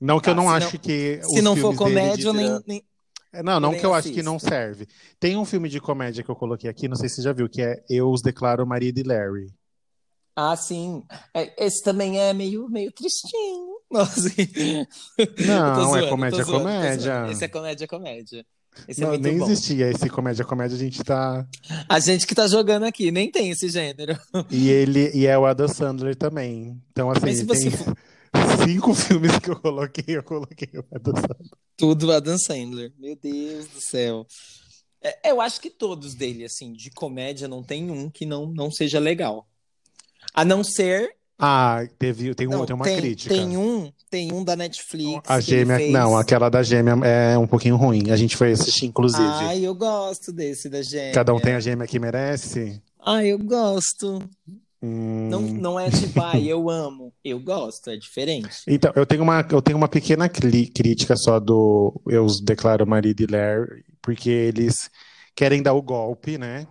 Não 0.00 0.20
que 0.20 0.30
eu 0.30 0.34
não 0.34 0.44
se 0.48 0.54
acho 0.54 0.74
não- 0.74 0.80
que 0.80 1.20
Se 1.22 1.42
não 1.42 1.56
for 1.56 1.68
dele 1.68 1.78
comédia, 1.78 2.26
eu 2.28 2.32
nem, 2.32 2.60
nem- 2.66 2.84
É, 3.32 3.42
Não, 3.42 3.60
não 3.60 3.74
que 3.74 3.84
eu 3.84 3.92
acho 3.92 4.10
que 4.10 4.22
não 4.22 4.38
serve. 4.38 4.86
Tem 5.20 5.36
um 5.36 5.44
filme 5.44 5.68
de 5.68 5.80
comédia 5.80 6.22
que 6.24 6.30
eu 6.30 6.36
coloquei 6.36 6.70
aqui, 6.70 6.88
não 6.88 6.96
sei 6.96 7.08
se 7.08 7.16
você 7.16 7.22
já 7.22 7.32
viu, 7.32 7.48
que 7.48 7.60
é 7.60 7.82
Eu 7.90 8.10
os 8.10 8.22
declaro 8.22 8.66
marido 8.66 8.98
e 8.98 9.02
Larry. 9.02 9.52
Ah, 10.34 10.56
sim. 10.56 11.02
É, 11.34 11.66
esse 11.66 11.82
também 11.82 12.18
é 12.18 12.32
meio, 12.32 12.68
meio 12.70 12.90
tristinho. 12.92 13.66
Nossa, 13.90 14.28
eu 14.38 15.46
Não, 15.46 15.80
é 15.96 16.00
zoando, 16.00 16.08
comédia, 16.08 16.38
tô 16.38 16.44
zoando, 16.50 16.64
comédia. 16.64 17.26
Esse 17.30 17.44
é 17.44 17.48
comédia, 17.48 17.88
comédia. 17.88 18.46
Esse 18.86 19.00
é 19.00 19.04
Não, 19.04 19.10
muito 19.12 19.22
nem 19.24 19.38
bom. 19.38 19.44
existia 19.46 19.90
esse 19.90 20.08
comédia 20.08 20.44
comédia, 20.44 20.76
a 20.76 20.78
gente 20.78 21.02
tá. 21.02 21.44
A 21.88 21.98
gente 21.98 22.26
que 22.26 22.34
tá 22.34 22.46
jogando 22.46 22.84
aqui 22.84 23.10
nem 23.10 23.30
tem 23.30 23.50
esse 23.50 23.68
gênero. 23.68 24.16
E 24.50 24.68
ele 24.70 25.10
e 25.14 25.26
é 25.26 25.36
o 25.36 25.44
Adam 25.44 25.66
Sandler 25.68 26.14
também. 26.14 26.80
Então 26.92 27.10
assim, 27.10 27.20
Mas 27.22 27.38
se 27.38 27.44
você 27.44 27.70
tem 27.70 27.94
cinco 28.64 28.94
filmes 28.94 29.38
que 29.38 29.50
eu 29.50 29.56
coloquei, 29.60 30.16
eu 30.16 30.22
coloquei 30.22 30.68
o 30.78 30.84
Adam 30.94 31.14
Sandler. 31.16 31.50
Tudo 31.76 32.12
Adam 32.12 32.38
Sandler. 32.38 32.92
Meu 32.98 33.16
Deus 33.16 33.66
do 33.68 33.80
céu. 33.80 34.26
É, 35.02 35.30
eu 35.30 35.40
acho 35.40 35.60
que 35.60 35.70
todos 35.70 36.14
dele, 36.14 36.44
assim, 36.44 36.72
de 36.72 36.90
comédia, 36.90 37.46
não 37.46 37.62
tem 37.62 37.90
um 37.90 38.10
que 38.10 38.26
não, 38.26 38.46
não 38.46 38.70
seja 38.70 38.98
legal. 38.98 39.46
A 40.34 40.44
não 40.44 40.64
ser 40.64 41.14
Ah, 41.38 41.86
teve, 41.98 42.34
tem, 42.34 42.48
um, 42.48 42.50
Não, 42.50 42.66
tem 42.66 42.74
uma 42.74 42.84
tem, 42.84 42.96
crítica. 42.96 43.32
tem 43.32 43.56
um, 43.56 43.92
tem 44.10 44.32
um 44.32 44.42
da 44.42 44.56
Netflix 44.56 45.22
A 45.30 45.38
gêmea, 45.40 45.76
fez. 45.76 45.92
não, 45.92 46.16
aquela 46.16 46.48
da 46.48 46.62
gêmea 46.64 46.94
é 47.04 47.38
um 47.38 47.46
pouquinho 47.46 47.76
ruim. 47.76 48.10
A 48.10 48.16
gente 48.16 48.36
foi 48.36 48.50
assistir, 48.52 48.86
inclusive. 48.86 49.22
Ai, 49.22 49.64
eu 49.64 49.74
gosto 49.74 50.32
desse 50.32 50.68
da 50.68 50.82
gêmea. 50.82 51.12
Cada 51.14 51.32
um 51.32 51.40
tem 51.40 51.54
a 51.54 51.60
gêmea 51.60 51.86
que 51.86 51.98
merece. 52.00 52.82
Ai, 53.00 53.28
eu 53.28 53.38
gosto. 53.38 54.18
Hum, 54.82 55.28
Não, 55.28 55.40
não 55.40 55.80
é 55.80 55.90
tipo, 55.90 56.20
ai, 56.20 56.44
eu 56.48 56.70
amo. 56.70 57.12
Eu 57.24 57.40
gosto, 57.40 57.90
é 57.90 57.96
diferente. 57.96 58.62
Então, 58.66 58.92
eu 58.94 59.04
tenho 59.04 59.22
uma, 59.22 59.46
eu 59.50 59.60
tenho 59.60 59.76
uma 59.76 59.88
pequena 59.88 60.28
crítica 60.28 61.16
só 61.16 61.40
do 61.40 62.00
Eu 62.06 62.24
os 62.24 62.40
declaro 62.40 62.86
marido 62.86 63.20
e 63.22 63.26
Larry, 63.26 63.84
porque 64.00 64.30
eles 64.30 64.90
querem 65.34 65.62
dar 65.62 65.72
o 65.74 65.82
golpe, 65.82 66.38
né? 66.38 66.66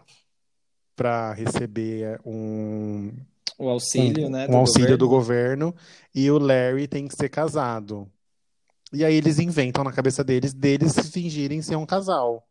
Pra 0.96 1.34
receber 1.34 2.20
um, 2.26 3.12
O 3.60 3.70
auxílio, 3.70 4.28
um, 4.28 4.30
né, 4.30 4.48
um 4.48 4.52
do 4.52 4.58
auxílio 4.58 4.98
do 4.98 5.08
governo. 5.08 5.72
governo 5.72 5.76
e 6.14 6.32
o 6.32 6.40
Larry 6.40 6.88
tem 6.88 7.08
que 7.08 7.16
ser 7.16 7.30
casado. 7.30 8.12
E 8.94 9.04
aí 9.06 9.14
eles 9.16 9.38
inventam 9.40 9.84
na 9.84 9.92
cabeça 9.92 10.24
deles 10.24 10.54
deles 10.54 10.96
fingirem 11.12 11.62
ser 11.62 11.76
um 11.76 11.86
casal. 11.86 12.48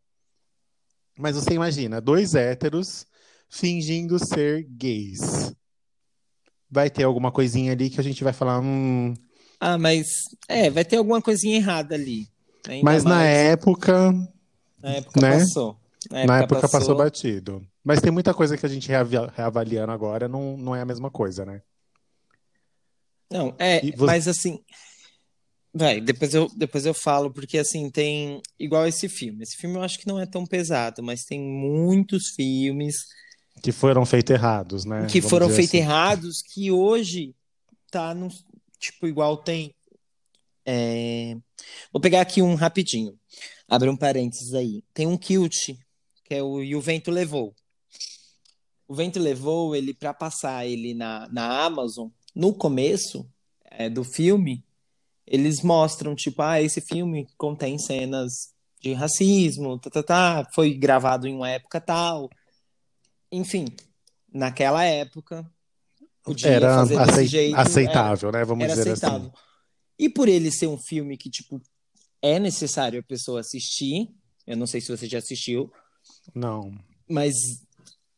Mas 1.19 1.35
você 1.35 1.55
imagina, 1.55 2.01
dois 2.01 2.35
héteros 2.35 3.07
fingindo 3.49 4.19
ser 4.19 4.65
gays. 4.65 5.53
Vai 6.71 6.91
ter 6.91 7.05
alguma 7.05 7.31
coisinha 7.31 7.73
ali 7.73 7.89
que 7.89 8.01
a 8.01 8.05
gente 8.05 8.23
vai 8.25 8.33
falar, 8.33 8.61
hum, 8.61 9.15
Ah, 9.61 9.79
mas 9.79 10.07
é, 10.49 10.69
vai 10.71 10.85
ter 10.85 10.97
alguma 10.97 11.23
coisinha 11.23 11.57
errada 11.57 11.95
ali. 11.95 12.29
Ainda 12.69 12.85
mas 12.85 13.05
na 13.05 13.11
mais 13.11 13.37
época, 13.37 14.13
na 14.83 14.91
época 14.97 15.21
né? 15.21 15.39
passou. 15.39 15.79
Na 16.11 16.27
na 16.27 16.39
época 16.39 16.69
passou 16.69 16.97
batido. 16.97 17.67
Mas 17.85 18.01
tem 18.01 18.11
muita 18.11 18.35
coisa 18.35 18.57
que 18.57 18.67
a 18.67 18.69
gente 18.69 18.89
reavi- 18.89 19.17
reavaliando 19.35 19.93
agora, 19.93 20.29
não, 20.29 20.57
não 20.57 20.75
é 20.75 20.81
a 20.81 20.85
mesma 20.85 21.11
coisa, 21.11 21.45
né? 21.47 21.63
Não, 23.31 23.55
é, 23.59 23.81
você- 23.93 24.05
mas 24.07 24.29
assim, 24.29 24.59
vai, 25.73 26.01
depois 26.01 26.35
eu, 26.35 26.49
depois 26.57 26.87
eu 26.87 26.95
falo, 26.95 27.33
porque 27.33 27.59
assim, 27.59 27.91
tem 27.91 28.41
igual 28.59 28.87
esse 28.87 29.09
filme. 29.09 29.43
Esse 29.43 29.57
filme 29.57 29.77
eu 29.77 29.83
acho 29.83 29.99
que 29.99 30.07
não 30.07 30.19
é 30.21 30.27
tão 30.27 30.45
pesado, 30.47 31.03
mas 31.03 31.25
tem 31.25 31.41
muitos 31.41 32.29
filmes 32.35 32.97
Que 33.62 33.73
foram 33.73 34.05
feitos 34.05 34.35
errados, 34.35 34.85
né? 34.85 35.07
que 35.07 35.21
Vamos 35.21 35.31
foram 35.31 35.49
feitos 35.49 35.71
assim. 35.71 35.79
errados 35.79 36.42
que 36.42 36.71
hoje 36.71 37.35
tá 37.90 38.14
no, 38.14 38.29
tipo, 38.79 39.07
igual 39.07 39.37
tem. 39.37 39.75
é, 40.64 41.37
Vou 41.92 42.01
pegar 42.01 42.21
aqui 42.21 42.42
um 42.42 42.55
rapidinho. 42.55 43.19
Abre 43.69 43.88
um 43.88 43.97
parênteses 43.97 44.55
aí. 44.55 44.83
Tem 44.95 45.07
um 45.07 45.16
Kilt, 45.16 45.75
que 46.25 46.35
é 46.35 46.42
o 46.42 46.62
E 46.62 46.77
o 46.77 46.81
Vento 46.81 47.11
Levou. 47.11 47.55
O 48.87 48.95
Vento 48.95 49.19
Levou 49.19 49.75
ele 49.75 49.92
para 49.92 50.14
passar 50.14 50.66
ele 50.66 50.95
na, 50.95 51.29
na 51.33 51.64
Amazon. 51.64 52.09
No 52.35 52.55
começo 52.55 53.29
é, 53.64 53.90
do 53.90 54.05
filme, 54.05 54.64
eles 55.27 55.62
mostram 55.62 56.14
tipo, 56.14 56.40
ah, 56.42 56.62
esse 56.62 56.81
filme 56.81 57.27
contém 57.37 57.79
cenas 57.79 58.55
de 58.81 58.92
racismo, 58.92 59.79
tá, 59.79 59.90
tá, 59.90 60.03
tá, 60.03 60.49
foi 60.55 60.75
gravado 60.75 61.27
em 61.27 61.35
uma 61.35 61.51
época 61.51 61.81
tal. 61.81 62.31
Enfim, 63.33 63.67
naquela 64.33 64.85
época 64.85 65.49
podia 66.23 66.49
Era 66.49 66.75
fazer 66.77 66.99
desse 66.99 67.11
acei- 67.11 67.27
jeito, 67.27 67.57
aceitável, 67.57 68.33
né? 68.33 68.45
Vamos 68.45 68.65
era 68.65 68.75
dizer 68.75 68.93
aceitável. 68.93 69.29
assim. 69.29 69.47
E 69.99 70.09
por 70.09 70.29
ele 70.29 70.51
ser 70.51 70.67
um 70.67 70.79
filme 70.79 71.17
que, 71.17 71.31
tipo, 71.31 71.61
é 72.21 72.39
necessário 72.39 73.01
a 73.01 73.03
pessoa 73.03 73.41
assistir, 73.41 74.09
eu 74.47 74.57
não 74.57 74.67
sei 74.67 74.81
se 74.81 74.89
você 74.95 75.07
já 75.09 75.19
assistiu, 75.19 75.71
Não. 76.35 76.73
mas 77.09 77.35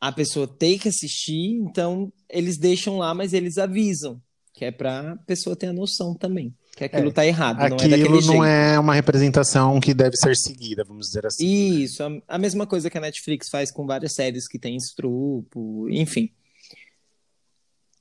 a 0.01 0.11
pessoa 0.13 0.47
tem 0.47 0.79
que 0.79 0.89
assistir, 0.89 1.53
então 1.61 2.13
eles 2.29 2.59
deixam 2.59 2.99
lá, 2.99 3.15
mas 3.15 3.33
eles 3.33 3.59
avisam, 3.59 4.21
que 4.55 4.65
é 4.65 4.71
pra 4.71 5.17
pessoa 5.27 5.55
ter 5.57 5.67
a 5.69 5.73
noção 5.73 6.15
também, 6.15 6.55
que 6.79 6.85
aquilo 6.85 7.09
É, 7.09 7.13
tá 7.13 7.27
errado, 7.27 7.59
não 7.59 7.65
é 7.65 7.95
Aquilo 7.95 8.23
não 8.23 8.45
é 8.45 8.79
uma 8.79 8.95
representação 8.95 9.81
que 9.81 9.93
deve 9.93 10.17
ser 10.17 10.37
seguida, 10.37 10.85
vamos 10.85 11.09
dizer 11.09 11.27
assim. 11.27 11.45
Isso, 11.45 12.03
a, 12.03 12.37
a 12.37 12.39
mesma 12.39 12.67
coisa 12.67 12.89
que 12.89 12.97
a 12.97 13.01
Netflix 13.01 13.49
faz 13.49 13.73
com 13.73 13.85
várias 13.85 14.15
séries 14.15 14.47
que 14.47 14.59
tem 14.59 14.77
estrupo, 14.77 15.89
enfim. 15.91 16.31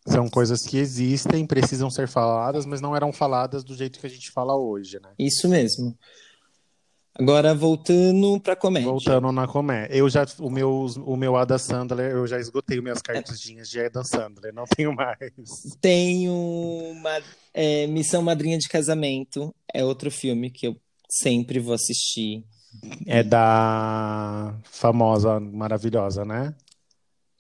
São 0.06 0.30
coisas 0.30 0.66
que 0.66 0.78
existem, 0.78 1.46
precisam 1.46 1.90
ser 1.90 2.08
faladas, 2.08 2.66
mas 2.66 2.80
não 2.80 2.96
eram 2.96 3.12
faladas 3.12 3.64
do 3.64 3.76
jeito 3.76 4.00
que 4.00 4.06
a 4.06 4.10
gente 4.10 4.32
fala 4.32 4.56
hoje, 4.56 5.00
né? 5.02 5.10
Isso 5.20 5.50
mesmo. 5.50 5.98
Agora, 7.20 7.56
voltando 7.56 8.40
pra 8.40 8.56
comédia. 8.56 8.90
Voltando 8.90 9.32
na 9.32 9.48
comédia. 9.48 9.96
Eu 9.96 10.08
já, 10.08 10.24
o 10.38 10.52
meu, 10.52 10.86
o 11.04 11.18
meu 11.18 11.36
Adam 11.36 11.58
Sandler, 11.58 12.12
eu 12.12 12.28
já 12.28 12.40
esgotei 12.40 12.80
minhas 12.80 13.02
cartinhas 13.02 13.70
de 13.70 13.80
Adam 13.80 14.04
Sandler, 14.04 14.54
não 14.54 14.66
tenho 14.66 14.94
mais. 14.94 15.18
Tem 15.82 16.30
uma 16.30 17.20
é, 17.54 17.88
Missão 17.88 18.22
Madrinha 18.22 18.60
de 18.60 18.70
Casamento, 18.70 19.54
é 19.74 19.84
outro 19.84 20.12
filme 20.12 20.52
que 20.52 20.68
eu 20.68 20.78
sempre 21.10 21.60
vou 21.60 21.74
assistir. 21.74 22.46
É 23.08 23.24
da 23.24 24.56
famosa, 24.66 25.40
maravilhosa, 25.40 26.24
né? 26.24 26.54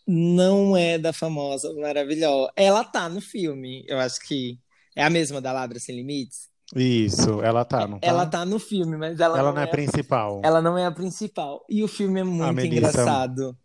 Não 0.08 0.76
é 0.76 0.98
da 0.98 1.14
famosa 1.14 1.72
maravilhosa. 1.74 2.52
Ela 2.56 2.84
tá 2.84 3.08
no 3.08 3.22
filme, 3.22 3.86
eu 3.88 4.00
acho 4.00 4.20
que 4.26 4.58
é 4.96 5.04
a 5.04 5.10
mesma 5.10 5.40
da 5.40 5.52
Ladra 5.52 5.80
Sem 5.80 5.96
Limites. 5.98 6.50
Isso, 6.76 7.42
ela 7.42 7.64
tá, 7.64 7.88
não 7.88 7.98
tá? 8.00 8.08
Ela 8.08 8.26
tá 8.26 8.46
no 8.46 8.60
filme, 8.60 8.98
mas 8.98 9.20
ela, 9.20 9.38
Ela 9.40 9.48
não 9.50 9.56
não 9.56 9.62
é 9.62 9.66
é, 9.66 9.68
principal. 9.68 10.42
ela 10.44 10.62
não 10.62 10.78
é 10.78 10.86
a 10.86 10.92
principal. 10.92 11.64
E 11.70 11.82
o 11.84 11.88
filme 11.88 12.20
é 12.20 12.24
muito 12.24 12.54
Melissa- 12.54 12.78
engraçado. 12.90 13.58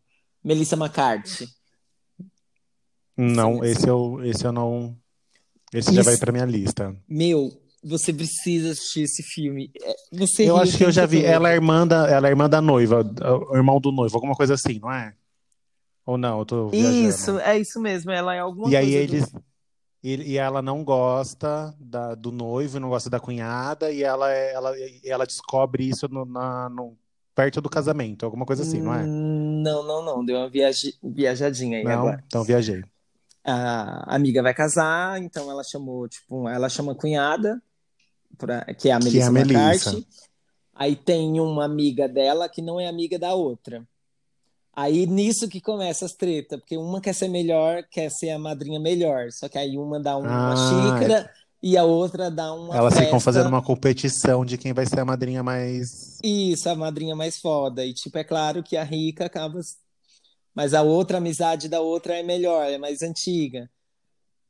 Melissa 0.45 0.77
McCarthy. 0.77 1.49
Não, 3.17 3.63
esse 3.65 3.87
eu, 3.89 4.21
esse 4.25 4.45
eu 4.45 4.53
não. 4.53 4.97
Esse 5.73 5.93
já 5.93 6.01
Isso. 6.01 6.11
vai 6.11 6.19
pra 6.19 6.33
minha 6.33 6.45
lista. 6.45 6.95
Meu, 7.09 7.51
você 7.83 8.13
precisa 8.13 8.71
assistir 8.73 9.03
esse 9.03 9.23
filme. 9.23 9.71
É, 9.83 9.95
Você 10.13 10.49
Eu 10.49 10.57
acho 10.57 10.77
que 10.79 10.85
eu 10.85 10.93
já 10.93 11.05
vi. 11.07 11.25
Ela 11.25 11.51
é 11.51 11.55
irmã 11.55 11.87
da, 11.87 12.09
ela 12.11 12.29
é 12.29 12.31
irmã 12.31 12.49
da 12.49 12.61
noiva, 12.61 13.03
o 13.51 13.57
irmão 13.57 13.81
do 13.81 13.91
noivo, 13.93 14.17
alguma 14.17 14.35
coisa 14.35 14.55
assim, 14.55 14.79
não 14.79 14.93
é? 14.93 15.15
Ou 16.07 16.17
não, 16.19 16.41
eu 16.41 16.45
tô 16.47 16.69
viajando. 16.69 17.09
Isso, 17.09 17.39
é 17.41 17.59
isso 17.59 17.81
mesmo. 17.81 18.11
Ela 18.11 18.35
é 18.35 18.39
alguma 18.41 18.71
E 18.71 18.77
aí 18.77 18.85
coisa 18.93 19.07
do- 19.07 19.15
eles. 19.17 19.33
ele- 19.35 19.43
E 20.05 20.37
ela 20.37 20.61
não 20.61 20.83
gosta 20.83 21.73
da- 21.79 22.17
do 22.17 22.33
noivo, 22.33 22.81
não 22.81 22.89
gosta 22.89 23.09
da 23.09 23.21
cunhada, 23.21 23.93
e 23.93 24.03
ela, 24.03 24.33
é- 24.33 24.53
ela, 24.53 24.73
ela 25.05 25.25
descobre 25.25 25.89
isso 25.89 26.09
no, 26.09 26.25
na- 26.25 26.69
no- 26.69 26.97
perto 27.37 27.61
do 27.61 27.71
casamento, 27.71 28.25
alguma 28.27 28.45
coisa 28.45 28.63
assim, 28.65 28.83
não 28.83 28.93
é? 28.93 29.05
Não, 29.07 29.85
não, 29.87 30.05
não. 30.05 30.25
Deu 30.25 30.37
uma 30.39 30.51
viaje... 30.51 30.99
viajadinha 31.03 31.79
aí 31.79 31.85
Não? 31.85 31.93
agora. 31.93 32.25
Então 32.27 32.43
viajei. 32.43 32.83
A 33.45 34.15
amiga 34.15 34.43
vai 34.43 34.53
casar, 34.53 35.21
então 35.23 35.51
ela 35.51 35.63
chamou, 35.65 36.09
tipo, 36.09 36.49
ela 36.49 36.69
chama 36.69 36.93
a 36.93 36.95
cunhada, 36.95 37.63
pra... 38.37 38.65
que 38.75 38.89
é 38.89 38.93
a 38.93 38.99
Que 38.99 39.05
é 39.07 39.11
Melissa 39.11 39.29
a 39.29 39.33
Melissa. 39.33 39.91
McCarthy. 39.91 40.07
Aí 40.75 40.97
tem 40.97 41.39
uma 41.41 41.65
amiga 41.65 42.09
dela 42.09 42.49
que 42.49 42.61
não 42.61 42.81
é 42.81 42.89
amiga 42.89 43.19
da 43.19 43.35
outra. 43.35 43.87
Aí 44.75 45.07
nisso 45.07 45.49
que 45.49 45.61
começa 45.61 46.07
as 46.07 46.13
tretas, 46.15 46.59
porque 46.59 46.77
uma 46.79 47.01
quer 47.01 47.15
ser 47.15 47.29
melhor, 47.29 47.83
quer 47.91 48.11
ser 48.11 48.31
a 48.31 48.39
madrinha 48.39 48.81
melhor. 48.81 49.31
Só 49.31 49.49
que 49.49 49.59
aí 49.59 49.77
uma 49.77 50.01
dá 50.01 50.17
uma 50.17 50.53
Ah, 50.53 50.57
xícara 50.57 51.31
e 51.63 51.77
a 51.77 51.85
outra 51.85 52.31
dá 52.31 52.55
uma 52.55 52.75
Elas 52.75 52.95
ficam 52.95 53.11
festa. 53.13 53.21
fazendo 53.25 53.49
uma 53.49 53.63
competição 53.63 54.45
de 54.45 54.57
quem 54.57 54.73
vai 54.73 54.87
ser 54.87 54.99
a 55.01 55.05
madrinha 55.05 55.43
mais. 55.43 56.19
Isso, 56.25 56.69
a 56.71 56.75
madrinha 56.75 57.15
mais 57.15 57.39
foda. 57.39 57.85
E, 57.85 57.93
tipo, 57.93 58.17
é 58.17 58.25
claro 58.25 58.63
que 58.63 58.77
a 58.77 58.83
rica 58.83 59.27
acaba. 59.27 59.61
Mas 60.55 60.73
a 60.75 60.83
outra 60.83 61.19
amizade 61.19 61.69
da 61.69 61.81
outra 61.81 62.19
é 62.19 62.23
melhor, 62.23 62.65
é 62.71 62.79
mais 62.79 63.03
antiga. 63.03 63.71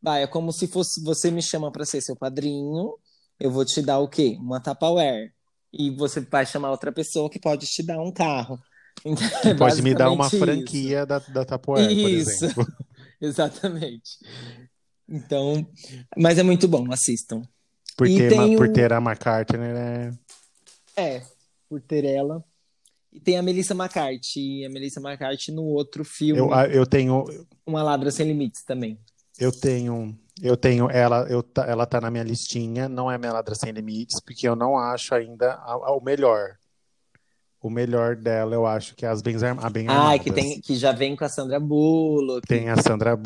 Vai, 0.00 0.22
é 0.22 0.26
como 0.26 0.52
se 0.52 0.66
fosse 0.68 1.02
você 1.02 1.30
me 1.30 1.42
chama 1.42 1.70
pra 1.70 1.84
ser 1.84 2.00
seu 2.00 2.16
padrinho, 2.16 2.94
eu 3.38 3.50
vou 3.50 3.64
te 3.64 3.80
dar 3.82 3.98
o 3.98 4.08
quê? 4.08 4.36
Uma 4.40 4.60
Tupperware. 4.60 5.32
E 5.72 5.90
você 5.90 6.20
vai 6.20 6.44
chamar 6.46 6.70
outra 6.70 6.92
pessoa 6.92 7.30
que 7.30 7.38
pode 7.40 7.66
te 7.66 7.82
dar 7.82 8.00
um 8.00 8.12
carro. 8.12 8.58
Então, 9.04 9.50
é 9.50 9.54
Pode 9.54 9.82
me 9.82 9.94
dar 9.94 10.10
uma 10.10 10.30
basicamente 10.30 10.36
isso. 10.36 10.64
franquia 10.64 11.06
da, 11.06 11.18
da 11.18 11.44
Tupperware, 11.44 12.00
por 12.00 12.10
Isso. 12.12 12.44
exemplo. 12.44 12.66
Exatamente. 13.20 14.18
Então, 15.08 15.66
mas 16.16 16.38
é 16.38 16.42
muito 16.42 16.66
bom, 16.68 16.90
assistam. 16.92 17.42
Por 17.96 18.08
E 18.08 18.16
ter, 18.16 18.56
por 18.56 18.68
o- 18.68 18.72
ter 18.72 18.92
a 18.92 18.98
McCartney, 18.98 19.72
né? 19.72 20.18
É, 20.96 21.22
por 21.68 21.80
ter 21.80 22.04
ela. 22.04 22.42
E 23.12 23.20
tem 23.20 23.36
a 23.36 23.42
Melissa 23.42 23.74
McCarthy. 23.74 24.64
A 24.64 24.70
Melissa 24.70 25.00
McCarthy 25.00 25.52
no 25.52 25.64
outro 25.64 26.04
filme, 26.04 26.40
Eu, 26.40 26.50
eu 26.70 26.86
tenho, 26.86 27.24
Uma 27.66 27.82
Ladra 27.82 28.10
Sem 28.10 28.26
Limites 28.26 28.62
também. 28.64 28.98
eu 29.38 29.52
tenho, 29.52 30.18
eu 30.42 30.56
tenho 30.56 30.90
ela, 30.90 31.26
eu, 31.28 31.42
tá- 31.42 31.66
ela 31.66 31.84
tá 31.86 32.00
na 32.00 32.10
minha 32.10 32.24
listinha, 32.24 32.88
não 32.88 33.10
é 33.10 33.18
minha 33.18 33.32
ladra 33.32 33.54
sem 33.54 33.70
limites, 33.72 34.20
porque 34.20 34.48
eu 34.48 34.56
não 34.56 34.78
acho 34.78 35.14
ainda 35.14 35.60
o 35.66 36.00
melhor. 36.00 36.56
O 37.62 37.70
melhor 37.70 38.16
dela, 38.16 38.54
eu 38.54 38.66
acho 38.66 38.94
que 38.96 39.06
é 39.06 39.08
as 39.08 39.22
bem, 39.22 39.36
a 39.36 39.70
bem 39.70 39.86
Ah, 39.88 39.92
armadas. 39.92 40.20
que, 40.24 40.32
tem, 40.32 40.60
que 40.60 40.74
já 40.74 40.90
vem 40.90 41.14
com 41.14 41.24
a 41.24 41.28
Sandra 41.28 41.60
Bullock. 41.60 42.46
Tem 42.46 42.68
a 42.68 42.76
Sandra 42.82 43.10
já 43.10 43.16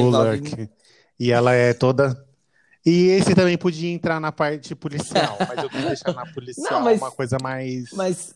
envolve- 0.00 0.38
Bullock. 0.40 0.70
E 1.20 1.30
ela 1.30 1.52
é 1.52 1.74
toda. 1.74 2.26
E 2.86 3.08
esse 3.08 3.34
também 3.34 3.56
podia 3.58 3.90
entrar 3.92 4.18
na 4.18 4.32
parte 4.32 4.74
policial, 4.74 5.36
mas 5.46 5.62
eu 5.62 5.68
quis 5.68 5.84
deixar 5.84 6.12
na 6.14 6.24
policial 6.32 6.72
Não, 6.78 6.84
mas- 6.84 7.00
uma 7.02 7.10
coisa 7.10 7.36
mais. 7.42 7.90
Mas 7.92 8.32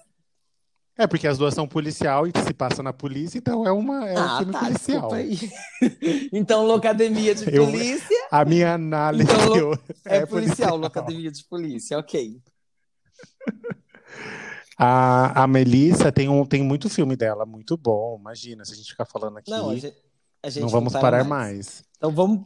É, 0.98 1.06
porque 1.06 1.26
as 1.26 1.36
duas 1.38 1.54
são 1.54 1.66
policial 1.66 2.26
e 2.26 2.32
se 2.46 2.52
passa 2.54 2.82
na 2.82 2.92
polícia, 2.92 3.38
então 3.38 3.66
é, 3.66 3.72
uma, 3.72 4.06
é 4.08 4.14
um 4.14 4.24
Ah, 4.24 4.36
filme 4.38 4.52
tá, 4.52 4.60
policial. 4.60 5.10
Então, 6.32 6.66
Locademia 6.66 7.34
de 7.34 7.50
Eu- 7.50 7.64
Polícia 7.66 8.28
A 8.30 8.44
minha 8.44 8.74
análise 8.74 9.24
Então, 9.30 9.44
lo- 9.48 9.56
eu- 9.56 9.78
é, 10.04 10.26
policial, 10.26 10.76
Locademia 10.76 11.30
de 11.30 11.42
Polícia, 11.44 11.98
ok. 11.98 12.40
A, 14.78 15.44
a 15.44 15.46
Melissa 15.46 16.12
tem, 16.12 16.28
um, 16.28 16.44
tem 16.44 16.62
muito 16.62 16.90
filme 16.90 17.16
dela, 17.16 17.46
muito 17.46 17.76
bom. 17.76 18.18
Imagina, 18.20 18.64
se 18.64 18.72
a 18.72 18.76
gente 18.76 18.90
ficar 18.90 19.06
falando 19.06 19.38
aqui, 19.38 19.50
Não, 19.50 19.70
a 19.70 19.74
gente, 19.74 19.96
a 20.42 20.50
gente 20.50 20.62
não 20.62 20.68
vamos 20.68 20.92
para 20.92 21.00
parar 21.00 21.24
mais. 21.24 21.82
Então 21.96 22.10
vamos. 22.10 22.44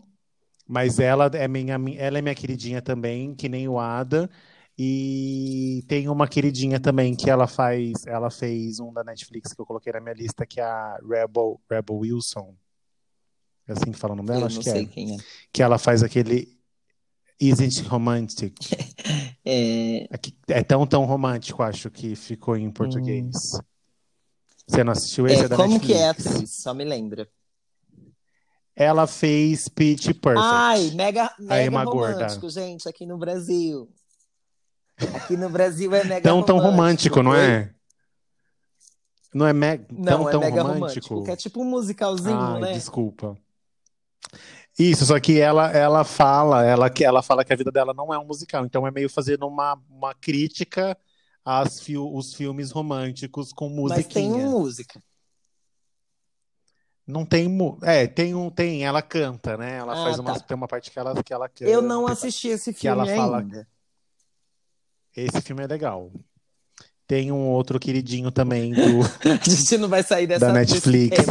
Mas 0.66 1.00
ela 1.00 1.26
é 1.34 1.48
minha, 1.48 1.74
ela 1.98 2.18
é 2.18 2.22
minha 2.22 2.34
queridinha 2.34 2.80
também, 2.80 3.34
que 3.34 3.48
nem 3.48 3.68
o 3.68 3.80
Ada. 3.80 4.30
E 4.78 5.84
tem 5.88 6.08
uma 6.08 6.28
queridinha 6.28 6.78
também 6.78 7.14
que 7.14 7.28
ela 7.28 7.46
faz, 7.46 8.06
ela 8.06 8.30
fez 8.30 8.78
um 8.78 8.92
da 8.92 9.02
Netflix 9.02 9.52
que 9.52 9.60
eu 9.60 9.66
coloquei 9.66 9.92
na 9.92 10.00
minha 10.00 10.14
lista, 10.14 10.46
que 10.46 10.60
é 10.60 10.64
a 10.64 10.98
Rebel, 11.02 11.60
Rebel 11.68 11.96
Wilson. 11.96 12.54
É 13.66 13.72
assim 13.72 13.90
que 13.90 13.98
fala 13.98 14.14
o 14.14 14.16
nome 14.16 14.28
dela? 14.28 14.42
eu 14.42 14.46
Acho 14.46 14.56
não 14.56 14.62
que 14.62 14.70
sei 14.70 14.84
é. 14.84 14.86
quem 14.86 15.14
é. 15.16 15.18
Que 15.52 15.62
ela 15.62 15.76
faz 15.76 16.02
aquele 16.02 16.59
Isn't 17.40 17.82
Romantic. 17.88 18.54
É, 19.42 20.06
É 20.48 20.62
tão, 20.62 20.86
tão 20.86 21.04
romântico, 21.06 21.62
acho 21.62 21.90
que 21.90 22.14
ficou 22.14 22.56
em 22.56 22.70
português. 22.70 23.58
Você 24.68 24.84
não 24.84 24.92
assistiu 24.92 25.26
esse? 25.26 25.42
é, 25.42 25.44
É, 25.46 25.48
da 25.48 25.56
como 25.56 25.80
que 25.80 25.94
é 25.94 26.04
a 26.04 26.08
Netflix. 26.08 26.34
atriz? 26.34 26.50
Só 26.56 26.74
me 26.74 26.84
lembra. 26.84 27.26
Ela 28.76 29.06
fez 29.06 29.66
Pitch 29.66 30.12
Perfect. 30.12 30.38
Ai, 30.38 30.90
mega, 30.90 31.34
mega 31.38 31.64
Emma 31.64 31.84
Gorda. 31.84 32.12
romântico, 32.14 32.50
gente, 32.50 32.86
aqui 32.88 33.06
no 33.06 33.16
Brasil. 33.16 33.88
Aqui 35.14 35.36
no 35.36 35.48
Brasil 35.48 35.92
é 35.94 36.04
mega 36.04 36.20
tão, 36.22 36.42
tão 36.42 36.58
romântico, 36.58 37.22
não 37.22 37.34
é? 37.34 37.74
Não 39.34 39.46
é 39.46 39.52
me... 39.54 39.78
Não, 39.90 40.04
tão, 40.04 40.28
é 40.28 40.32
tão 40.32 40.40
mega 40.40 40.62
romântico? 40.62 41.08
romântico. 41.14 41.24
Que 41.24 41.30
é 41.30 41.36
tipo 41.36 41.62
um 41.62 41.64
musicalzinho, 41.64 42.36
Ai, 42.38 42.60
né? 42.60 42.72
desculpa. 42.74 43.36
Isso, 44.78 45.04
só 45.04 45.20
que 45.20 45.38
ela, 45.38 45.70
ela 45.72 46.04
fala, 46.04 46.64
ela, 46.64 46.88
que 46.88 47.04
ela 47.04 47.22
fala 47.22 47.44
que 47.44 47.52
a 47.52 47.56
vida 47.56 47.70
dela 47.70 47.92
não 47.92 48.12
é 48.14 48.18
um 48.18 48.24
musical, 48.24 48.64
então 48.64 48.86
é 48.86 48.90
meio 48.90 49.10
fazendo 49.10 49.46
uma, 49.46 49.78
uma 49.90 50.14
crítica 50.14 50.96
aos 51.44 51.80
fil, 51.80 52.10
os 52.14 52.32
filmes 52.34 52.70
românticos 52.70 53.52
com 53.52 53.68
Mas 53.88 54.06
tem 54.06 54.30
música. 54.30 55.02
Não 57.06 57.26
tem, 57.26 57.48
é, 57.82 58.06
tem 58.06 58.34
um, 58.34 58.48
tem, 58.48 58.84
ela 58.84 59.02
canta, 59.02 59.56
né? 59.56 59.78
Ela 59.78 59.94
Ah, 59.94 60.04
faz 60.04 60.16
tá. 60.16 60.22
uma, 60.22 60.40
tem 60.40 60.56
uma 60.56 60.68
parte 60.68 60.90
que 60.92 60.98
ela, 60.98 61.20
que 61.22 61.32
ela 61.34 61.48
canta. 61.48 61.68
Eu 61.70 61.82
não 61.82 62.06
assisti 62.06 62.48
esse 62.48 62.72
que 62.72 62.86
ela 62.86 63.04
filme 63.04 63.18
fala- 63.20 63.38
ainda. 63.40 63.66
Esse 65.16 65.40
filme 65.42 65.64
é 65.64 65.66
legal. 65.66 66.12
Tem 67.08 67.32
um 67.32 67.48
outro 67.48 67.80
queridinho 67.80 68.30
também 68.30 68.72
do 68.72 69.00
A 69.28 69.50
gente 69.50 69.76
não 69.76 69.88
vai 69.88 70.04
sair 70.04 70.28
dessa 70.28 70.46
da 70.46 70.52
Netflix. 70.52 71.18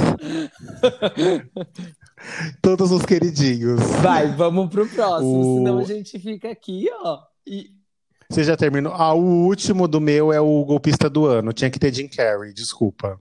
Todos 2.61 2.91
os 2.91 3.05
queridinhos. 3.05 3.79
Vai, 4.01 4.27
vamos 4.35 4.69
pro 4.69 4.87
próximo, 4.87 5.39
O- 5.39 5.57
senão 5.57 5.79
a 5.79 5.83
gente 5.83 6.17
fica 6.19 6.49
aqui, 6.51 6.87
ó. 7.01 7.19
E 7.47 7.71
Você 8.29 8.43
já 8.43 8.55
terminou? 8.55 8.93
Ah, 8.93 9.13
o 9.13 9.45
último 9.45 9.87
do 9.87 9.99
meu 9.99 10.31
é 10.31 10.39
o 10.39 10.63
golpista 10.65 11.09
do 11.09 11.25
ano. 11.25 11.51
Tinha 11.53 11.69
que 11.69 11.79
ter 11.79 11.93
Jim 11.93 12.07
Carrey, 12.07 12.53
desculpa. 12.53 13.19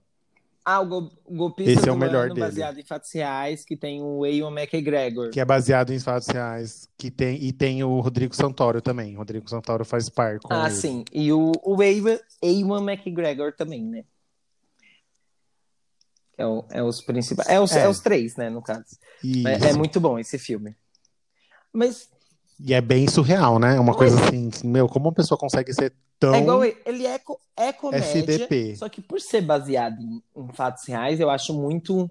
Ah, 0.63 0.81
o, 0.81 0.85
gol- 0.85 1.11
o 1.25 1.35
golpista 1.35 1.71
Esse 1.71 1.89
é 1.89 1.91
o 1.91 1.95
do 1.95 1.99
melhor 1.99 2.25
ano, 2.25 2.35
dele. 2.35 2.45
baseado 2.45 2.77
em 2.79 2.83
fatos 2.85 3.11
reais, 3.11 3.65
que 3.65 3.75
tem 3.75 4.03
o 4.03 4.23
Ewan 4.23 4.51
McGregor. 4.51 5.31
Que 5.31 5.39
é 5.39 5.45
baseado 5.45 5.91
em 5.91 5.97
fatos 5.99 6.27
reais. 6.27 6.87
Que 6.95 7.09
tem, 7.09 7.41
e 7.43 7.51
tem 7.51 7.83
o 7.83 7.99
Rodrigo 8.01 8.35
Santoro 8.35 8.79
também. 8.79 9.15
O 9.15 9.17
Rodrigo 9.17 9.49
Santoro 9.49 9.83
faz 9.83 10.09
par 10.09 10.37
com 10.39 10.53
Ah, 10.53 10.67
ele. 10.67 10.75
sim. 10.75 11.03
E 11.11 11.33
o, 11.33 11.51
o 11.63 11.81
Ewan, 11.81 12.19
Ewan 12.43 12.83
McGregor 12.91 13.51
também, 13.53 13.83
né? 13.83 14.03
É, 16.39 16.45
o- 16.45 16.63
é 16.71 16.81
os 16.81 17.01
principais. 17.01 17.49
É 17.49 17.59
os, 17.59 17.71
É. 17.73 17.83
é 17.83 17.89
os 17.89 17.99
três, 17.99 18.35
né, 18.37 18.49
no 18.49 18.61
caso. 18.61 18.97
É, 19.45 19.69
é 19.69 19.73
muito 19.73 19.99
bom 19.99 20.17
esse 20.17 20.39
filme. 20.39 20.73
Mas 21.73 22.09
E 22.59 22.73
é 22.73 22.79
bem 22.81 23.07
surreal, 23.07 23.59
né? 23.59 23.75
É 23.75 23.79
uma 23.79 23.93
coisa 23.93 24.15
assim, 24.23 24.49
que, 24.49 24.65
meu, 24.65 24.87
como 24.87 25.07
uma 25.07 25.13
pessoa 25.13 25.37
consegue 25.37 25.73
ser 25.73 25.93
tão 26.19 26.33
é 26.35 26.39
igual 26.39 26.63
ele, 26.63 26.77
ele 26.85 27.05
é, 27.05 27.19
co- 27.19 27.39
é 27.55 27.71
comédia, 27.73 28.07
SDP. 28.07 28.75
só 28.77 28.87
que 28.89 29.01
por 29.01 29.19
ser 29.21 29.41
baseado 29.41 30.01
em, 30.01 30.21
em 30.35 30.47
fatos 30.53 30.85
reais, 30.85 31.19
eu 31.19 31.29
acho 31.29 31.53
muito 31.53 32.09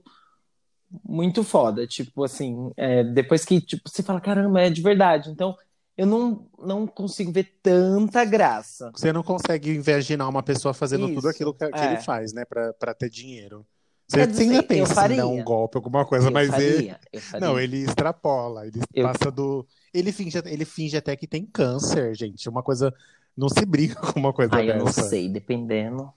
muito 1.05 1.43
foda. 1.45 1.87
Tipo 1.87 2.25
assim, 2.25 2.71
é, 2.77 3.05
depois 3.05 3.45
que 3.45 3.61
tipo, 3.61 3.89
você 3.89 4.03
fala, 4.03 4.21
caramba, 4.21 4.61
é 4.61 4.71
de 4.71 4.81
verdade. 4.83 5.31
Então, 5.31 5.57
eu 5.97 6.07
não, 6.07 6.47
não 6.59 6.87
consigo 6.87 7.33
ver 7.33 7.59
tanta 7.63 8.25
graça. 8.25 8.91
Você 8.95 9.13
não 9.13 9.23
consegue 9.23 9.73
imaginar 9.73 10.29
uma 10.29 10.43
pessoa 10.43 10.73
fazendo 10.73 11.07
Isso, 11.07 11.15
tudo 11.17 11.29
aquilo 11.29 11.53
que, 11.53 11.69
que 11.71 11.79
é. 11.79 11.85
ele 11.93 11.97
faz, 12.03 12.33
né? 12.33 12.45
Pra, 12.45 12.73
pra 12.73 12.95
ter 12.95 13.11
dinheiro. 13.11 13.67
Você, 14.11 14.27
dizer, 14.27 14.43
ainda 14.45 14.57
eu 14.57 14.63
pensa 14.63 14.93
em 14.93 14.95
faria. 14.95 15.17
dar 15.19 15.27
um 15.27 15.45
golpe, 15.45 15.77
alguma 15.77 16.05
coisa, 16.07 16.29
eu 16.29 16.33
mas 16.33 16.49
ele. 16.55 16.73
faria, 16.75 17.01
eu 17.13 17.21
faria. 17.21 17.47
Não, 17.47 17.61
ele 17.61 17.77
extrapola, 17.85 18.67
ele 18.67 18.81
Eu- 18.95 19.05
passa 19.07 19.31
do. 19.31 19.67
Ele 19.93 20.13
finge, 20.13 20.39
ele 20.47 20.65
finge 20.65 20.97
até 20.97 21.15
que 21.15 21.27
tem 21.27 21.45
câncer, 21.45 22.15
gente. 22.15 22.49
Uma 22.49 22.63
coisa. 22.63 22.95
Não 23.37 23.49
se 23.49 23.65
brinca 23.67 24.01
com 24.13 24.19
uma 24.19 24.33
coisa 24.33 24.57
Ah, 24.57 24.65
eu 24.65 24.79
não 24.79 24.91
sei, 24.93 25.29
dependendo. 25.29 26.11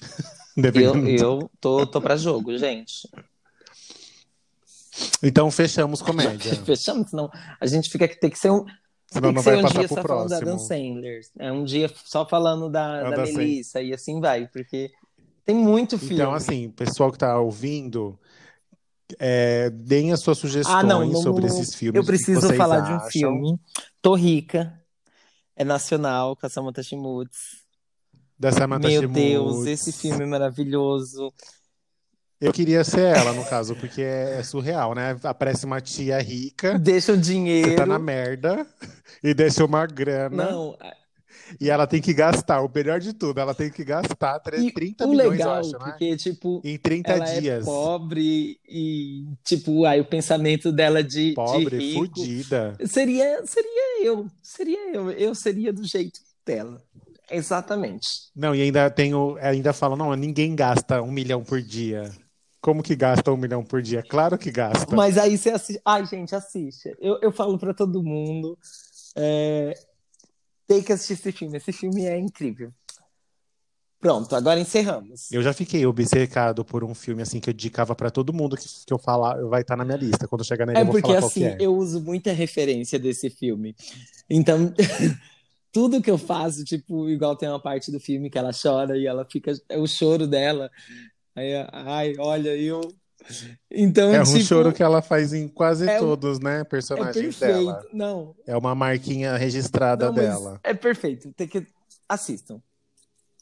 Eu, 0.00 0.08
Dependendo- 0.62 1.08
eu 1.08 1.50
tô, 1.60 1.86
tô 1.86 2.00
pra 2.00 2.16
jogo, 2.16 2.56
gente. 2.58 3.08
Então 5.22 5.50
fechamos 5.50 6.00
comédia. 6.02 6.54
Fechamos, 6.64 7.10
senão 7.10 7.30
a 7.60 7.66
gente 7.66 7.90
fica 7.90 8.06
tem 8.08 8.30
que 8.30 8.38
ser 8.38 8.50
um, 8.50 8.64
Senão 9.10 9.32
tem 9.32 9.32
não 9.32 9.34
que 9.34 9.42
ser 9.42 9.50
vai 9.50 9.58
um 9.58 9.62
passar 9.62 9.78
dia 9.80 9.88
pro 9.88 9.96
só 9.96 10.02
falando 10.08 10.28
da 10.28 10.38
Dan 10.40 10.44
próximo. 10.44 10.68
Sandler. 10.68 11.20
É 11.38 11.52
um 11.52 11.64
dia 11.64 11.90
só 12.04 12.26
falando 12.28 12.70
da, 12.70 13.00
o 13.06 13.10
da 13.10 13.16
Dan 13.16 13.26
Sandler. 13.26 13.36
Melissa 13.36 13.80
e 13.82 13.92
assim 13.94 14.20
vai, 14.20 14.46
porque 14.48 14.92
tem 15.44 15.54
muito 15.54 15.98
filme. 15.98 16.14
Então, 16.14 16.32
assim, 16.32 16.70
pessoal 16.70 17.12
que 17.12 17.18
tá 17.18 17.38
ouvindo, 17.38 18.18
é, 19.18 19.70
deem 19.70 20.12
as 20.12 20.20
suas 20.20 20.38
sugestões 20.38 20.76
ah, 20.76 20.82
não, 20.82 21.06
não, 21.06 21.20
sobre 21.20 21.46
não, 21.46 21.54
esses 21.54 21.74
filmes. 21.74 21.96
Eu 21.96 22.04
preciso 22.04 22.52
falar 22.54 22.80
de 22.80 22.92
um 22.92 22.96
acham. 22.96 23.10
filme. 23.10 23.60
Tô 24.00 24.14
rica. 24.14 24.80
É 25.56 25.64
nacional, 25.64 26.34
com 26.34 26.46
a 26.46 26.48
Samantha 26.48 26.82
Schmutz. 26.82 27.62
Da 28.38 28.50
Samantha 28.50 28.88
Meu 28.88 29.02
Schmutz. 29.02 29.14
Deus, 29.14 29.66
esse 29.66 29.92
filme 29.92 30.24
é 30.24 30.26
maravilhoso. 30.26 31.32
Eu 32.40 32.52
queria 32.52 32.82
ser 32.82 33.16
ela, 33.16 33.32
no 33.32 33.44
caso, 33.44 33.76
porque 33.76 34.02
é, 34.02 34.38
é 34.40 34.42
surreal, 34.42 34.94
né? 34.94 35.16
Aparece 35.22 35.64
uma 35.64 35.80
tia 35.80 36.20
rica, 36.20 36.78
Deixa 36.78 37.12
o 37.12 37.16
você 37.16 37.22
dinheiro. 37.22 37.76
tá 37.76 37.86
na 37.86 37.98
merda, 37.98 38.66
e 39.22 39.32
deixa 39.32 39.64
uma 39.64 39.86
grana, 39.86 40.50
Não, 40.50 40.76
e 41.60 41.70
ela 41.70 41.86
tem 41.86 42.00
que 42.00 42.12
gastar. 42.14 42.60
O 42.62 42.70
melhor 42.74 43.00
de 43.00 43.12
tudo, 43.12 43.38
ela 43.40 43.54
tem 43.54 43.70
que 43.70 43.84
gastar 43.84 44.38
tre- 44.40 44.62
e 44.62 44.70
30 44.72 45.06
o 45.06 45.10
milhões, 45.10 45.30
legal, 45.30 45.58
acho, 45.58 45.72
né? 45.72 45.78
porque, 45.78 46.16
tipo, 46.16 46.60
Em 46.64 46.78
30 46.78 47.12
ela 47.12 47.24
dias. 47.24 47.62
é 47.62 47.64
pobre 47.64 48.58
e, 48.68 49.24
tipo, 49.44 49.84
aí 49.84 50.00
o 50.00 50.04
pensamento 50.04 50.70
dela 50.72 51.02
de, 51.02 51.30
de 51.30 51.34
Pobre, 51.34 51.78
rico 51.78 52.14
fudida. 52.16 52.76
seria, 52.86 53.44
seria 53.46 54.04
eu, 54.06 54.26
seria 54.42 54.94
eu, 54.94 55.10
eu 55.10 55.34
seria 55.34 55.72
do 55.72 55.84
jeito 55.84 56.20
dela. 56.44 56.82
Exatamente. 57.30 58.06
Não, 58.36 58.54
e 58.54 58.62
ainda 58.62 58.90
tem 58.90 59.14
o, 59.14 59.36
ainda 59.40 59.72
fala, 59.72 59.96
não, 59.96 60.14
ninguém 60.14 60.54
gasta 60.54 61.00
um 61.02 61.10
milhão 61.10 61.42
por 61.42 61.60
dia. 61.60 62.10
Como 62.60 62.82
que 62.82 62.94
gasta 62.96 63.30
um 63.32 63.36
milhão 63.36 63.62
por 63.62 63.82
dia? 63.82 64.02
Claro 64.02 64.38
que 64.38 64.50
gasta. 64.50 64.94
Mas 64.96 65.18
aí 65.18 65.36
você 65.36 65.50
assiste. 65.50 65.80
Ai, 65.84 66.06
gente, 66.06 66.34
assiste. 66.34 66.94
Eu, 66.98 67.18
eu 67.20 67.30
falo 67.32 67.58
pra 67.58 67.74
todo 67.74 68.02
mundo. 68.02 68.58
é, 69.16 69.74
Tem 70.66 70.82
que 70.82 70.92
assistir 70.92 71.14
esse 71.14 71.32
filme. 71.32 71.56
Esse 71.56 71.72
filme 71.72 72.04
é 72.04 72.18
incrível. 72.18 72.72
Pronto, 74.04 74.36
agora 74.36 74.60
encerramos. 74.60 75.32
Eu 75.32 75.42
já 75.42 75.54
fiquei 75.54 75.86
obcecado 75.86 76.62
por 76.62 76.84
um 76.84 76.94
filme 76.94 77.22
assim 77.22 77.40
que 77.40 77.48
eu 77.48 77.54
indicava 77.54 77.94
pra 77.94 78.10
todo 78.10 78.34
mundo 78.34 78.54
que, 78.54 78.68
que 78.84 78.92
eu 78.92 78.98
falar, 78.98 79.42
vai 79.46 79.62
estar 79.62 79.76
na 79.76 79.84
minha 79.84 79.96
lista. 79.96 80.28
Quando 80.28 80.44
chegar 80.44 80.66
nele, 80.66 80.78
É 80.78 80.82
eu 80.82 80.84
vou 80.84 80.92
porque 80.92 81.14
falar 81.14 81.26
assim, 81.26 81.44
é. 81.44 81.56
eu 81.58 81.74
uso 81.74 82.02
muita 82.02 82.30
referência 82.30 82.98
desse 82.98 83.30
filme. 83.30 83.74
Então, 84.28 84.74
tudo 85.72 86.02
que 86.02 86.10
eu 86.10 86.18
faço, 86.18 86.64
tipo, 86.64 87.08
igual 87.08 87.34
tem 87.34 87.48
uma 87.48 87.58
parte 87.58 87.90
do 87.90 87.98
filme 87.98 88.28
que 88.28 88.36
ela 88.36 88.50
chora 88.52 88.98
e 88.98 89.06
ela 89.06 89.24
fica. 89.24 89.52
É 89.70 89.78
o 89.78 89.86
choro 89.86 90.26
dela. 90.26 90.70
Aí, 91.34 91.54
ai, 91.72 92.12
olha, 92.18 92.54
eu. 92.54 92.82
Então, 93.70 94.12
É 94.14 94.20
um 94.20 94.24
tipo, 94.24 94.40
choro 94.40 94.72
que 94.72 94.82
ela 94.82 95.00
faz 95.02 95.32
em 95.32 95.48
quase 95.48 95.88
é 95.88 95.98
todos, 95.98 96.38
né? 96.40 96.60
é 96.60 96.64
Personagens 96.64 97.36
perfeito. 97.36 97.64
dela. 97.64 97.84
Não, 97.92 98.34
É 98.46 98.56
uma 98.56 98.74
marquinha 98.74 99.36
registrada 99.36 100.06
não, 100.06 100.14
dela. 100.14 100.60
é 100.62 100.74
perfeito. 100.74 101.32
Tem 101.36 101.48
que. 101.48 101.66
Assistam. 102.08 102.60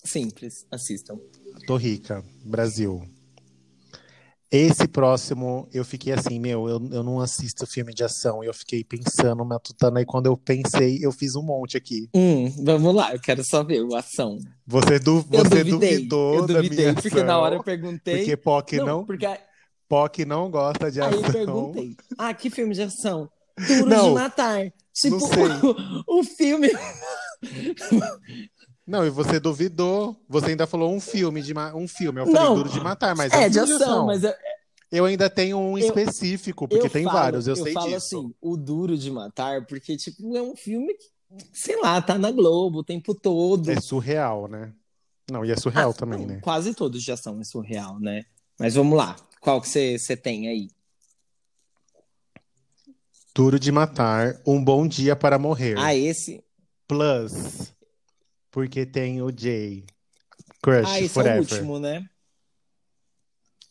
Simples, 0.05 0.67
assistam. 0.71 1.19
Tô 1.67 1.77
rica, 1.77 2.25
Brasil. 2.45 3.03
Esse 4.51 4.87
próximo, 4.87 5.67
eu 5.73 5.83
fiquei 5.83 6.13
assim, 6.13 6.39
meu, 6.39 6.69
eu, 6.69 6.89
eu 6.93 7.03
não 7.03 7.21
assisto 7.21 7.67
filme 7.67 7.95
de 7.95 8.05
ação. 8.05 8.45
Eu 8.45 8.53
fiquei 8.53 8.85
pensando, 8.85 9.43
matutando. 9.47 9.99
Aí 9.99 10.05
quando 10.05 10.27
eu 10.27 10.37
pensei, 10.37 10.99
eu 11.01 11.11
fiz 11.11 11.35
um 11.35 11.43
monte 11.43 11.75
aqui. 11.79 12.07
Hum, 12.15 12.51
vamos 12.63 12.95
lá, 12.95 13.15
eu 13.15 13.19
quero 13.21 13.43
só 13.43 13.65
ver 13.65 13.83
o 13.83 13.95
ação. 13.97 14.39
Você, 14.67 14.99
du 14.99 15.25
Eu 15.33 15.43
você 15.45 15.65
duvidei, 15.65 15.95
duvidou 15.97 16.35
eu 16.35 16.47
da 16.47 16.55
duvidei, 16.55 16.79
minha 16.91 16.95
porque 17.01 17.23
na 17.23 17.39
hora 17.39 17.55
eu 17.55 17.63
perguntei. 17.63 18.19
Porque 18.19 18.37
POC 18.37 18.77
não, 18.77 18.87
não, 18.87 19.07
porque 19.07 19.27
POC 19.93 20.25
não 20.25 20.51
gosta 20.51 20.91
de 20.91 21.03
Aí 21.03 21.13
eu 21.13 21.21
ação. 21.21 21.33
perguntei, 21.33 21.97
ah, 22.17 22.33
que 22.33 22.49
filme 22.49 22.75
de 22.75 22.81
ação? 22.83 23.29
Duro 23.69 23.91
de 23.91 24.11
Matar. 24.15 24.73
Tipo, 24.95 25.17
não 25.19 25.21
sei. 25.21 25.45
o 26.09 26.25
filme... 26.25 26.71
Não, 28.87 29.07
e 29.07 29.11
você 29.11 29.39
duvidou. 29.39 30.17
Você 30.29 30.47
ainda 30.47 30.67
falou 30.67 30.93
um 30.95 31.01
filme 31.01 31.43
de 31.43 31.53
um 31.75 31.87
filme. 31.87 32.21
Eu 32.21 32.27
falei 32.27 32.41
Não. 32.43 32.55
duro 32.55 32.69
de 32.71 32.81
matar, 32.81 33.15
mas 33.15 33.33
É, 33.33 33.47
um 33.47 33.51
de 33.51 33.59
filme 33.61 33.75
ação, 33.75 34.07
mas 34.07 34.25
eu, 34.25 34.33
Eu 34.91 35.05
ainda 35.05 35.29
tenho 35.31 35.59
um 35.59 35.77
Eu- 35.79 35.87
específico, 35.87 36.67
porque 36.67 36.87
eu 36.87 36.91
tem 36.91 37.05
falo- 37.05 37.17
vários, 37.19 37.47
eu, 37.47 37.57
sei 37.57 37.73
falo 37.75 37.87
disso. 37.91 37.97
assim, 38.19 38.35
o 38.41 38.57
duro 38.57 38.97
de 38.97 39.11
matar, 39.11 39.65
porque, 39.67 39.97
tipo, 39.97 40.37
é 40.37 40.43
um 40.43 40.57
filme 40.57 40.95
que, 40.95 41.07
sei 41.53 41.81
lá, 41.81 42.01
tá 42.03 42.19
na 42.19 42.31
Globo 42.31 42.79
o 42.79 42.85
tempo 42.85 43.15
todo. 43.15 43.71
É 43.71 43.81
surreal, 43.81 44.49
né? 44.49 44.73
Não, 45.31 45.45
e 45.45 45.51
é 45.53 45.57
surreal 45.57 45.91
Ah, 45.91 45.95
também, 45.95 46.21
não, 46.21 46.27
né? 46.35 46.41
Quase 46.43 46.75
todos 46.75 47.03
já 47.03 47.17
são 47.17 47.39
é 47.41 47.45
surreal, 47.45 47.99
né? 48.01 48.23
Mas 48.59 48.75
vamos 48.75 48.97
lá. 48.99 49.17
Qual 49.43 49.61
que 49.61 49.69
você 49.69 50.17
tem 50.17 50.47
aí? 50.47 50.71
Duro 53.35 53.59
de 53.59 53.73
matar, 53.73 54.41
um 54.47 54.63
bom 54.63 54.87
dia 54.87 55.17
para 55.17 55.37
morrer. 55.37 55.75
Ah, 55.77 55.93
esse. 55.97 56.45
Plus, 56.87 57.75
porque 58.53 58.87
tem 58.87 59.21
o 59.21 59.37
Jay. 59.37 59.85
Crush 60.63 60.87
Ah, 60.89 61.01
esse 61.01 61.03
é 61.03 61.07
o 61.07 61.09
Forever. 61.09 61.41
último, 61.41 61.81
né? 61.81 62.09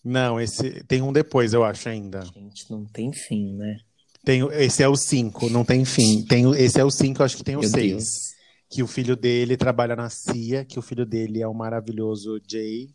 Não, 0.03 0.41
esse 0.41 0.83
tem 0.83 1.01
um 1.01 1.13
depois, 1.13 1.53
eu 1.53 1.63
acho 1.63 1.87
ainda. 1.87 2.25
Gente, 2.25 2.69
não 2.69 2.85
tem 2.85 3.13
fim, 3.13 3.53
né? 3.53 3.77
Tem, 4.25 4.41
esse 4.51 4.83
é 4.83 4.89
o 4.89 4.95
5, 4.97 5.49
não 5.49 5.63
tem 5.63 5.85
fim. 5.85 6.25
Tem, 6.25 6.43
esse 6.57 6.81
é 6.81 6.83
o 6.83 6.91
5, 6.91 7.21
eu 7.21 7.25
acho 7.25 7.37
que 7.37 7.45
tem 7.45 7.55
o 7.55 7.61
Meu 7.61 7.69
6. 7.69 7.91
Deus. 7.91 8.31
Que 8.69 8.83
o 8.83 8.87
filho 8.87 9.15
dele 9.15 9.55
trabalha 9.55 9.95
na 9.95 10.09
CIA, 10.09 10.65
que 10.65 10.77
o 10.77 10.81
filho 10.81 11.05
dele 11.05 11.41
é 11.41 11.47
o 11.47 11.53
maravilhoso 11.53 12.41
Jay. 12.45 12.93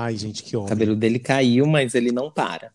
Ai, 0.00 0.16
gente, 0.16 0.44
que 0.44 0.56
O 0.56 0.60
homem. 0.60 0.68
cabelo 0.68 0.94
dele 0.94 1.18
caiu, 1.18 1.66
mas 1.66 1.92
ele 1.96 2.12
não 2.12 2.30
para. 2.30 2.72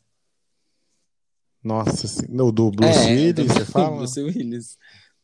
Nossa, 1.64 2.06
sim. 2.06 2.26
o 2.30 2.52
do 2.52 2.70
Bruce 2.70 3.00
É, 3.00 3.12
Willis, 3.16 3.34
do- 3.34 3.46
você 3.46 3.64
fala? 3.66 3.96
Bruce 4.04 4.20
Willis. 4.22 4.78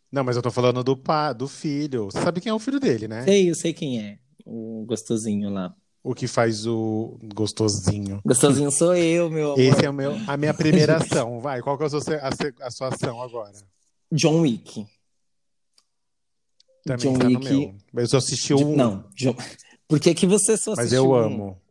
Não, 0.09 0.23
mas 0.23 0.37
eu 0.37 0.41
tô 0.41 0.49
falando 0.49 0.81
do 0.81 0.95
pá, 0.95 1.33
do 1.33 1.45
filho. 1.45 2.05
Você 2.05 2.21
sabe 2.21 2.39
quem 2.39 2.49
é 2.51 2.53
o 2.53 2.59
filho 2.59 2.79
dele, 2.79 3.07
né? 3.09 3.23
Sei, 3.25 3.49
eu 3.49 3.53
sei 3.55 3.73
quem 3.73 3.99
é. 4.01 4.17
O 4.45 4.85
gostosinho 4.87 5.49
lá. 5.49 5.75
O 6.01 6.15
que 6.15 6.25
faz 6.25 6.65
o 6.65 7.19
gostosinho. 7.35 8.21
Gostosinho 8.25 8.71
sou 8.71 8.95
eu, 8.95 9.29
meu 9.29 9.47
amor. 9.51 9.59
Esse 9.59 9.85
é 9.85 9.89
o 9.89 9.93
meu, 9.93 10.13
a 10.25 10.37
minha 10.37 10.53
primeira 10.53 10.95
ação. 10.95 11.41
Vai, 11.41 11.61
qual 11.61 11.77
que 11.77 11.83
é 11.83 11.87
a 11.87 11.89
sua, 11.89 12.01
a, 12.15 12.67
a 12.67 12.71
sua 12.71 12.87
ação 12.87 13.21
agora? 13.21 13.51
John 14.09 14.39
Wick. 14.39 14.87
Também 16.85 17.11
John 17.11 17.19
tá 17.19 17.29
no 17.29 17.39
Wick. 17.39 17.75
Mas 17.91 18.13
eu 18.13 18.19
assisti 18.19 18.53
o 18.53 18.69
um, 18.69 18.75
Não, 18.77 19.09
John... 19.13 19.35
Por 19.85 19.99
que, 19.99 20.13
que 20.13 20.25
você 20.25 20.55
só 20.55 20.71
mas 20.71 20.79
assistiu 20.93 21.03
eu 21.03 21.11
um? 21.11 21.15
amo. 21.15 21.61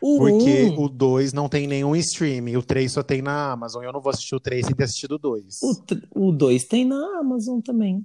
O 0.00 0.18
Porque 0.18 0.64
um, 0.64 0.80
o 0.84 0.88
2 0.88 1.32
não 1.32 1.48
tem 1.48 1.66
nenhum 1.66 1.94
stream. 1.96 2.46
O 2.58 2.62
3 2.62 2.90
só 2.90 3.02
tem 3.02 3.22
na 3.22 3.52
Amazon. 3.52 3.82
Eu 3.84 3.92
não 3.92 4.00
vou 4.00 4.10
assistir 4.10 4.34
o 4.34 4.40
3 4.40 4.66
sem 4.66 4.74
ter 4.74 4.84
assistido 4.84 5.12
o 5.12 5.18
2. 5.18 5.62
o, 5.62 5.74
tr- 5.74 6.06
o 6.14 6.32
dois 6.32 6.64
tem 6.64 6.84
na 6.84 7.18
Amazon 7.20 7.60
também. 7.60 8.04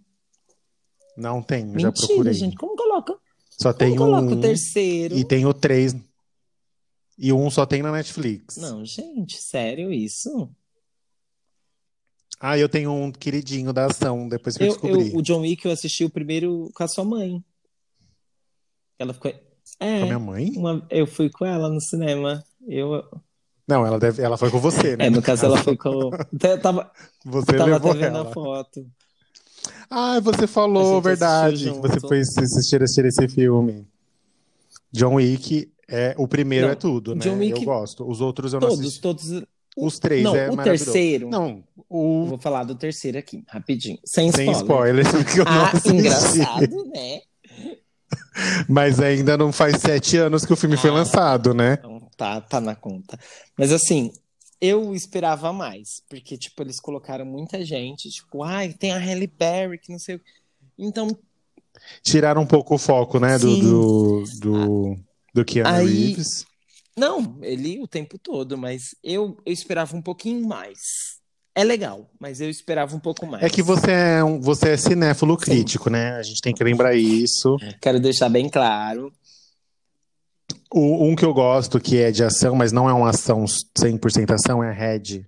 Não 1.18 1.42
tem, 1.42 1.72
eu 1.74 1.80
já 1.80 1.88
Mentira, 1.88 2.08
procurei. 2.08 2.34
gente. 2.34 2.56
Como 2.56 2.76
coloca? 2.76 3.18
Só 3.50 3.74
tem 3.74 3.96
Como 3.96 4.12
coloca 4.12 4.34
um 4.36 4.38
o 4.38 4.42
terceiro? 4.42 5.16
e 5.18 5.26
tem 5.26 5.46
o 5.46 5.54
3. 5.54 5.96
E 7.18 7.32
1 7.34 7.50
só 7.52 7.66
tem 7.66 7.82
na 7.82 7.92
Netflix. 7.92 8.58
Não, 8.58 8.84
gente, 8.86 9.42
sério 9.42 9.92
isso? 9.92 10.50
Ah, 12.40 12.58
eu 12.58 12.68
tenho 12.68 12.92
um 12.92 13.12
queridinho 13.12 13.72
da 13.72 13.86
ação, 13.86 14.28
depois 14.28 14.58
que 14.58 14.64
eu, 14.64 14.68
Eu, 14.68 14.74
descobri. 14.74 15.12
eu- 15.12 15.18
o 15.18 15.22
John 15.22 15.42
Wick 15.42 15.64
eu 15.66 15.72
assisti 15.72 16.04
o 16.04 16.10
primeiro 16.10 16.72
com 16.74 16.84
a 16.84 16.88
sua 16.88 17.04
mãe. 17.06 17.44
Ela 18.98 19.14
ficou. 19.14 19.32
Com 19.82 19.86
a 19.86 19.88
É, 19.88 20.04
minha 20.06 20.20
mãe? 20.20 20.52
uma- 20.56 20.86
eu 20.89 21.08
fui 21.08 21.30
com 21.30 21.44
ela 21.46 21.67
no 21.70 21.82
cinema. 21.82 22.44
Eu, 22.67 23.04
Não, 23.67 23.86
ela, 23.86 23.98
deve, 24.00 24.22
ela 24.22 24.38
foi 24.38 24.52
com 24.52 24.60
você, 24.60 24.96
né? 24.96 25.08
é, 25.08 25.10
no 25.10 25.22
caso, 25.22 25.46
ela 25.46 25.58
foi 25.58 25.76
com. 25.76 25.89
Eu 26.44 26.62
tava, 26.62 26.91
Você 27.26 27.54
tava 27.58 27.72
levou 27.72 27.91
até 27.91 28.00
vendo 28.00 28.17
ela. 28.17 28.30
a 28.30 28.34
foto. 28.34 28.86
Ah, 29.89 30.20
você 30.20 30.46
falou, 30.48 31.02
verdade, 31.02 31.72
que 31.72 31.80
você 31.80 32.00
foi 32.00 32.20
assistir, 32.22 32.82
assistir 32.82 33.06
esse 33.06 33.28
filme. 33.28 33.86
John 34.91 35.15
Wick, 35.15 35.72
é, 35.89 36.13
o 36.17 36.28
primeiro 36.28 36.67
Não, 36.67 36.74
é 36.74 36.76
tudo, 36.76 37.15
né? 37.15 37.22
John 37.24 37.38
Wick- 37.38 37.60
Eu 37.60 37.65
gosto. 37.65 38.08
Os 38.10 38.22
outros 38.22 38.54
eu 38.54 38.60
não 38.60 38.67
Todos, 38.70 38.82
assisti. 38.86 39.02
todos. 39.02 39.32
o- 39.32 39.86
Os 39.86 40.00
três 40.00 40.24
não, 40.24 40.36
é 40.36 40.50
o 40.52 40.58
terceiro. 40.58 41.30
Não, 41.30 41.63
Eu 41.78 41.84
o 41.89 42.26
vou 42.28 42.38
falar 42.38 42.63
do 42.65 42.76
terceiro 42.76 43.17
aqui, 43.17 43.44
rapidinho. 43.48 43.98
Sem 44.06 44.32
sem 44.32 44.52
spoiler. 44.52 45.06
spoiler, 45.06 45.26
que 45.34 45.39
eu 45.39 45.46
não 45.46 45.52
Ah, 45.52 45.72
assisti. 45.72 45.96
engraçado, 45.96 46.86
né? 46.94 47.22
Mas 48.67 49.00
ainda 49.00 49.38
não 49.38 49.52
faz 49.52 49.78
sete 49.82 50.17
anos 50.17 50.45
que 50.45 50.54
o 50.54 50.56
filme 50.58 50.78
foi 50.78 50.89
Ah. 50.89 50.93
lançado, 50.93 51.54
né? 51.54 51.74
Então, 51.80 52.10
tá, 52.17 52.41
tá 52.41 52.62
na 52.62 52.76
conta. 52.76 53.19
Mas 53.58 53.71
assim, 53.71 54.12
eu 54.60 54.93
esperava 54.93 55.52
mais, 55.52 56.02
porque, 56.10 56.38
tipo, 56.38 56.62
eles 56.63 56.80
colocaram 56.80 57.26
muita 57.26 57.63
gente, 57.65 58.10
tipo, 58.10 58.43
ai, 58.43 58.74
tem 58.74 58.91
a 58.91 58.97
Halle 58.97 59.28
Berry, 59.28 59.78
que 59.78 59.91
não 59.91 60.00
sei 60.00 60.15
o 60.15 60.19
quê. 60.19 60.26
Então, 60.78 61.08
Tiraram 62.04 62.41
um 62.41 62.45
pouco 62.47 62.76
o 62.76 62.78
foco, 62.78 63.17
né, 63.19 63.39
do, 63.39 63.56
Sim. 63.56 63.62
do, 63.62 64.24
do, 64.39 64.95
do 65.34 65.45
Keanu 65.45 65.69
Aí- 65.69 65.88
Reeves. 66.08 66.45
não, 66.97 67.38
ele 67.41 67.80
o 67.80 67.88
tempo 67.88 68.19
todo, 68.19 68.58
mas 68.58 68.93
eu, 69.04 69.38
eu 69.45 69.54
esperava 69.54 69.95
um 69.95 70.02
pouquinho 70.02 70.45
mais. 70.47 71.21
É 71.54 71.64
legal, 71.64 72.10
mas 72.20 72.40
eu 72.40 72.50
esperava 72.50 72.96
um 72.96 73.00
pouco 73.00 73.26
mais. 73.26 73.44
É 73.44 73.50
que 73.50 73.62
você 73.62 73.92
é, 73.92 74.24
um, 74.24 74.40
você 74.40 74.70
é 74.70 74.78
cinéfilo 74.78 75.36
crítico, 75.38 75.90
né? 75.90 76.12
A 76.16 76.24
gente 76.24 76.40
tem 76.42 76.54
que 76.54 76.64
lembrar 76.64 76.96
isso. 76.96 77.58
Quero 77.82 78.00
deixar 78.00 78.30
bem 78.30 78.48
claro. 78.50 79.12
O, 80.74 81.06
um 81.06 81.16
que 81.16 81.26
eu 81.26 81.34
gosto, 81.34 81.80
que 81.80 81.98
é 81.98 82.12
de 82.12 82.24
ação, 82.24 82.56
mas 82.56 82.72
não 82.72 82.90
é 82.90 82.94
uma 82.94 83.10
ação 83.10 83.44
100% 83.78 84.32
ação, 84.32 84.64
é 84.64 84.72
Red. 84.72 85.26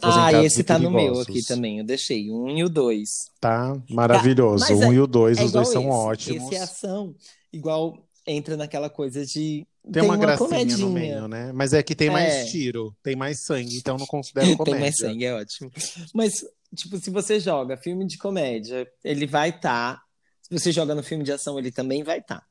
Ah, 0.00 0.32
esse 0.44 0.62
tá 0.62 0.78
no 0.78 0.90
meu 0.90 1.20
aqui 1.20 1.44
também. 1.44 1.78
Eu 1.80 1.84
deixei 1.84 2.30
um 2.30 2.48
e 2.56 2.64
o 2.64 2.68
dois. 2.68 3.08
Tá 3.40 3.76
maravilhoso. 3.90 4.66
Tá, 4.66 4.72
um 4.74 4.92
é- 4.92 4.94
e 4.94 5.00
o 5.00 5.06
dois, 5.06 5.38
É 5.38 5.44
os 5.44 5.52
dois 5.52 5.68
igual 5.68 5.82
são 5.82 5.90
esse. 5.90 6.08
ótimos. 6.08 6.44
Esse 6.46 6.54
é 6.54 6.62
ação, 6.62 7.14
igual 7.52 7.98
entra 8.26 8.56
naquela 8.56 8.88
coisa 8.88 9.24
de. 9.24 9.66
Tem 9.92 10.02
uma 10.02 10.16
gracinha 10.16 10.48
comedinha. 10.48 10.78
no 10.78 10.90
meio, 10.90 11.28
né? 11.28 11.52
Mas 11.52 11.72
é 11.72 11.82
que 11.82 11.94
tem 11.94 12.08
mais 12.10 12.32
É. 12.32 12.44
tiro, 12.46 12.96
tem 13.02 13.14
mais 13.14 13.44
sangue, 13.44 13.76
então 13.76 13.98
não 13.98 14.06
considero 14.06 14.56
comédia. 14.56 14.64
Tem 14.72 14.80
mais 14.80 14.94
sangue, 14.96 15.24
é 15.24 15.34
ótimo. 15.34 15.70
Mas, 16.14 16.32
tipo, 16.74 16.96
se 16.98 17.10
você 17.10 17.38
joga 17.38 17.76
filme 17.76 18.06
de 18.06 18.16
comédia, 18.16 18.90
ele 19.02 19.26
vai 19.26 19.50
estar. 19.50 20.02
Se 20.40 20.50
você 20.58 20.72
joga 20.72 20.94
no 20.94 21.02
filme 21.02 21.22
de 21.22 21.32
ação, 21.32 21.58
ele 21.58 21.70
também 21.70 22.02
vai 22.02 22.18
estar. 22.18 22.42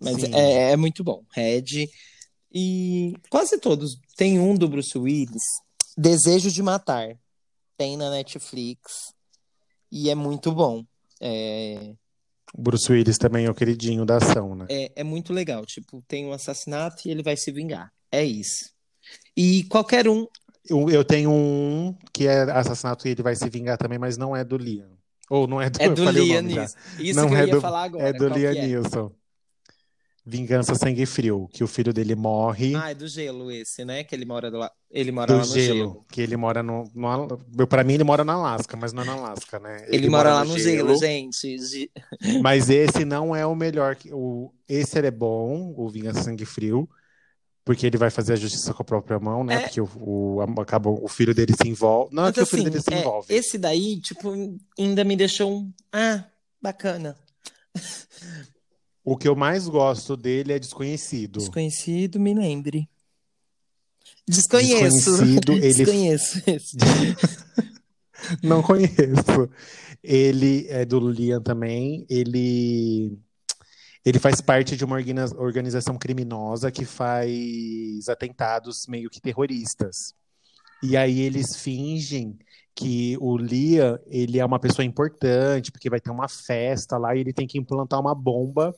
Mas 0.00 0.20
Sim. 0.20 0.34
é, 0.34 0.72
é 0.72 0.76
muito 0.76 1.04
bom. 1.04 1.24
Red. 1.32 1.88
E 2.52 3.14
quase 3.30 3.58
todos. 3.58 3.96
Tem 4.16 4.38
um 4.38 4.54
do 4.54 4.68
Bruce 4.68 4.96
Willis, 4.96 5.42
Desejo 5.96 6.50
de 6.50 6.62
Matar. 6.62 7.16
Tem 7.76 7.96
na 7.96 8.10
Netflix. 8.10 9.12
E 9.90 10.10
é 10.10 10.14
muito 10.14 10.52
bom. 10.52 10.84
É, 11.20 11.94
Bruce 12.56 12.90
Willis 12.90 13.18
também 13.18 13.46
é 13.46 13.50
o 13.50 13.54
queridinho 13.54 14.04
da 14.04 14.16
ação, 14.16 14.54
né? 14.54 14.66
é, 14.70 14.92
é 14.96 15.04
muito 15.04 15.32
legal. 15.32 15.64
Tipo, 15.66 16.02
tem 16.06 16.24
um 16.26 16.32
assassinato 16.32 17.06
e 17.06 17.10
ele 17.10 17.22
vai 17.22 17.36
se 17.36 17.50
vingar. 17.50 17.92
É 18.12 18.24
isso. 18.24 18.70
E 19.36 19.64
qualquer 19.64 20.08
um. 20.08 20.26
Eu, 20.68 20.88
eu 20.88 21.04
tenho 21.04 21.30
um 21.30 21.94
que 22.12 22.26
é 22.26 22.42
assassinato 22.50 23.06
e 23.06 23.10
ele 23.10 23.22
vai 23.22 23.34
se 23.36 23.48
vingar 23.50 23.76
também, 23.76 23.98
mas 23.98 24.16
não 24.16 24.34
é 24.34 24.42
do 24.44 24.56
Liam. 24.56 24.96
Ou 25.28 25.46
não 25.46 25.60
é 25.60 25.68
do, 25.68 25.82
É 25.82 25.88
do 25.90 26.10
Liam. 26.10 26.44
Isso 26.98 27.18
Não 27.20 27.28
que 27.28 27.34
eu 27.34 27.38
é 27.38 27.46
ia 27.46 27.52
do- 27.54 27.60
falar 27.60 27.82
agora. 27.84 28.08
É 28.08 28.12
do 28.12 28.28
Liam 28.28 28.52
é? 28.52 28.54
Vingança 30.26 30.74
Sangue 30.74 31.04
Frio, 31.04 31.48
que 31.52 31.62
o 31.62 31.66
filho 31.66 31.92
dele 31.92 32.14
morre 32.14 32.74
Ah, 32.74 32.90
é 32.90 32.94
do 32.94 33.06
gelo 33.06 33.50
esse, 33.50 33.84
né? 33.84 34.02
Que 34.04 34.14
ele 34.14 34.24
mora 34.24 34.48
lá, 34.48 34.70
ele 34.90 35.12
mora 35.12 35.26
do 35.26 35.38
lá 35.38 35.44
no 35.46 35.52
gelo, 35.52 35.76
gelo. 35.76 36.06
que 36.10 36.20
ele 36.22 36.34
mora 36.36 36.62
no, 36.62 36.90
no 36.94 37.66
Pra 37.66 37.84
mim 37.84 37.92
ele 37.94 38.04
mora 38.04 38.24
na 38.24 38.32
Alasca, 38.32 38.74
mas 38.74 38.92
não 38.94 39.02
é 39.02 39.06
na 39.06 39.12
Alasca, 39.12 39.58
né? 39.58 39.84
Ele, 39.88 40.08
mora, 40.08 40.32
lá 40.32 40.44
no 40.44 40.58
gelo, 40.58 40.96
gente. 40.96 41.58
Gi- 41.58 41.90
Mas 42.42 42.70
esse 42.70 43.04
não 43.04 43.36
é 43.36 43.44
o 43.44 43.54
melhor. 43.54 43.98
O, 44.12 44.50
esse 44.66 44.96
ele 44.96 45.08
é 45.08 45.10
bom, 45.10 45.74
o 45.76 45.88
Vingança 45.90 46.22
Sangue 46.22 46.46
Frio, 46.46 46.88
porque 47.62 47.86
ele 47.86 47.98
vai 47.98 48.08
fazer 48.08 48.32
a 48.32 48.36
justiça 48.36 48.72
com 48.72 48.82
a 48.82 48.86
própria 48.86 49.18
mão, 49.20 49.44
né? 49.44 49.56
É. 49.56 49.60
Porque 49.60 49.80
o, 49.80 49.88
o, 49.96 50.40
acaba, 50.58 50.88
o 50.88 51.06
filho 51.06 51.34
dele 51.34 51.52
se 51.52 51.68
envolve. 51.68 52.14
Não 52.14 52.22
é 52.22 52.26
Mas 52.28 52.34
que 52.34 52.40
o 52.40 52.46
filho 52.46 52.62
assim, 52.62 52.70
dele 52.70 52.82
se 52.82 52.94
é, 52.94 53.00
envolve. 53.00 53.34
esse 53.34 53.58
daí, 53.58 54.00
tipo, 54.00 54.32
ainda 54.78 55.04
me 55.04 55.16
deixou 55.16 55.52
um. 55.52 55.72
Ah, 55.92 56.24
bacana. 56.62 57.14
O 59.04 59.16
que 59.16 59.28
eu 59.28 59.36
mais 59.36 59.68
gosto 59.68 60.16
dele 60.16 60.52
é 60.52 60.58
Desconhecido. 60.58 61.38
Desconhecido, 61.38 62.18
me 62.18 62.32
lembre. 62.34 62.88
Desconheço. 64.26 65.10
Desconhecido, 65.16 65.52
ele- 65.62 65.74
Desconheço 65.74 66.42
esse. 66.46 66.76
Não 68.42 68.62
conheço. 68.62 69.50
Ele 70.02 70.66
é 70.68 70.84
do 70.84 70.98
Liam 71.10 71.42
também. 71.42 72.06
Ele 72.08 73.18
ele 74.04 74.18
faz 74.18 74.40
parte 74.42 74.76
de 74.76 74.84
uma 74.84 74.96
organiza- 74.96 75.34
organização 75.38 75.96
criminosa 75.96 76.70
que 76.70 76.84
faz 76.84 78.06
atentados 78.08 78.86
meio 78.86 79.08
que 79.08 79.20
terroristas. 79.20 80.12
E 80.82 80.94
aí 80.96 81.20
eles 81.20 81.56
fingem 81.56 82.38
que 82.74 83.16
o 83.18 83.36
Liam, 83.38 83.98
ele 84.06 84.38
é 84.38 84.44
uma 84.44 84.58
pessoa 84.58 84.84
importante, 84.84 85.72
porque 85.72 85.88
vai 85.88 86.00
ter 86.00 86.10
uma 86.10 86.28
festa 86.28 86.98
lá 86.98 87.16
e 87.16 87.20
ele 87.20 87.32
tem 87.32 87.46
que 87.46 87.56
implantar 87.58 87.98
uma 88.00 88.14
bomba 88.14 88.74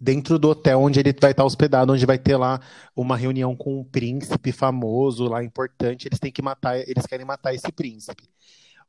dentro 0.00 0.38
do 0.38 0.48
hotel 0.50 0.80
onde 0.80 0.98
ele 1.00 1.14
vai 1.20 1.30
estar 1.30 1.44
hospedado, 1.44 1.92
onde 1.92 2.04
vai 2.06 2.18
ter 2.18 2.36
lá 2.36 2.60
uma 2.96 3.16
reunião 3.16 3.54
com 3.54 3.80
um 3.80 3.84
príncipe 3.84 4.50
famoso 4.52 5.24
lá 5.28 5.42
importante. 5.44 6.08
Eles 6.08 6.18
têm 6.18 6.32
que 6.32 6.42
matar, 6.42 6.76
eles 6.78 7.06
querem 7.06 7.24
matar 7.26 7.54
esse 7.54 7.70
príncipe. 7.72 8.28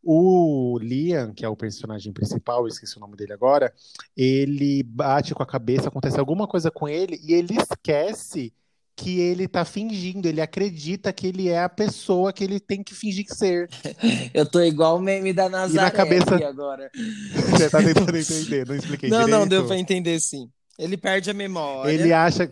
O 0.06 0.78
Liam, 0.82 1.34
que 1.34 1.46
é 1.46 1.48
o 1.50 1.56
personagem 1.56 2.12
principal, 2.12 2.68
esqueci 2.68 2.98
o 2.98 3.00
nome 3.00 3.16
dele 3.16 3.32
agora, 3.32 3.74
ele 4.18 4.84
bate 4.84 5.34
com 5.34 5.42
a 5.42 5.46
cabeça, 5.46 5.88
acontece 5.88 6.20
alguma 6.20 6.46
coisa 6.46 6.70
com 6.70 6.90
ele 6.90 7.18
e 7.24 7.34
ele 7.34 7.56
esquece 7.56 8.52
que 8.96 9.20
ele 9.20 9.48
tá 9.48 9.64
fingindo, 9.66 10.28
ele 10.28 10.42
acredita 10.42 11.12
que 11.14 11.26
ele 11.26 11.48
é 11.50 11.64
a 11.64 11.70
pessoa 11.70 12.34
que 12.34 12.44
ele 12.44 12.60
tem 12.60 12.84
que 12.84 12.94
fingir 12.94 13.26
ser. 13.30 13.70
Eu 14.34 14.46
tô 14.46 14.62
igual 14.62 14.98
o 14.98 15.02
meme 15.02 15.32
da 15.34 15.48
Nazaré 15.48 15.86
na 15.86 15.90
cabeça- 15.92 16.36
agora. 16.48 16.92
Você 17.52 17.70
tá 17.70 17.82
tentando 17.82 18.16
entender, 18.18 18.68
não 18.68 18.76
expliquei 18.76 19.10
Não, 19.10 19.20
direito. 19.26 19.40
não, 19.40 19.48
deu 19.48 19.66
pra 19.66 19.78
entender 19.78 20.20
sim. 20.20 20.50
Ele 20.78 20.98
perde 20.98 21.30
a 21.30 21.34
memória 21.34 21.92
Ele 21.92 22.12
acha 22.14 22.52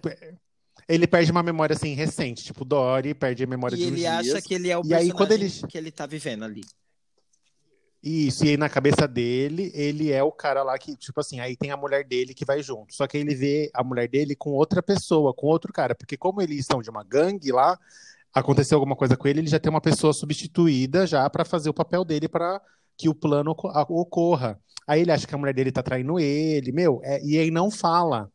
ele 0.87 1.07
perde 1.07 1.31
uma 1.31 1.41
memória 1.43 1.73
assim 1.75 1.93
recente, 1.93 2.43
tipo 2.43 2.65
Dory 2.65 3.13
perde 3.13 3.43
a 3.43 3.47
memória 3.47 3.75
e 3.75 3.79
de 3.79 3.85
uns 3.85 3.91
ele 3.93 4.05
acha 4.07 4.23
dias. 4.23 4.43
que 4.43 4.53
ele 4.53 4.69
é 4.69 4.77
o 4.77 4.81
E 4.81 4.93
aí, 4.93 5.07
personagem 5.07 5.11
quando 5.15 5.31
ele- 5.31 5.49
que 5.69 5.77
ele 5.77 5.91
tá 5.91 6.05
vivendo 6.05 6.43
ali. 6.43 6.61
Isso, 8.03 8.43
e 8.45 8.49
aí 8.49 8.57
na 8.57 8.67
cabeça 8.67 9.07
dele, 9.07 9.71
ele 9.75 10.11
é 10.11 10.23
o 10.23 10.31
cara 10.31 10.63
lá 10.63 10.77
que, 10.77 10.95
tipo 10.95 11.19
assim, 11.19 11.39
aí 11.39 11.55
tem 11.55 11.69
a 11.69 11.77
mulher 11.77 12.03
dele 12.03 12.33
que 12.33 12.43
vai 12.43 12.61
junto. 12.63 12.95
Só 12.95 13.05
que 13.05 13.15
aí 13.15 13.21
ele 13.23 13.35
vê 13.35 13.69
a 13.75 13.83
mulher 13.83 14.07
dele 14.07 14.35
com 14.35 14.49
outra 14.51 14.81
pessoa, 14.81 15.33
com 15.35 15.45
outro 15.45 15.71
cara. 15.71 15.93
Porque 15.93 16.17
como 16.17 16.41
eles 16.41 16.59
estão 16.61 16.81
de 16.81 16.89
uma 16.89 17.03
gangue 17.03 17.51
lá, 17.51 17.79
aconteceu 18.33 18.75
alguma 18.77 18.95
coisa 18.95 19.15
com 19.15 19.27
ele, 19.27 19.41
ele 19.41 19.47
já 19.49 19.59
tem 19.59 19.69
uma 19.69 19.79
pessoa 19.81 20.13
substituída 20.13 21.05
já 21.05 21.29
pra 21.29 21.45
fazer 21.45 21.69
o 21.69 21.73
papel 21.75 22.03
dele 22.03 22.27
pra 22.27 22.59
que 22.97 23.09
o 23.09 23.13
plano 23.15 23.55
ocorra. 23.89 24.59
Aí 24.87 25.01
ele 25.01 25.11
acha 25.11 25.25
que 25.27 25.33
a 25.33 25.37
mulher 25.37 25.53
dele 25.53 25.71
tá 25.71 25.81
traindo 25.83 26.19
ele, 26.19 26.71
meu, 26.71 26.99
é- 27.03 27.23
e 27.23 27.37
aí 27.37 27.49
não 27.51 27.69
fala. 27.71 28.31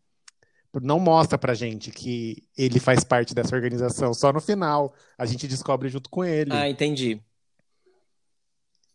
Não 0.82 1.00
mostra 1.00 1.38
pra 1.38 1.54
gente 1.54 1.90
que 1.90 2.44
ele 2.56 2.78
faz 2.78 3.02
parte 3.02 3.34
dessa 3.34 3.54
organização. 3.54 4.12
Só 4.12 4.30
no 4.32 4.40
final 4.40 4.92
a 5.16 5.24
gente 5.24 5.48
descobre 5.48 5.88
junto 5.88 6.10
com 6.10 6.22
ele. 6.22 6.52
Ah, 6.52 6.68
entendi. 6.68 7.20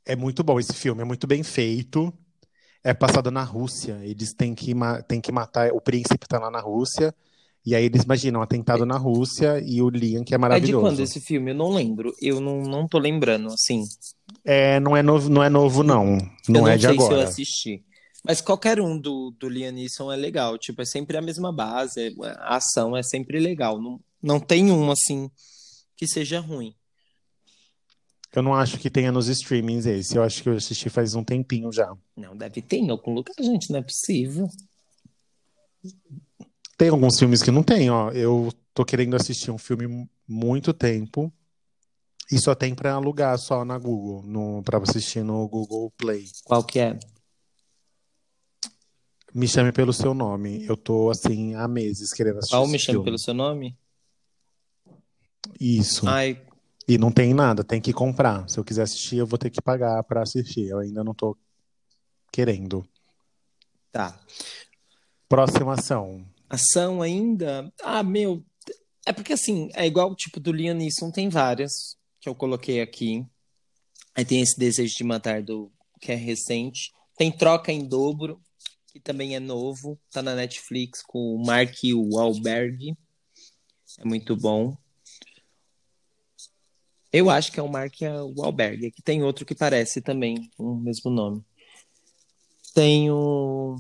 É 0.06 0.16
muito 0.16 0.44
bom 0.44 0.60
esse 0.60 0.74
filme, 0.74 1.02
é 1.02 1.06
muito 1.06 1.26
bem 1.28 1.44
feito. 1.44 2.14
É 2.84 2.94
passado 2.94 3.30
na 3.32 3.44
Rússia. 3.44 4.00
Eles 4.04 4.34
têm 4.34 4.56
que, 4.56 4.74
têm 5.08 5.22
que 5.22 5.32
matar. 5.32 5.72
O 5.72 5.82
príncipe 5.82 6.28
tá 6.28 6.40
lá 6.40 6.50
na 6.50 6.60
Rússia. 6.60 7.14
E 7.66 7.76
aí 7.76 7.86
eles 7.86 8.04
imaginam 8.04 8.40
um 8.40 8.44
atentado 8.44 8.86
na 8.86 8.98
Rússia 8.98 9.62
e 9.64 9.82
o 9.82 9.90
Liam, 9.90 10.24
que 10.24 10.34
é 10.34 10.36
É 10.36 10.38
de 10.38 10.42
maravilhoso. 10.42 10.84
quando 10.84 11.00
esse 11.00 11.22
filme? 11.22 11.52
Eu 11.52 11.56
não 11.56 11.70
lembro. 11.72 12.12
Eu 12.20 12.42
não, 12.42 12.62
não 12.64 12.88
tô 12.88 12.98
lembrando, 12.98 13.48
assim. 13.54 13.84
É, 14.44 14.80
não 14.80 14.98
é 14.98 15.04
novo, 15.04 15.30
não 15.30 15.44
é 15.44 15.50
novo, 15.50 15.84
não. 15.84 16.16
Não 16.18 16.22
eu 16.48 16.54
não 16.62 16.68
é 16.68 16.76
de 16.78 16.88
sei 16.88 16.96
se 16.96 17.00
eu 17.00 17.06
agora. 17.06 17.24
assisti. 17.24 17.84
Mas 18.24 18.42
qualquer 18.42 18.80
um 18.82 18.98
do, 18.98 19.32
do 19.40 19.48
Liam 19.48 19.72
Neeson 19.72 20.12
é 20.12 20.16
legal. 20.16 20.58
Tipo, 20.58 20.82
é 20.82 20.86
sempre 20.86 21.18
a 21.18 21.22
mesma 21.22 21.52
base. 21.54 22.00
é- 22.08 22.14
A 22.40 22.56
ação 22.58 22.98
é 22.98 23.04
sempre 23.04 23.40
legal. 23.40 23.80
Não, 23.80 24.00
não 24.22 24.40
tem 24.40 24.72
um, 24.72 24.90
assim, 24.92 25.30
que 25.96 26.08
seja 26.08 26.40
ruim. 26.40 26.74
Eu 28.34 28.42
não 28.42 28.56
acho 28.56 28.80
que 28.80 28.90
tenha 28.90 29.12
nos 29.12 29.28
streamings 29.28 29.86
esse. 29.86 30.16
Eu 30.16 30.24
acho 30.24 30.42
que 30.42 30.50
eu 30.50 30.56
assisti 30.56 30.90
faz 30.90 31.14
um 31.16 31.24
tempinho 31.24 31.72
já. 31.72 31.94
Não, 32.16 32.36
deve 32.36 32.62
ter 32.62 32.78
em 32.78 32.90
algum 32.90 33.14
lugar, 33.14 33.36
gente. 33.40 33.70
Não 33.72 33.80
é 33.80 33.82
possível. 33.84 34.48
Tem 36.82 36.90
alguns 36.90 37.20
filmes 37.20 37.44
que 37.44 37.52
não 37.52 37.62
tem, 37.62 37.92
ó. 37.92 38.10
Eu 38.10 38.52
tô 38.74 38.84
querendo 38.84 39.16
assistir 39.16 39.52
um 39.52 39.58
filme 39.60 40.10
muito 40.28 40.74
tempo 40.74 41.32
e 42.32 42.40
só 42.40 42.56
tem 42.56 42.74
pra 42.74 42.94
alugar 42.94 43.38
só 43.38 43.64
na 43.64 43.78
Google, 43.78 44.24
no, 44.24 44.64
pra 44.64 44.80
assistir 44.80 45.24
no 45.24 45.48
Google 45.48 45.92
Play. 45.96 46.26
Qual 46.44 46.64
que 46.64 46.80
é? 46.80 46.98
Me 49.32 49.48
chame 49.48 49.72
pelo 49.72 49.94
seu 49.94 50.16
nome. 50.16 50.66
Eu 50.66 50.76
tô 50.76 51.12
assim 51.12 51.54
há 51.54 51.68
meses 51.68 52.12
querendo 52.12 52.40
assistir 52.40 52.56
Qual 52.56 52.66
me 52.66 52.80
chama 52.80 52.94
filme. 52.96 53.06
pelo 53.06 53.20
seu 53.20 53.36
nome? 53.36 53.78
Isso. 55.60 56.10
Ai, 56.10 56.42
E 56.88 56.98
não 56.98 57.12
tem 57.12 57.32
nada, 57.32 57.64
tem 57.64 57.80
que 57.80 57.94
comprar. 57.94 58.50
Se 58.50 58.58
eu 58.58 58.64
quiser 58.64 58.82
assistir, 58.82 59.18
eu 59.18 59.28
vou 59.28 59.38
ter 59.38 59.52
que 59.52 59.62
pagar 59.62 60.04
pra 60.04 60.24
assistir. 60.24 60.70
Eu 60.70 60.80
ainda 60.80 61.04
não 61.04 61.14
tô 61.14 61.38
querendo. 62.32 62.84
tá. 63.92 64.20
Próxima 65.30 65.74
ação. 65.76 66.26
Ação 66.52 67.02
ainda? 67.02 67.72
Ah, 67.82 68.04
meu. 68.04 68.44
É 69.06 69.14
porque 69.14 69.32
assim, 69.32 69.70
é 69.74 69.88
igual 69.88 70.12
o 70.12 70.16
tipo 70.16 70.38
do 70.38 70.52
Liam 70.52 70.76
Neeson, 70.76 71.10
tem 71.10 71.30
várias 71.30 71.98
que 72.20 72.28
eu 72.28 72.36
coloquei 72.36 72.82
aqui. 72.82 73.26
Aí 74.14 74.26
tem 74.26 74.42
esse 74.42 74.60
Desejo 74.60 74.94
de 74.94 75.04
Matar 75.06 75.42
do 75.42 75.72
que 76.02 76.12
é 76.12 76.16
recente. 76.16 76.92
Tem 77.16 77.32
Troca 77.32 77.72
em 77.72 77.88
Dobro, 77.88 78.42
que 78.88 79.00
também 79.00 79.34
é 79.34 79.40
novo, 79.40 79.98
tá 80.12 80.22
na 80.22 80.36
Netflix 80.36 81.02
com 81.02 81.36
o 81.36 81.46
Mark 81.46 81.74
Wahlberg. 82.12 82.98
É 84.00 84.06
muito 84.06 84.36
bom. 84.36 84.76
Eu 87.14 87.30
acho 87.30 87.50
que 87.50 87.62
é 87.62 87.64
o 87.64 87.70
Mark 87.70 87.96
Wahlberg. 88.38 88.88
Aqui 88.88 89.02
tem 89.02 89.24
outro 89.24 89.46
que 89.46 89.56
parece 89.56 90.02
também 90.02 90.52
o 90.58 90.76
mesmo 90.76 91.10
nome. 91.10 91.42
Tem 92.74 93.10
o 93.10 93.78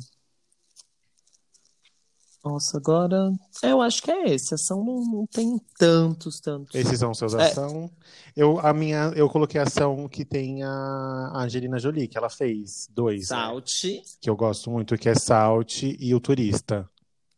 nossa, 2.44 2.78
agora. 2.78 3.32
é, 3.64 3.72
Eu 3.72 3.82
acho 3.82 4.02
que 4.02 4.10
é 4.12 4.30
esse. 4.34 4.54
Ação 4.54 4.84
não, 4.84 5.02
não 5.04 5.28
tem 5.28 5.60
tantos, 5.78 6.39
tantos. 6.39 6.74
Esses 6.76 7.00
são 7.00 7.14
seus 7.14 7.34
É. 7.34 7.44
ação. 7.44 7.89
Eu, 8.36 8.60
a 8.60 8.74
minha, 8.74 9.12
eu 9.16 9.30
coloquei 9.30 9.60
a 9.60 9.64
ação 9.64 10.08
que 10.10 10.26
tem 10.26 10.64
a 10.64 11.32
Angelina 11.36 11.78
Jolie, 11.80 12.08
que 12.08 12.18
ela 12.18 12.30
fez 12.30 12.88
dois, 12.92 13.22
né? 13.30 13.38
Salt. 13.38 13.72
que 14.20 14.30
eu 14.30 14.36
gosto 14.36 14.70
muito, 14.72 14.98
que 14.98 15.10
é 15.10 15.16
Salt 15.16 15.84
e 15.84 16.16
o 16.16 16.20
Turista. 16.20 16.89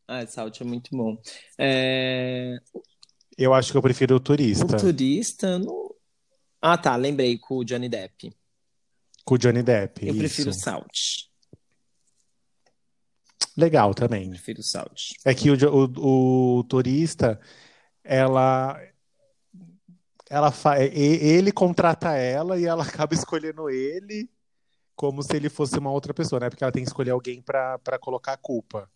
Ah, 0.07 0.25
Salt 0.27 0.61
é 0.61 0.63
muito 0.63 0.95
bom. 0.95 1.17
É... 1.57 2.55
Eu 3.37 3.53
acho 3.53 3.71
que 3.71 3.77
eu 3.77 3.81
prefiro 3.81 4.13
o 4.13 4.17
O 4.17 4.19
Turista, 4.19 4.77
Turista. 4.77 5.57
Não... 5.59 5.89
Ah, 6.61 6.77
tá. 6.77 6.95
Lembrei 6.95 7.37
com 7.37 7.57
o 7.57 7.63
Johnny 7.65 7.89
Depp. 7.89 8.31
com 9.25 9.35
o 9.35 9.37
Johnny 9.37 9.63
Depp. 9.63 10.07
Eu 10.07 10.15
prefiro 10.15 10.49
isso. 10.51 10.59
Salt. 10.59 11.27
Legal 13.57 13.93
também. 13.93 14.29
Prefiro. 14.29 14.61
É 15.25 15.33
que 15.33 15.49
o, 15.51 15.55
o, 15.97 16.59
o 16.59 16.63
turista, 16.63 17.39
ela, 18.03 18.79
ela 20.29 20.51
fa... 20.51 20.79
e- 20.83 20.89
ele 21.21 21.51
contrata 21.51 22.11
ela 22.15 22.59
e 22.59 22.65
ela 22.65 22.83
acaba 22.83 23.13
escolhendo 23.13 23.69
ele 23.69 24.29
como 24.95 25.23
se 25.23 25.35
ele 25.35 25.49
fosse 25.49 25.79
uma 25.79 25.91
outra 25.91 26.13
pessoa, 26.13 26.39
né? 26.41 26.49
Porque 26.49 26.63
ela 26.63 26.71
tem 26.73 26.83
que 26.83 26.89
escolher 26.89 27.11
alguém 27.11 27.41
pra 27.41 27.79
para 27.79 27.99
colocar 27.99 28.33
a 28.33 28.37
culpa. 28.37 28.89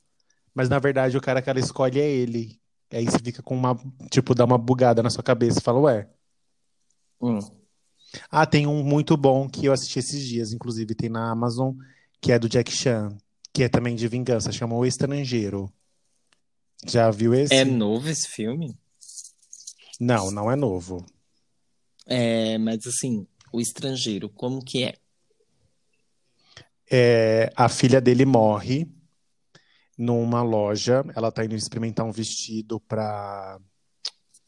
Mas 0.56 0.70
na 0.70 0.80
verdade 0.80 1.18
o 1.18 1.22
cara 1.22 1.42
que 1.42 1.50
ela 1.50 1.60
escolhe 1.60 2.00
é 2.02 2.10
ele. 2.10 2.60
Aí 2.94 3.06
você 3.06 3.20
fica 3.20 3.44
com 3.44 3.56
uma, 3.56 3.76
tipo, 4.12 4.36
dá 4.36 4.46
uma 4.46 4.58
bugada 4.58 5.04
na 5.04 5.10
sua 5.12 5.24
cabeça 5.24 5.60
e 5.60 5.64
fala, 5.64 5.80
ué. 5.82 6.10
Hum. 7.20 7.40
Ah, 8.32 8.46
tem 8.46 8.68
um 8.68 8.84
muito 8.84 9.18
bom 9.18 9.50
que 9.50 9.66
eu 9.66 9.74
assisti 9.74 10.00
esses 10.00 10.24
dias, 10.26 10.54
inclusive 10.54 10.96
tem 10.96 11.10
na 11.10 11.30
Amazon, 11.32 11.76
que 12.22 12.32
é 12.32 12.40
do 12.40 12.48
Jack 12.50 12.72
Chan, 12.72 13.18
que 13.58 13.64
é 13.64 13.68
também 13.68 13.96
de 13.96 14.08
vingança, 14.08 14.52
chama 14.52 14.76
O 14.76 14.86
Estrangeiro. 14.86 15.74
Já 16.86 17.10
viu 17.10 17.34
esse? 17.34 17.56
É 17.56 17.66
novo 17.66 18.08
esse 18.08 18.28
filme? 18.28 18.78
Não, 20.00 20.30
não 20.30 20.52
é 20.52 20.56
novo. 20.56 21.04
É, 22.06 22.60
mas 22.60 22.86
assim, 22.86 23.26
o 23.52 23.60
estrangeiro, 23.60 24.30
como 24.30 24.64
que 24.64 24.84
é? 24.84 24.94
É, 26.88 27.52
a 27.56 27.68
filha 27.68 28.00
dele 28.00 28.28
morre 28.28 28.88
numa 29.98 30.44
loja. 30.44 31.04
Ela 31.16 31.32
tá 31.32 31.44
indo 31.44 31.56
experimentar 31.56 32.06
um 32.06 32.12
vestido 32.12 32.80
para 32.80 33.60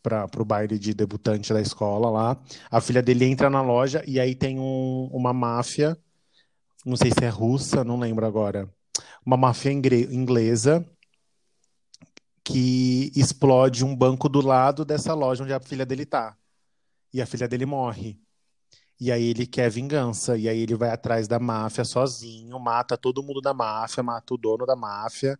para 0.04 0.30
o 0.40 0.46
baile 0.46 0.78
de 0.78 0.94
debutante 0.94 1.52
da 1.52 1.60
escola 1.60 2.12
lá. 2.12 2.40
A 2.70 2.80
filha 2.80 3.02
dele 3.02 3.26
entra 3.26 3.50
na 3.50 3.64
loja 3.64 4.04
e 4.08 4.20
aí 4.20 4.36
tem 4.36 4.60
um- 4.60 5.10
uma 5.12 5.34
máfia, 5.34 5.98
não 6.86 6.96
sei 6.96 7.10
se 7.12 7.26
é 7.26 7.30
russa, 7.30 7.84
não 7.84 7.98
lembro 8.00 8.24
agora. 8.24 8.72
Uma 9.26 9.38
máfia 9.38 9.72
inglesa 9.72 10.86
que 12.44 13.12
explode 13.16 13.86
um 13.86 13.96
banco 13.96 14.28
do 14.28 14.42
lado 14.42 14.84
dessa 14.84 15.14
loja 15.14 15.44
onde 15.44 15.54
a 15.54 15.60
filha 15.60 15.86
dele 15.86 16.06
tá. 16.06 16.36
E 17.14 17.22
a 17.22 17.26
filha 17.26 17.48
dele 17.48 17.66
morre. 17.66 18.20
E 19.00 19.12
aí 19.12 19.24
ele 19.24 19.46
quer 19.46 19.70
vingança. 19.70 20.38
E 20.38 20.50
aí 20.50 20.60
ele 20.60 20.76
vai 20.76 20.90
atrás 20.90 21.28
da 21.28 21.40
máfia 21.40 21.86
sozinho, 21.86 22.60
mata 22.60 22.98
todo 22.98 23.24
mundo 23.24 23.40
da 23.40 23.54
máfia, 23.54 24.04
mata 24.04 24.34
o 24.34 24.38
dono 24.38 24.66
da 24.66 24.76
máfia 24.76 25.40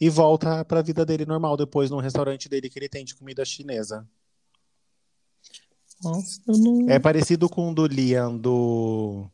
e 0.00 0.08
volta 0.08 0.64
pra 0.64 0.82
vida 0.82 1.04
dele 1.04 1.26
normal 1.26 1.56
depois 1.56 1.90
no 1.90 1.98
restaurante 1.98 2.48
dele 2.48 2.68
que 2.68 2.78
ele 2.78 2.88
tem 2.88 3.04
de 3.04 3.14
comida 3.14 3.44
chinesa. 3.44 4.06
Nossa, 6.02 6.40
eu 6.46 6.56
não. 6.56 6.88
É 6.88 6.98
parecido 6.98 7.48
com 7.48 7.70
o 7.70 7.74
do 7.74 7.86
Liam 7.86 8.36
do 8.36 9.28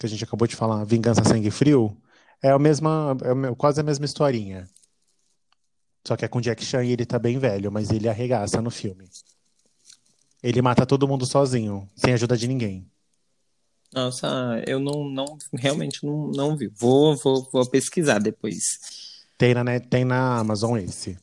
que 0.00 0.06
a 0.06 0.08
gente 0.08 0.24
acabou 0.24 0.48
de 0.48 0.56
falar, 0.56 0.82
Vingança 0.84 1.22
Sangue 1.22 1.50
Frio. 1.50 1.94
É 2.42 2.50
a 2.50 2.58
mesma, 2.58 3.14
é 3.22 3.54
quase 3.54 3.80
a 3.80 3.84
mesma 3.84 4.06
historinha. 4.06 4.66
Só 6.06 6.16
que 6.16 6.24
é 6.24 6.28
com 6.28 6.40
Jack 6.40 6.64
Chan 6.64 6.82
e 6.84 6.92
ele 6.92 7.04
tá 7.04 7.18
bem 7.18 7.38
velho, 7.38 7.70
mas 7.70 7.90
ele 7.90 8.08
arregaça 8.08 8.62
no 8.62 8.70
filme. 8.70 9.10
Ele 10.42 10.62
mata 10.62 10.86
todo 10.86 11.06
mundo 11.06 11.26
sozinho, 11.26 11.86
sem 11.94 12.14
ajuda 12.14 12.34
de 12.34 12.48
ninguém. 12.48 12.90
Nossa, 13.92 14.62
eu 14.66 14.80
não, 14.80 15.04
não 15.04 15.36
realmente 15.52 16.02
não, 16.06 16.30
não 16.30 16.56
vi. 16.56 16.68
Vou, 16.68 17.14
vou, 17.16 17.46
vou 17.52 17.68
pesquisar 17.68 18.18
depois. 18.20 18.62
Tem 19.36 19.52
na, 19.52 19.62
net- 19.62 19.88
tem 19.88 20.04
na 20.04 20.38
Amazon 20.38 20.78
esse. 20.78 21.18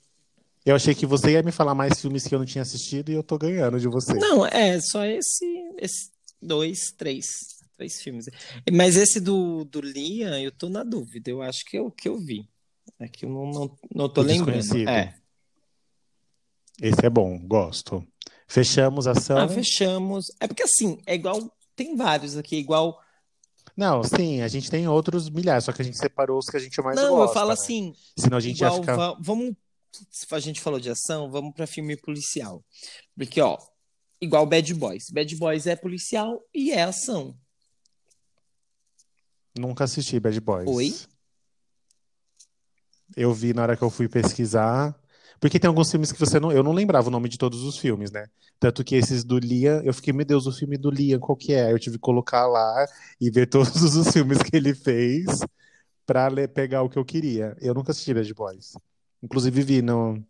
Eu 0.63 0.75
achei 0.75 0.93
que 0.93 1.05
você 1.05 1.31
ia 1.31 1.41
me 1.41 1.51
falar 1.51 1.73
mais 1.73 1.99
filmes 1.99 2.27
que 2.27 2.35
eu 2.35 2.39
não 2.39 2.45
tinha 2.45 2.61
assistido 2.61 3.09
e 3.09 3.13
eu 3.13 3.23
tô 3.23 3.39
ganhando 3.39 3.79
de 3.79 3.87
você. 3.87 4.13
Não, 4.13 4.45
é 4.45 4.79
só 4.81 5.03
esse, 5.03 5.45
esse 5.79 6.11
dois, 6.39 6.91
três. 6.91 7.56
Três 7.77 8.01
filmes. 8.01 8.25
Mas 8.71 8.95
esse 8.95 9.19
do, 9.19 9.63
do 9.65 9.79
Liam, 9.81 10.35
eu 10.39 10.51
tô 10.51 10.67
na 10.67 10.83
dúvida. 10.83 11.29
Eu 11.29 11.41
acho 11.43 11.63
que 11.65 11.77
é 11.77 11.81
o 11.81 11.91
que 11.91 12.09
eu 12.09 12.17
vi. 12.17 12.49
É 12.99 13.07
que 13.07 13.25
eu 13.25 13.29
não, 13.29 13.51
não, 13.51 13.77
não 13.93 14.09
tô 14.09 14.21
O 14.21 14.23
lembrando. 14.23 14.75
É. 14.89 15.15
Esse 16.81 17.05
é 17.05 17.09
bom, 17.09 17.37
gosto. 17.39 18.05
Fechamos 18.47 19.07
a 19.07 19.11
ação. 19.11 19.37
Ah, 19.37 19.47
fechamos. 19.47 20.25
É 20.39 20.47
porque 20.47 20.63
assim, 20.63 20.99
é 21.05 21.13
igual. 21.15 21.51
Tem 21.75 21.95
vários 21.95 22.35
aqui, 22.35 22.55
igual. 22.57 22.99
Não, 23.75 24.03
sim, 24.03 24.41
a 24.41 24.47
gente 24.47 24.71
tem 24.71 24.87
outros 24.87 25.29
milhares, 25.29 25.65
só 25.65 25.71
que 25.71 25.81
a 25.83 25.85
gente 25.85 25.97
separou 25.97 26.39
os 26.39 26.47
que 26.47 26.57
a 26.57 26.59
gente 26.59 26.81
mais 26.81 26.95
Não, 26.95 27.09
gosta. 27.15 27.29
eu 27.29 27.33
falo 27.33 27.47
né? 27.49 27.53
assim, 27.53 27.93
Senão 28.17 28.37
a 28.37 28.41
gente 28.41 28.59
ia 28.59 28.67
igual. 28.67 28.81
ficar. 28.81 28.95
va- 28.95 29.17
Vamos. 29.21 29.53
Se 30.09 30.25
a 30.31 30.39
gente 30.39 30.59
falou 30.61 30.79
de 30.79 30.89
ação, 30.89 31.29
vamos 31.29 31.53
pra 31.53 31.67
filme 31.67 31.95
policial. 31.95 32.63
Porque, 33.15 33.39
ó, 33.41 33.57
igual 34.19 34.45
Bad 34.47 34.73
Boys. 34.73 35.09
Bad 35.11 35.35
Boys 35.35 35.67
é 35.67 35.75
policial 35.75 36.41
e 36.53 36.71
é 36.71 36.81
ação. 36.83 37.37
Nunca 39.57 39.83
assisti 39.83 40.19
Bad 40.19 40.39
Boys. 40.39 40.69
Oi? 40.69 40.95
Eu 43.15 43.33
vi 43.33 43.53
na 43.53 43.63
hora 43.63 43.77
que 43.77 43.83
eu 43.83 43.89
fui 43.89 44.07
pesquisar. 44.07 44.95
Porque 45.39 45.59
tem 45.59 45.67
alguns 45.67 45.91
filmes 45.91 46.11
que 46.11 46.19
você 46.19 46.39
não. 46.39 46.51
Eu 46.51 46.63
não 46.63 46.71
lembrava 46.71 47.07
o 47.07 47.11
nome 47.11 47.29
de 47.29 47.37
todos 47.37 47.63
os 47.63 47.77
filmes, 47.77 48.11
né? 48.11 48.27
Tanto 48.59 48.83
que 48.83 48.95
esses 48.95 49.23
do 49.23 49.37
Liam, 49.37 49.81
eu 49.83 49.93
fiquei, 49.93 50.11
meu 50.11 50.25
Deus, 50.25 50.47
o 50.47 50.51
filme 50.51 50.77
do 50.77 50.89
Liam, 50.89 51.19
qual 51.19 51.35
que 51.35 51.53
é? 51.53 51.71
Eu 51.71 51.77
tive 51.77 51.97
que 51.97 52.01
colocar 52.01 52.47
lá 52.47 52.85
e 53.21 53.29
ver 53.29 53.45
todos 53.49 53.95
os 53.95 54.11
filmes 54.11 54.39
que 54.41 54.55
ele 54.55 54.73
fez 54.73 55.25
pra 56.05 56.29
pegar 56.47 56.81
o 56.81 56.89
que 56.89 56.97
eu 56.97 57.05
queria. 57.05 57.55
Eu 57.61 57.73
nunca 57.73 57.91
assisti 57.91 58.13
Bad 58.13 58.33
Boys. 58.33 58.73
Inclusive 59.21 59.61
vi 59.61 59.81
no. 59.81 60.23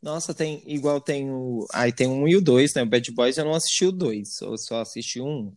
Nossa, 0.00 0.32
tem. 0.32 0.62
Igual 0.66 1.00
tem 1.00 1.30
o. 1.30 1.66
Aí 1.72 1.92
tem 1.92 2.06
um 2.06 2.26
e 2.26 2.36
o 2.36 2.40
dois, 2.40 2.72
né? 2.74 2.82
O 2.82 2.86
Bad 2.86 3.10
Boys 3.12 3.36
eu 3.36 3.44
não 3.44 3.54
assisti 3.54 3.84
o 3.84 3.92
dois. 3.92 4.40
Eu 4.40 4.56
só 4.56 4.80
assisti 4.80 5.20
um. 5.20 5.52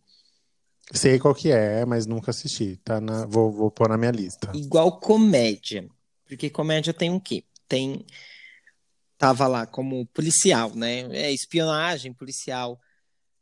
Sei 0.92 1.18
qual 1.18 1.34
que 1.34 1.50
é, 1.50 1.84
mas 1.84 2.06
nunca 2.06 2.30
assisti. 2.30 2.76
Tá 2.84 3.00
na... 3.00 3.26
vou, 3.26 3.50
vou 3.50 3.70
pôr 3.70 3.88
na 3.88 3.96
minha 3.96 4.10
lista. 4.10 4.50
Igual 4.54 4.98
comédia. 5.00 5.88
Porque 6.26 6.50
comédia 6.50 6.92
tem 6.92 7.10
o 7.10 7.20
quê? 7.20 7.44
Tem. 7.68 8.04
Tava 9.16 9.46
lá 9.46 9.66
como 9.66 10.06
policial, 10.06 10.74
né? 10.74 11.08
É 11.16 11.32
espionagem, 11.32 12.12
policial. 12.12 12.78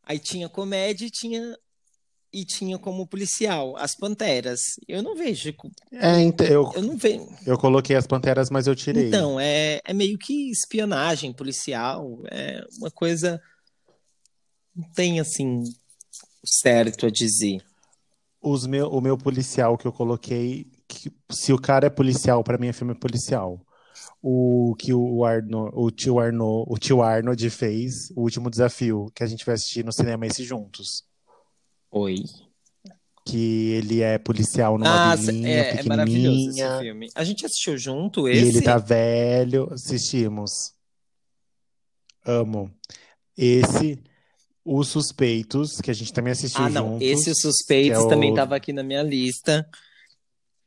Aí 0.02 0.18
tinha 0.18 0.48
comédia 0.48 1.06
e 1.06 1.10
tinha. 1.10 1.56
E 2.34 2.46
tinha 2.46 2.78
como 2.78 3.06
policial 3.06 3.76
as 3.76 3.94
Panteras. 3.94 4.60
Eu 4.88 5.02
não 5.02 5.14
vejo. 5.14 5.54
É, 5.92 6.18
ent- 6.20 6.40
eu, 6.40 6.72
Eu 6.74 6.82
não 6.82 6.96
vejo. 6.96 7.28
eu 7.46 7.58
coloquei 7.58 7.94
as 7.94 8.06
Panteras, 8.06 8.48
mas 8.48 8.66
eu 8.66 8.74
tirei. 8.74 9.08
Então, 9.08 9.38
é, 9.38 9.80
é 9.84 9.92
meio 9.92 10.16
que 10.16 10.50
espionagem 10.50 11.30
policial. 11.32 12.22
É 12.30 12.64
uma 12.78 12.90
coisa. 12.90 13.38
Não 14.74 14.90
tem 14.92 15.20
assim. 15.20 15.62
Certo 16.44 17.06
a 17.06 17.10
dizer. 17.10 17.62
Os 18.40 18.66
meu, 18.66 18.88
o 18.88 19.00
meu 19.00 19.16
policial 19.16 19.78
que 19.78 19.86
eu 19.86 19.92
coloquei, 19.92 20.66
que- 20.88 21.12
se 21.30 21.52
o 21.52 21.58
cara 21.60 21.86
é 21.86 21.90
policial, 21.90 22.42
pra 22.42 22.58
mim 22.58 22.68
é 22.68 22.72
filme 22.72 22.94
policial. 22.94 23.60
O 24.20 24.74
que 24.78 24.92
o 24.92 25.24
Arno, 25.24 25.70
o 25.72 25.90
tio 25.90 26.18
Arno, 26.18 26.64
o 26.66 26.78
tio 26.78 27.02
Arnold 27.02 27.50
fez, 27.50 28.10
o 28.16 28.22
último 28.22 28.50
desafio, 28.50 29.10
que 29.14 29.22
a 29.22 29.26
gente 29.26 29.44
vai 29.44 29.54
assistir 29.54 29.84
no 29.84 29.92
cinema 29.92 30.26
esse 30.26 30.44
juntos. 30.44 31.04
Oi. 31.90 32.24
Que 33.24 33.70
ele 33.72 34.00
é 34.00 34.18
policial 34.18 34.76
numa 34.76 35.12
Ah, 35.12 35.14
vilinha 35.16 35.48
é, 35.48 35.78
é 35.78 35.82
maravilhoso 35.84 36.50
esse 36.50 36.78
filme. 36.80 37.08
A 37.14 37.22
gente 37.22 37.46
assistiu 37.46 37.78
junto 37.78 38.28
e 38.28 38.32
esse? 38.32 38.48
ele 38.48 38.62
tá 38.62 38.78
velho. 38.78 39.72
Assistimos. 39.72 40.72
Amo. 42.24 42.72
Esse, 43.36 44.02
Os 44.64 44.88
Suspeitos, 44.88 45.80
que 45.80 45.90
a 45.90 45.94
gente 45.94 46.12
também 46.12 46.32
assistiu 46.32 46.64
Ah, 46.64 46.70
não. 46.70 46.92
juntos, 46.92 47.06
Esse 47.08 47.30
Os 47.30 47.40
Suspeitos 47.40 48.04
é 48.04 48.08
também 48.08 48.34
tava 48.34 48.54
aqui 48.56 48.72
na 48.72 48.82
minha 48.82 49.02
lista. 49.02 49.68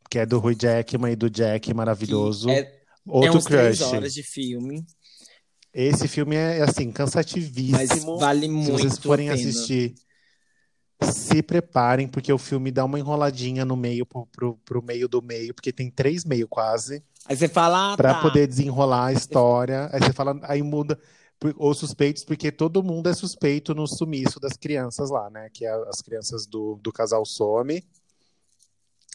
que 0.09 0.19
é 0.19 0.25
do 0.25 0.37
Hugh 0.37 0.55
Jackman 0.59 1.11
e 1.13 1.15
do 1.15 1.29
Jack, 1.29 1.73
maravilhoso. 1.73 2.49
É, 2.49 2.59
é 2.59 2.81
Outro 3.07 3.37
uns 3.37 3.43
três 3.45 3.77
crush. 3.79 3.93
horas 3.93 4.13
de 4.13 4.23
filme, 4.23 4.85
Esse 5.73 6.07
filme 6.07 6.35
é, 6.35 6.61
assim, 6.61 6.91
cansativíssimo. 6.91 7.77
mas 7.77 8.19
vale 8.19 8.45
Se 8.47 8.51
muito 8.51 8.71
vocês 8.71 8.97
forem 8.97 9.29
assistir, 9.29 9.95
se 11.01 11.41
preparem, 11.43 12.07
porque 12.07 12.31
o 12.31 12.37
filme 12.37 12.71
dá 12.71 12.85
uma 12.85 12.97
enroladinha 12.99 13.65
no 13.65 13.75
meio, 13.75 14.05
pro, 14.05 14.25
pro, 14.27 14.57
pro 14.63 14.81
meio 14.83 15.07
do 15.07 15.21
meio, 15.21 15.53
porque 15.53 15.71
tem 15.73 15.89
três 15.89 16.23
meio 16.25 16.47
quase, 16.47 17.03
Aí 17.27 17.35
você 17.35 17.47
fala, 17.47 17.93
ah, 17.93 17.97
pra 17.97 18.13
tá. 18.13 18.21
poder 18.21 18.45
desenrolar 18.45 19.07
a 19.07 19.13
história. 19.13 19.89
Aí 19.91 19.99
você 19.99 20.13
fala, 20.13 20.39
aí 20.43 20.61
muda. 20.61 20.99
Os 21.57 21.77
suspeitos, 21.77 22.23
porque 22.23 22.51
todo 22.51 22.83
mundo 22.83 23.09
é 23.09 23.13
suspeito 23.13 23.75
no 23.75 23.87
sumiço 23.87 24.39
das 24.39 24.53
crianças 24.53 25.09
lá, 25.09 25.29
né? 25.29 25.49
Que 25.53 25.65
é 25.65 25.73
as 25.89 26.01
crianças 26.01 26.45
do, 26.45 26.79
do 26.81 26.91
casal 26.91 27.25
some. 27.25 27.83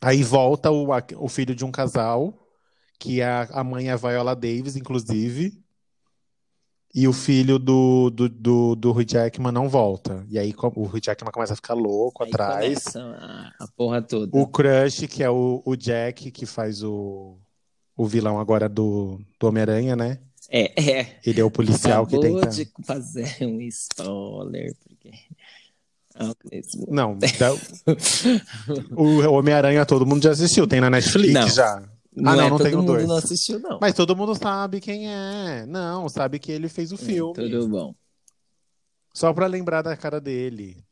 Aí 0.03 0.23
volta 0.23 0.71
o, 0.71 0.89
o 1.17 1.29
filho 1.29 1.55
de 1.55 1.65
um 1.65 1.71
casal, 1.71 2.47
que 2.99 3.23
a, 3.23 3.43
a 3.53 3.65
mãe 3.65 3.89
é 3.89 3.93
a 3.93 3.97
Viola 3.97 4.35
Davis, 4.37 4.77
inclusive. 4.77 5.61
E 6.93 7.07
o 7.07 7.13
filho 7.13 7.59
do, 7.59 8.11
do, 8.11 8.29
do, 8.29 8.75
do 8.75 8.91
Hugh 8.91 9.05
Jackman 9.09 9.53
não 9.53 9.69
volta. 9.69 10.27
E 10.29 10.39
aí 10.39 10.53
o 10.75 10.83
Hugh 10.85 11.01
Jackman 11.01 11.31
começa 11.31 11.53
a 11.53 11.57
ficar 11.57 11.75
louco 11.75 12.25
Aí 12.25 12.31
atrás. 12.31 12.97
a 12.97 13.69
porra 13.77 14.03
toda. 14.03 14.37
O 14.37 14.47
Crush, 14.47 15.07
que 15.07 15.23
é 15.23 15.31
o, 15.31 15.63
o 15.65 15.77
Jack, 15.77 16.33
que 16.33 16.45
faz 16.45 16.83
o, 16.83 17.39
o 17.97 18.07
vilão 18.07 18.41
agora 18.41 18.69
do, 18.69 19.21
do 19.39 19.47
Homem-Aranha, 19.47 19.95
né? 19.95 20.19
É, 20.51 21.01
é. 21.01 21.21
Ele 21.25 21.41
é 21.41 21.45
o 21.45 21.51
policial 21.51 22.05
que 22.07 22.17
Acabou 22.17 22.41
tenta. 22.41 22.49
de 22.53 22.69
fazer 22.85 23.37
um 23.43 23.61
spoiler, 23.63 24.75
porque... 24.83 25.11
Ah, 26.17 26.35
Não, 26.89 27.17
da- 27.17 27.55
o 28.97 29.21
Homem-Aranha 29.33 29.87
todo 29.87 30.05
mundo 30.05 30.23
já 30.25 30.33
assistiu, 30.33 30.67
tem 30.67 30.81
na 30.81 30.91
Netflix 30.91 31.33
Não. 31.33 31.49
já. 31.49 31.83
Não, 32.13 32.33
ah, 32.33 32.37
não, 32.37 32.45
é 32.45 32.51
não 32.51 32.57
todo 32.59 32.67
tem 32.67 32.75
o 32.75 32.79
mundo 32.79 32.87
dois. 32.89 33.07
não 33.09 33.17
assistiu, 33.17 33.61
não. 33.61 33.79
Mas 33.81 33.95
todo 33.95 34.17
mundo 34.17 34.35
sabe 34.35 34.81
quem 34.81 35.09
é. 35.09 35.65
Não, 35.67 36.09
sabe 36.09 36.41
que 36.41 36.51
ele 36.51 36.69
fez 36.69 36.91
o 36.91 36.97
filme. 36.99 37.33
Tudo 37.35 37.69
bom. 37.69 37.95
Só 39.15 39.33
pra 39.33 39.47
lembrar 39.47 39.83
da 39.83 39.97
cara 39.97 40.21
dele. 40.21 40.85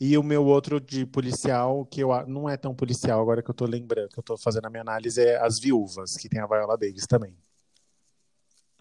E 0.00 0.16
o 0.16 0.22
meu 0.22 0.44
outro 0.46 0.80
de 0.80 1.04
policial, 1.04 1.84
que 1.84 2.00
eu 2.02 2.10
não 2.26 2.48
é 2.48 2.56
tão 2.56 2.74
policial 2.74 3.20
agora 3.20 3.42
que 3.42 3.50
eu 3.50 3.54
tô 3.54 3.66
lembrando, 3.66 4.08
que 4.10 4.18
eu 4.18 4.22
tô 4.22 4.36
fazendo 4.38 4.66
a 4.66 4.70
minha 4.70 4.80
análise, 4.82 5.20
é 5.20 5.36
As 5.44 5.58
Viúvas, 5.58 6.16
que 6.16 6.28
tem 6.28 6.40
a 6.40 6.46
Viola 6.46 6.78
Davis 6.78 7.06
também. 7.06 7.36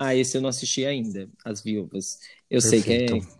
Ah, 0.04 0.16
esse 0.16 0.36
eu 0.36 0.42
não 0.42 0.50
assisti 0.50 0.84
ainda, 0.84 1.30
As 1.46 1.62
Viúvas. 1.62 2.18
Eu 2.50 2.60
sei 2.60 2.82
que, 2.82 2.92
é, 2.92 3.06
Perfeito. 3.06 3.38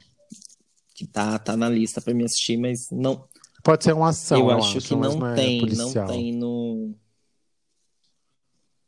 que 0.94 1.08
tá, 1.08 1.40
tá 1.40 1.58
na 1.58 1.68
lista 1.68 2.00
pra 2.00 2.14
me 2.14 2.24
assistir, 2.24 2.56
mas 2.56 2.88
não. 2.92 3.28
Pode 3.64 3.84
ser 3.84 3.94
uma 3.94 4.10
ação, 4.10 4.38
eu 4.38 4.52
eu 4.52 4.58
acho 4.60 4.80
que 4.80 4.96
mas 4.96 5.16
não 5.16 5.28
é 5.28 5.34
tem, 5.34 5.66
não 5.72 5.92
tem 6.06 6.32
no. 6.32 6.94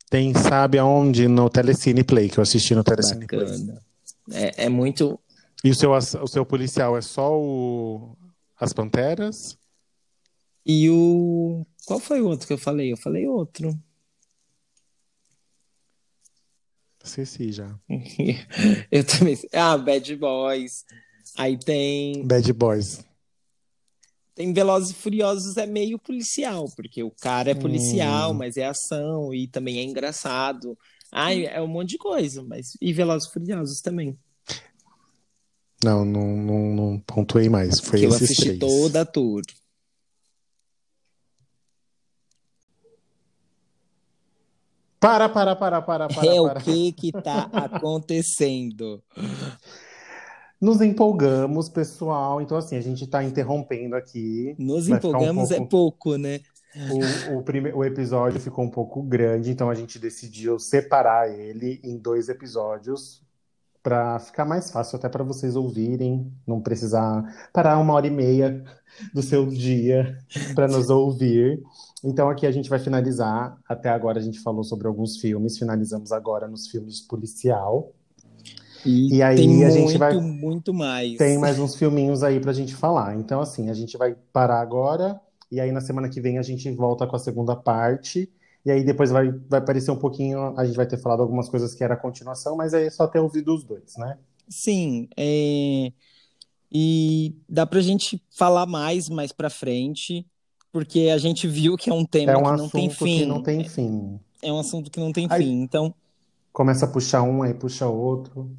Tem, 0.08 0.32
sabe 0.36 0.78
aonde? 0.78 1.28
No 1.28 1.50
Telecine 1.50 2.04
Play, 2.04 2.30
que 2.30 2.38
eu 2.38 2.44
assisti 2.44 2.76
no 2.76 2.84
Telecine 2.84 3.26
Play. 3.26 3.40
Bacana. 3.44 3.82
É, 4.32 4.66
é 4.66 4.70
muito. 4.70 5.20
E 5.64 5.72
o 5.72 5.76
seu, 5.76 5.92
o 5.94 6.28
seu 6.28 6.46
policial 6.46 6.96
é 6.96 7.02
só 7.02 7.36
o... 7.36 8.16
As 8.56 8.72
Panteras? 8.72 9.58
E 10.64 10.92
o. 10.92 11.66
Qual 11.88 12.00
foi 12.00 12.22
o 12.22 12.28
outro 12.28 12.46
que 12.46 12.54
eu 12.54 12.58
falei? 12.60 12.94
Eu 12.94 12.98
falei 12.98 13.28
outro. 13.28 13.76
Esqueci 17.04 17.52
já. 17.52 17.78
Eu 18.92 19.04
também. 19.04 19.38
Ah, 19.54 19.78
Bad 19.78 20.16
Boys. 20.16 20.86
Aí 21.38 21.58
tem. 21.58 22.26
Bad 22.26 22.52
Boys. 22.54 23.04
Tem 24.36 24.52
Velozes 24.52 24.92
e 24.92 24.94
Furiosos 24.96 25.58
é 25.58 25.66
meio 25.68 26.00
policial, 26.00 26.66
porque 26.76 27.04
o 27.04 27.12
cara 27.12 27.52
é 27.52 27.56
policial, 27.56 28.32
Hum. 28.32 28.36
mas 28.36 28.58
é 28.58 28.66
ação 28.66 29.32
e 29.34 29.48
também 29.48 29.78
é 29.80 29.84
engraçado. 29.84 30.76
Ai, 31.12 31.46
é 31.46 31.62
um 31.62 31.68
monte 31.68 31.90
de 31.90 31.98
coisa, 32.00 32.42
mas. 32.42 32.72
E 32.82 32.92
Velozes 32.92 33.30
e 33.30 33.34
Furiosos 33.34 33.80
também. 33.82 34.18
Não, 35.84 36.04
não, 36.06 36.36
não, 36.38 36.76
não 36.76 37.00
pontuei 37.02 37.50
mais. 37.50 37.80
Foi 37.80 38.00
que 38.00 38.06
eu 38.06 38.10
esses 38.10 38.24
assisti 38.24 38.58
três. 38.58 38.60
toda 38.60 39.02
a 39.02 39.06
tour. 39.06 39.42
Para, 45.04 45.28
para, 45.28 45.54
para, 45.54 45.82
para, 45.82 46.08
para, 46.08 46.26
é 46.26 46.42
para. 46.42 46.60
o 46.60 46.64
que 46.64 46.94
que 46.94 47.12
tá 47.12 47.50
acontecendo? 47.52 49.04
Nos 50.62 50.80
empolgamos, 50.80 51.68
pessoal. 51.68 52.40
Então, 52.40 52.56
assim, 52.58 52.78
a 52.78 52.82
gente 52.82 53.06
tá 53.06 53.22
interrompendo 53.22 53.98
aqui. 53.98 54.56
Nos 54.58 54.88
Vai 54.88 55.02
ficar 55.02 55.10
um 55.10 55.12
empolgamos 55.12 55.52
é 55.52 55.58
pouco- 55.58 55.70
pouco, 55.70 56.18
né? 56.18 56.40
O, 57.30 57.40
o, 57.40 57.44
prime... 57.44 57.74
o 57.74 57.84
episódio 57.84 58.40
ficou 58.40 58.64
um 58.64 58.70
pouco 58.70 59.04
grande, 59.04 59.52
então 59.52 59.70
a 59.70 59.76
gente 59.76 60.00
decidiu 60.00 60.58
separar 60.58 61.30
ele 61.30 61.82
em 61.84 61.98
dois 61.98 62.30
episódios 62.30 63.22
para 63.84 64.18
ficar 64.20 64.46
mais 64.46 64.72
fácil 64.72 64.96
até 64.96 65.10
para 65.10 65.24
vocês 65.26 65.58
ouvirem, 65.58 66.32
não 66.48 66.62
precisar 66.62 67.50
parar 67.52 67.78
uma 67.78 67.94
hora 67.94 68.08
e 68.08 68.10
meia 68.10 68.64
do 69.14 69.22
seu 69.22 69.46
dia 69.48 70.18
para 70.56 70.70
nos 70.70 70.90
ouvir. 70.90 71.62
Então 72.04 72.30
aqui 72.30 72.46
a 72.46 72.52
gente 72.52 72.70
vai 72.70 72.80
finalizar. 72.80 73.58
Até 73.68 73.90
agora 73.90 74.20
a 74.20 74.22
gente 74.22 74.40
falou 74.40 74.64
sobre 74.64 74.88
alguns 74.88 75.18
filmes, 75.18 75.58
finalizamos 75.58 76.12
agora 76.12 76.48
nos 76.48 76.68
filmes 76.68 77.00
policial. 77.02 77.94
E, 78.86 79.16
E 79.16 79.24
aí 79.24 79.38
tem 79.38 79.64
a 79.64 79.70
gente 79.70 79.98
vai. 79.98 80.14
muito 80.20 80.74
mais. 80.74 81.18
Tem 81.18 81.38
mais 81.38 81.58
uns 81.58 81.76
filminhos 81.76 82.24
aí 82.24 82.40
pra 82.40 82.52
gente 82.52 82.76
falar. 82.76 83.16
Então, 83.16 83.40
assim, 83.40 83.70
a 83.70 83.74
gente 83.74 83.98
vai 83.98 84.16
parar 84.34 84.60
agora, 84.60 85.20
e 85.50 85.60
aí 85.62 85.72
na 85.72 85.80
semana 85.80 86.10
que 86.10 86.20
vem 86.20 86.38
a 86.38 86.42
gente 86.42 86.70
volta 86.72 87.08
com 87.08 87.16
a 87.16 87.20
segunda 87.20 87.56
parte. 87.56 88.30
E 88.66 88.72
aí 88.72 88.84
depois 88.84 89.12
vai, 89.12 89.32
vai 89.50 89.60
aparecer 89.60 89.92
um 89.92 90.00
pouquinho, 90.00 90.58
a 90.58 90.66
gente 90.66 90.76
vai 90.76 90.86
ter 90.88 90.98
falado 90.98 91.22
algumas 91.22 91.50
coisas 91.50 91.74
que 91.76 91.84
era 91.84 91.96
a 91.96 91.98
continuação, 91.98 92.56
mas 92.56 92.74
aí 92.74 92.86
é 92.86 92.90
só 92.90 93.08
ter 93.08 93.20
ouvido 93.20 93.54
os 93.54 93.64
dois, 93.64 93.96
né? 93.98 94.18
Sim, 94.50 95.08
é, 95.18 95.92
e 96.72 97.36
dá 97.48 97.66
pra 97.66 97.82
gente 97.82 98.22
falar 98.30 98.66
mais 98.66 99.10
mais 99.10 99.32
pra 99.32 99.50
frente, 99.50 100.26
porque 100.74 101.10
a 101.14 101.18
gente 101.18 101.48
viu 101.48 101.78
que 101.78 101.90
é 101.90 101.94
um 101.94 102.02
É 102.02 102.06
tema 102.08 102.38
um 102.38 102.44
que 102.44 102.52
não 102.58 102.68
tem 102.70 102.88
assunto 102.88 103.06
que 103.06 103.26
não 103.26 103.36
fim. 103.38 103.44
tem 103.44 103.64
fim. 103.70 104.20
É 104.42 104.52
um 104.52 104.60
assunto 104.60 104.92
que 104.92 105.00
não 105.00 105.14
tem 105.14 105.28
Aí 105.30 105.44
fim. 105.44 105.62
Então, 105.62 105.94
começa 106.52 106.86
a 106.86 106.90
puxar 106.90 107.22
um, 107.22 107.44
aí 107.44 107.54
puxa 107.54 107.88
outro. 107.88 108.52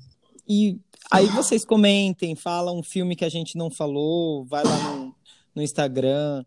e 0.48 0.78
aí 1.10 1.26
vocês 1.26 1.64
comentem, 1.64 2.34
fala 2.34 2.72
um 2.72 2.82
filme 2.82 3.14
que 3.16 3.24
a 3.24 3.28
gente 3.28 3.58
não 3.58 3.70
falou, 3.70 4.44
vai 4.46 4.64
lá 4.64 4.78
no, 4.94 5.14
no 5.56 5.60
Instagram, 5.62 6.44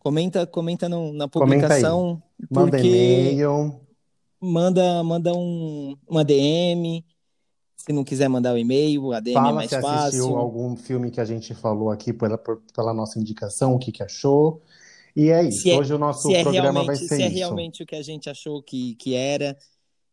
comenta, 0.00 0.46
comenta 0.46 0.88
no- 0.88 1.12
na 1.12 1.28
Comenta 1.28 1.66
publicação, 1.68 2.22
Manda 2.50 2.70
porque 2.72 2.86
e-mail. 2.88 3.80
manda, 4.40 5.02
manda 5.04 5.32
um, 5.32 5.96
uma 6.08 6.24
DM. 6.24 7.04
Se 7.84 7.92
não 7.92 8.04
quiser 8.04 8.28
mandar 8.28 8.54
o 8.54 8.58
e-mail, 8.58 9.12
a 9.12 9.18
DM 9.18 9.36
é 9.36 9.40
Fala 9.40 9.52
mais 9.54 9.68
se 9.70 9.74
assistiu 9.74 9.92
fácil. 9.92 10.36
algum 10.36 10.76
filme 10.76 11.10
que 11.10 11.20
a 11.20 11.24
gente 11.24 11.52
falou 11.52 11.90
aqui 11.90 12.12
pela, 12.12 12.38
pela 12.38 12.94
nossa 12.94 13.18
indicação, 13.18 13.74
o 13.74 13.78
que 13.78 13.90
que 13.90 14.04
achou. 14.04 14.62
E 15.16 15.30
é 15.30 15.42
isso. 15.42 15.62
Se 15.62 15.70
é, 15.72 15.76
Hoje 15.78 15.92
o 15.92 15.98
nosso 15.98 16.28
se 16.28 16.34
é 16.34 16.42
programa 16.44 16.84
vai 16.84 16.94
ser 16.94 17.08
se 17.08 17.22
é 17.22 17.26
isso. 17.26 17.36
realmente 17.36 17.82
o 17.82 17.86
que 17.86 17.96
a 17.96 18.02
gente 18.02 18.30
achou 18.30 18.62
que, 18.62 18.94
que 18.94 19.14
era. 19.16 19.56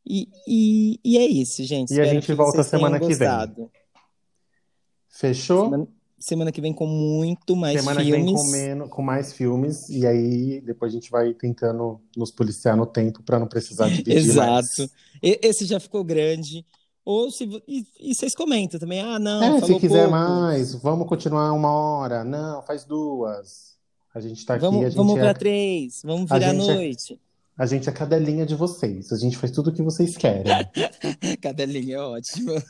E, 0.04 0.28
e, 0.48 1.00
e 1.06 1.18
é 1.20 1.26
isso, 1.28 1.64
gente. 1.64 1.92
E 1.92 2.00
a 2.00 2.04
Espero 2.04 2.10
gente 2.16 2.26
que 2.26 2.34
volta 2.34 2.64
semana 2.64 3.00
que 3.00 3.14
vem. 3.14 3.28
Fechou? 5.08 5.66
Semana, 5.66 5.88
semana 6.18 6.52
que 6.52 6.62
vem 6.62 6.74
com 6.74 6.88
muito 6.88 7.56
mais 7.56 7.80
Semana 7.80 8.04
que 8.04 8.10
vem 8.12 8.26
com, 8.26 8.36
filmes. 8.36 8.52
menos, 8.52 8.90
com 8.90 9.02
mais 9.04 9.32
filmes. 9.34 9.88
E 9.90 10.08
aí 10.08 10.60
depois 10.62 10.92
a 10.92 10.96
gente 10.96 11.12
vai 11.12 11.34
tentando 11.36 12.02
nos 12.18 12.32
policiar 12.32 12.76
no 12.76 12.86
tempo 12.88 13.22
para 13.22 13.38
não 13.38 13.48
precisar 13.48 13.90
dividir 13.90 14.16
mais. 14.34 14.70
Exato. 14.70 14.92
E- 15.22 15.40
Esse 15.44 15.66
já 15.66 15.80
ficou 15.80 16.04
grande. 16.04 16.66
Ou 17.12 17.32
se 17.32 17.44
e, 17.68 17.84
e 18.00 18.14
vocês 18.14 18.36
comentam 18.36 18.80
também. 18.80 19.00
Ah, 19.02 19.18
não, 19.18 19.42
É, 19.58 19.62
se 19.62 19.80
quiser 19.80 20.08
pouco. 20.08 20.12
mais, 20.12 20.76
vamos 20.76 21.08
continuar 21.08 21.52
uma 21.54 21.72
hora. 21.72 22.24
Não, 22.24 22.62
faz 22.62 22.86
duas. 22.86 23.76
A 24.14 24.20
gente 24.20 24.46
tá 24.46 24.54
aqui, 24.54 24.66
a 24.66 24.70
Vamos, 24.70 24.86
gente 24.86 24.96
vamos 24.96 25.18
é, 25.18 25.20
para 25.20 25.34
três. 25.34 26.02
Vamos 26.04 26.32
a 26.32 26.36
virar 26.36 26.52
a 26.52 26.54
é, 26.54 26.58
noite. 26.58 27.20
a 27.58 27.66
gente 27.66 27.90
é 27.90 27.92
cadelinha 27.92 28.46
de 28.46 28.54
vocês. 28.54 29.12
A 29.12 29.18
gente 29.18 29.38
faz 29.40 29.52
tudo 29.52 29.72
o 29.72 29.74
que 29.74 29.82
vocês 29.82 30.16
querem. 30.16 30.44
Cadelinha 31.42 31.96
é 31.96 32.00
ótimo. 32.00 32.62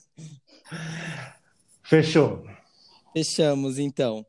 Fechou. 1.84 2.42
Fechamos, 3.14 3.78
então. 3.78 4.26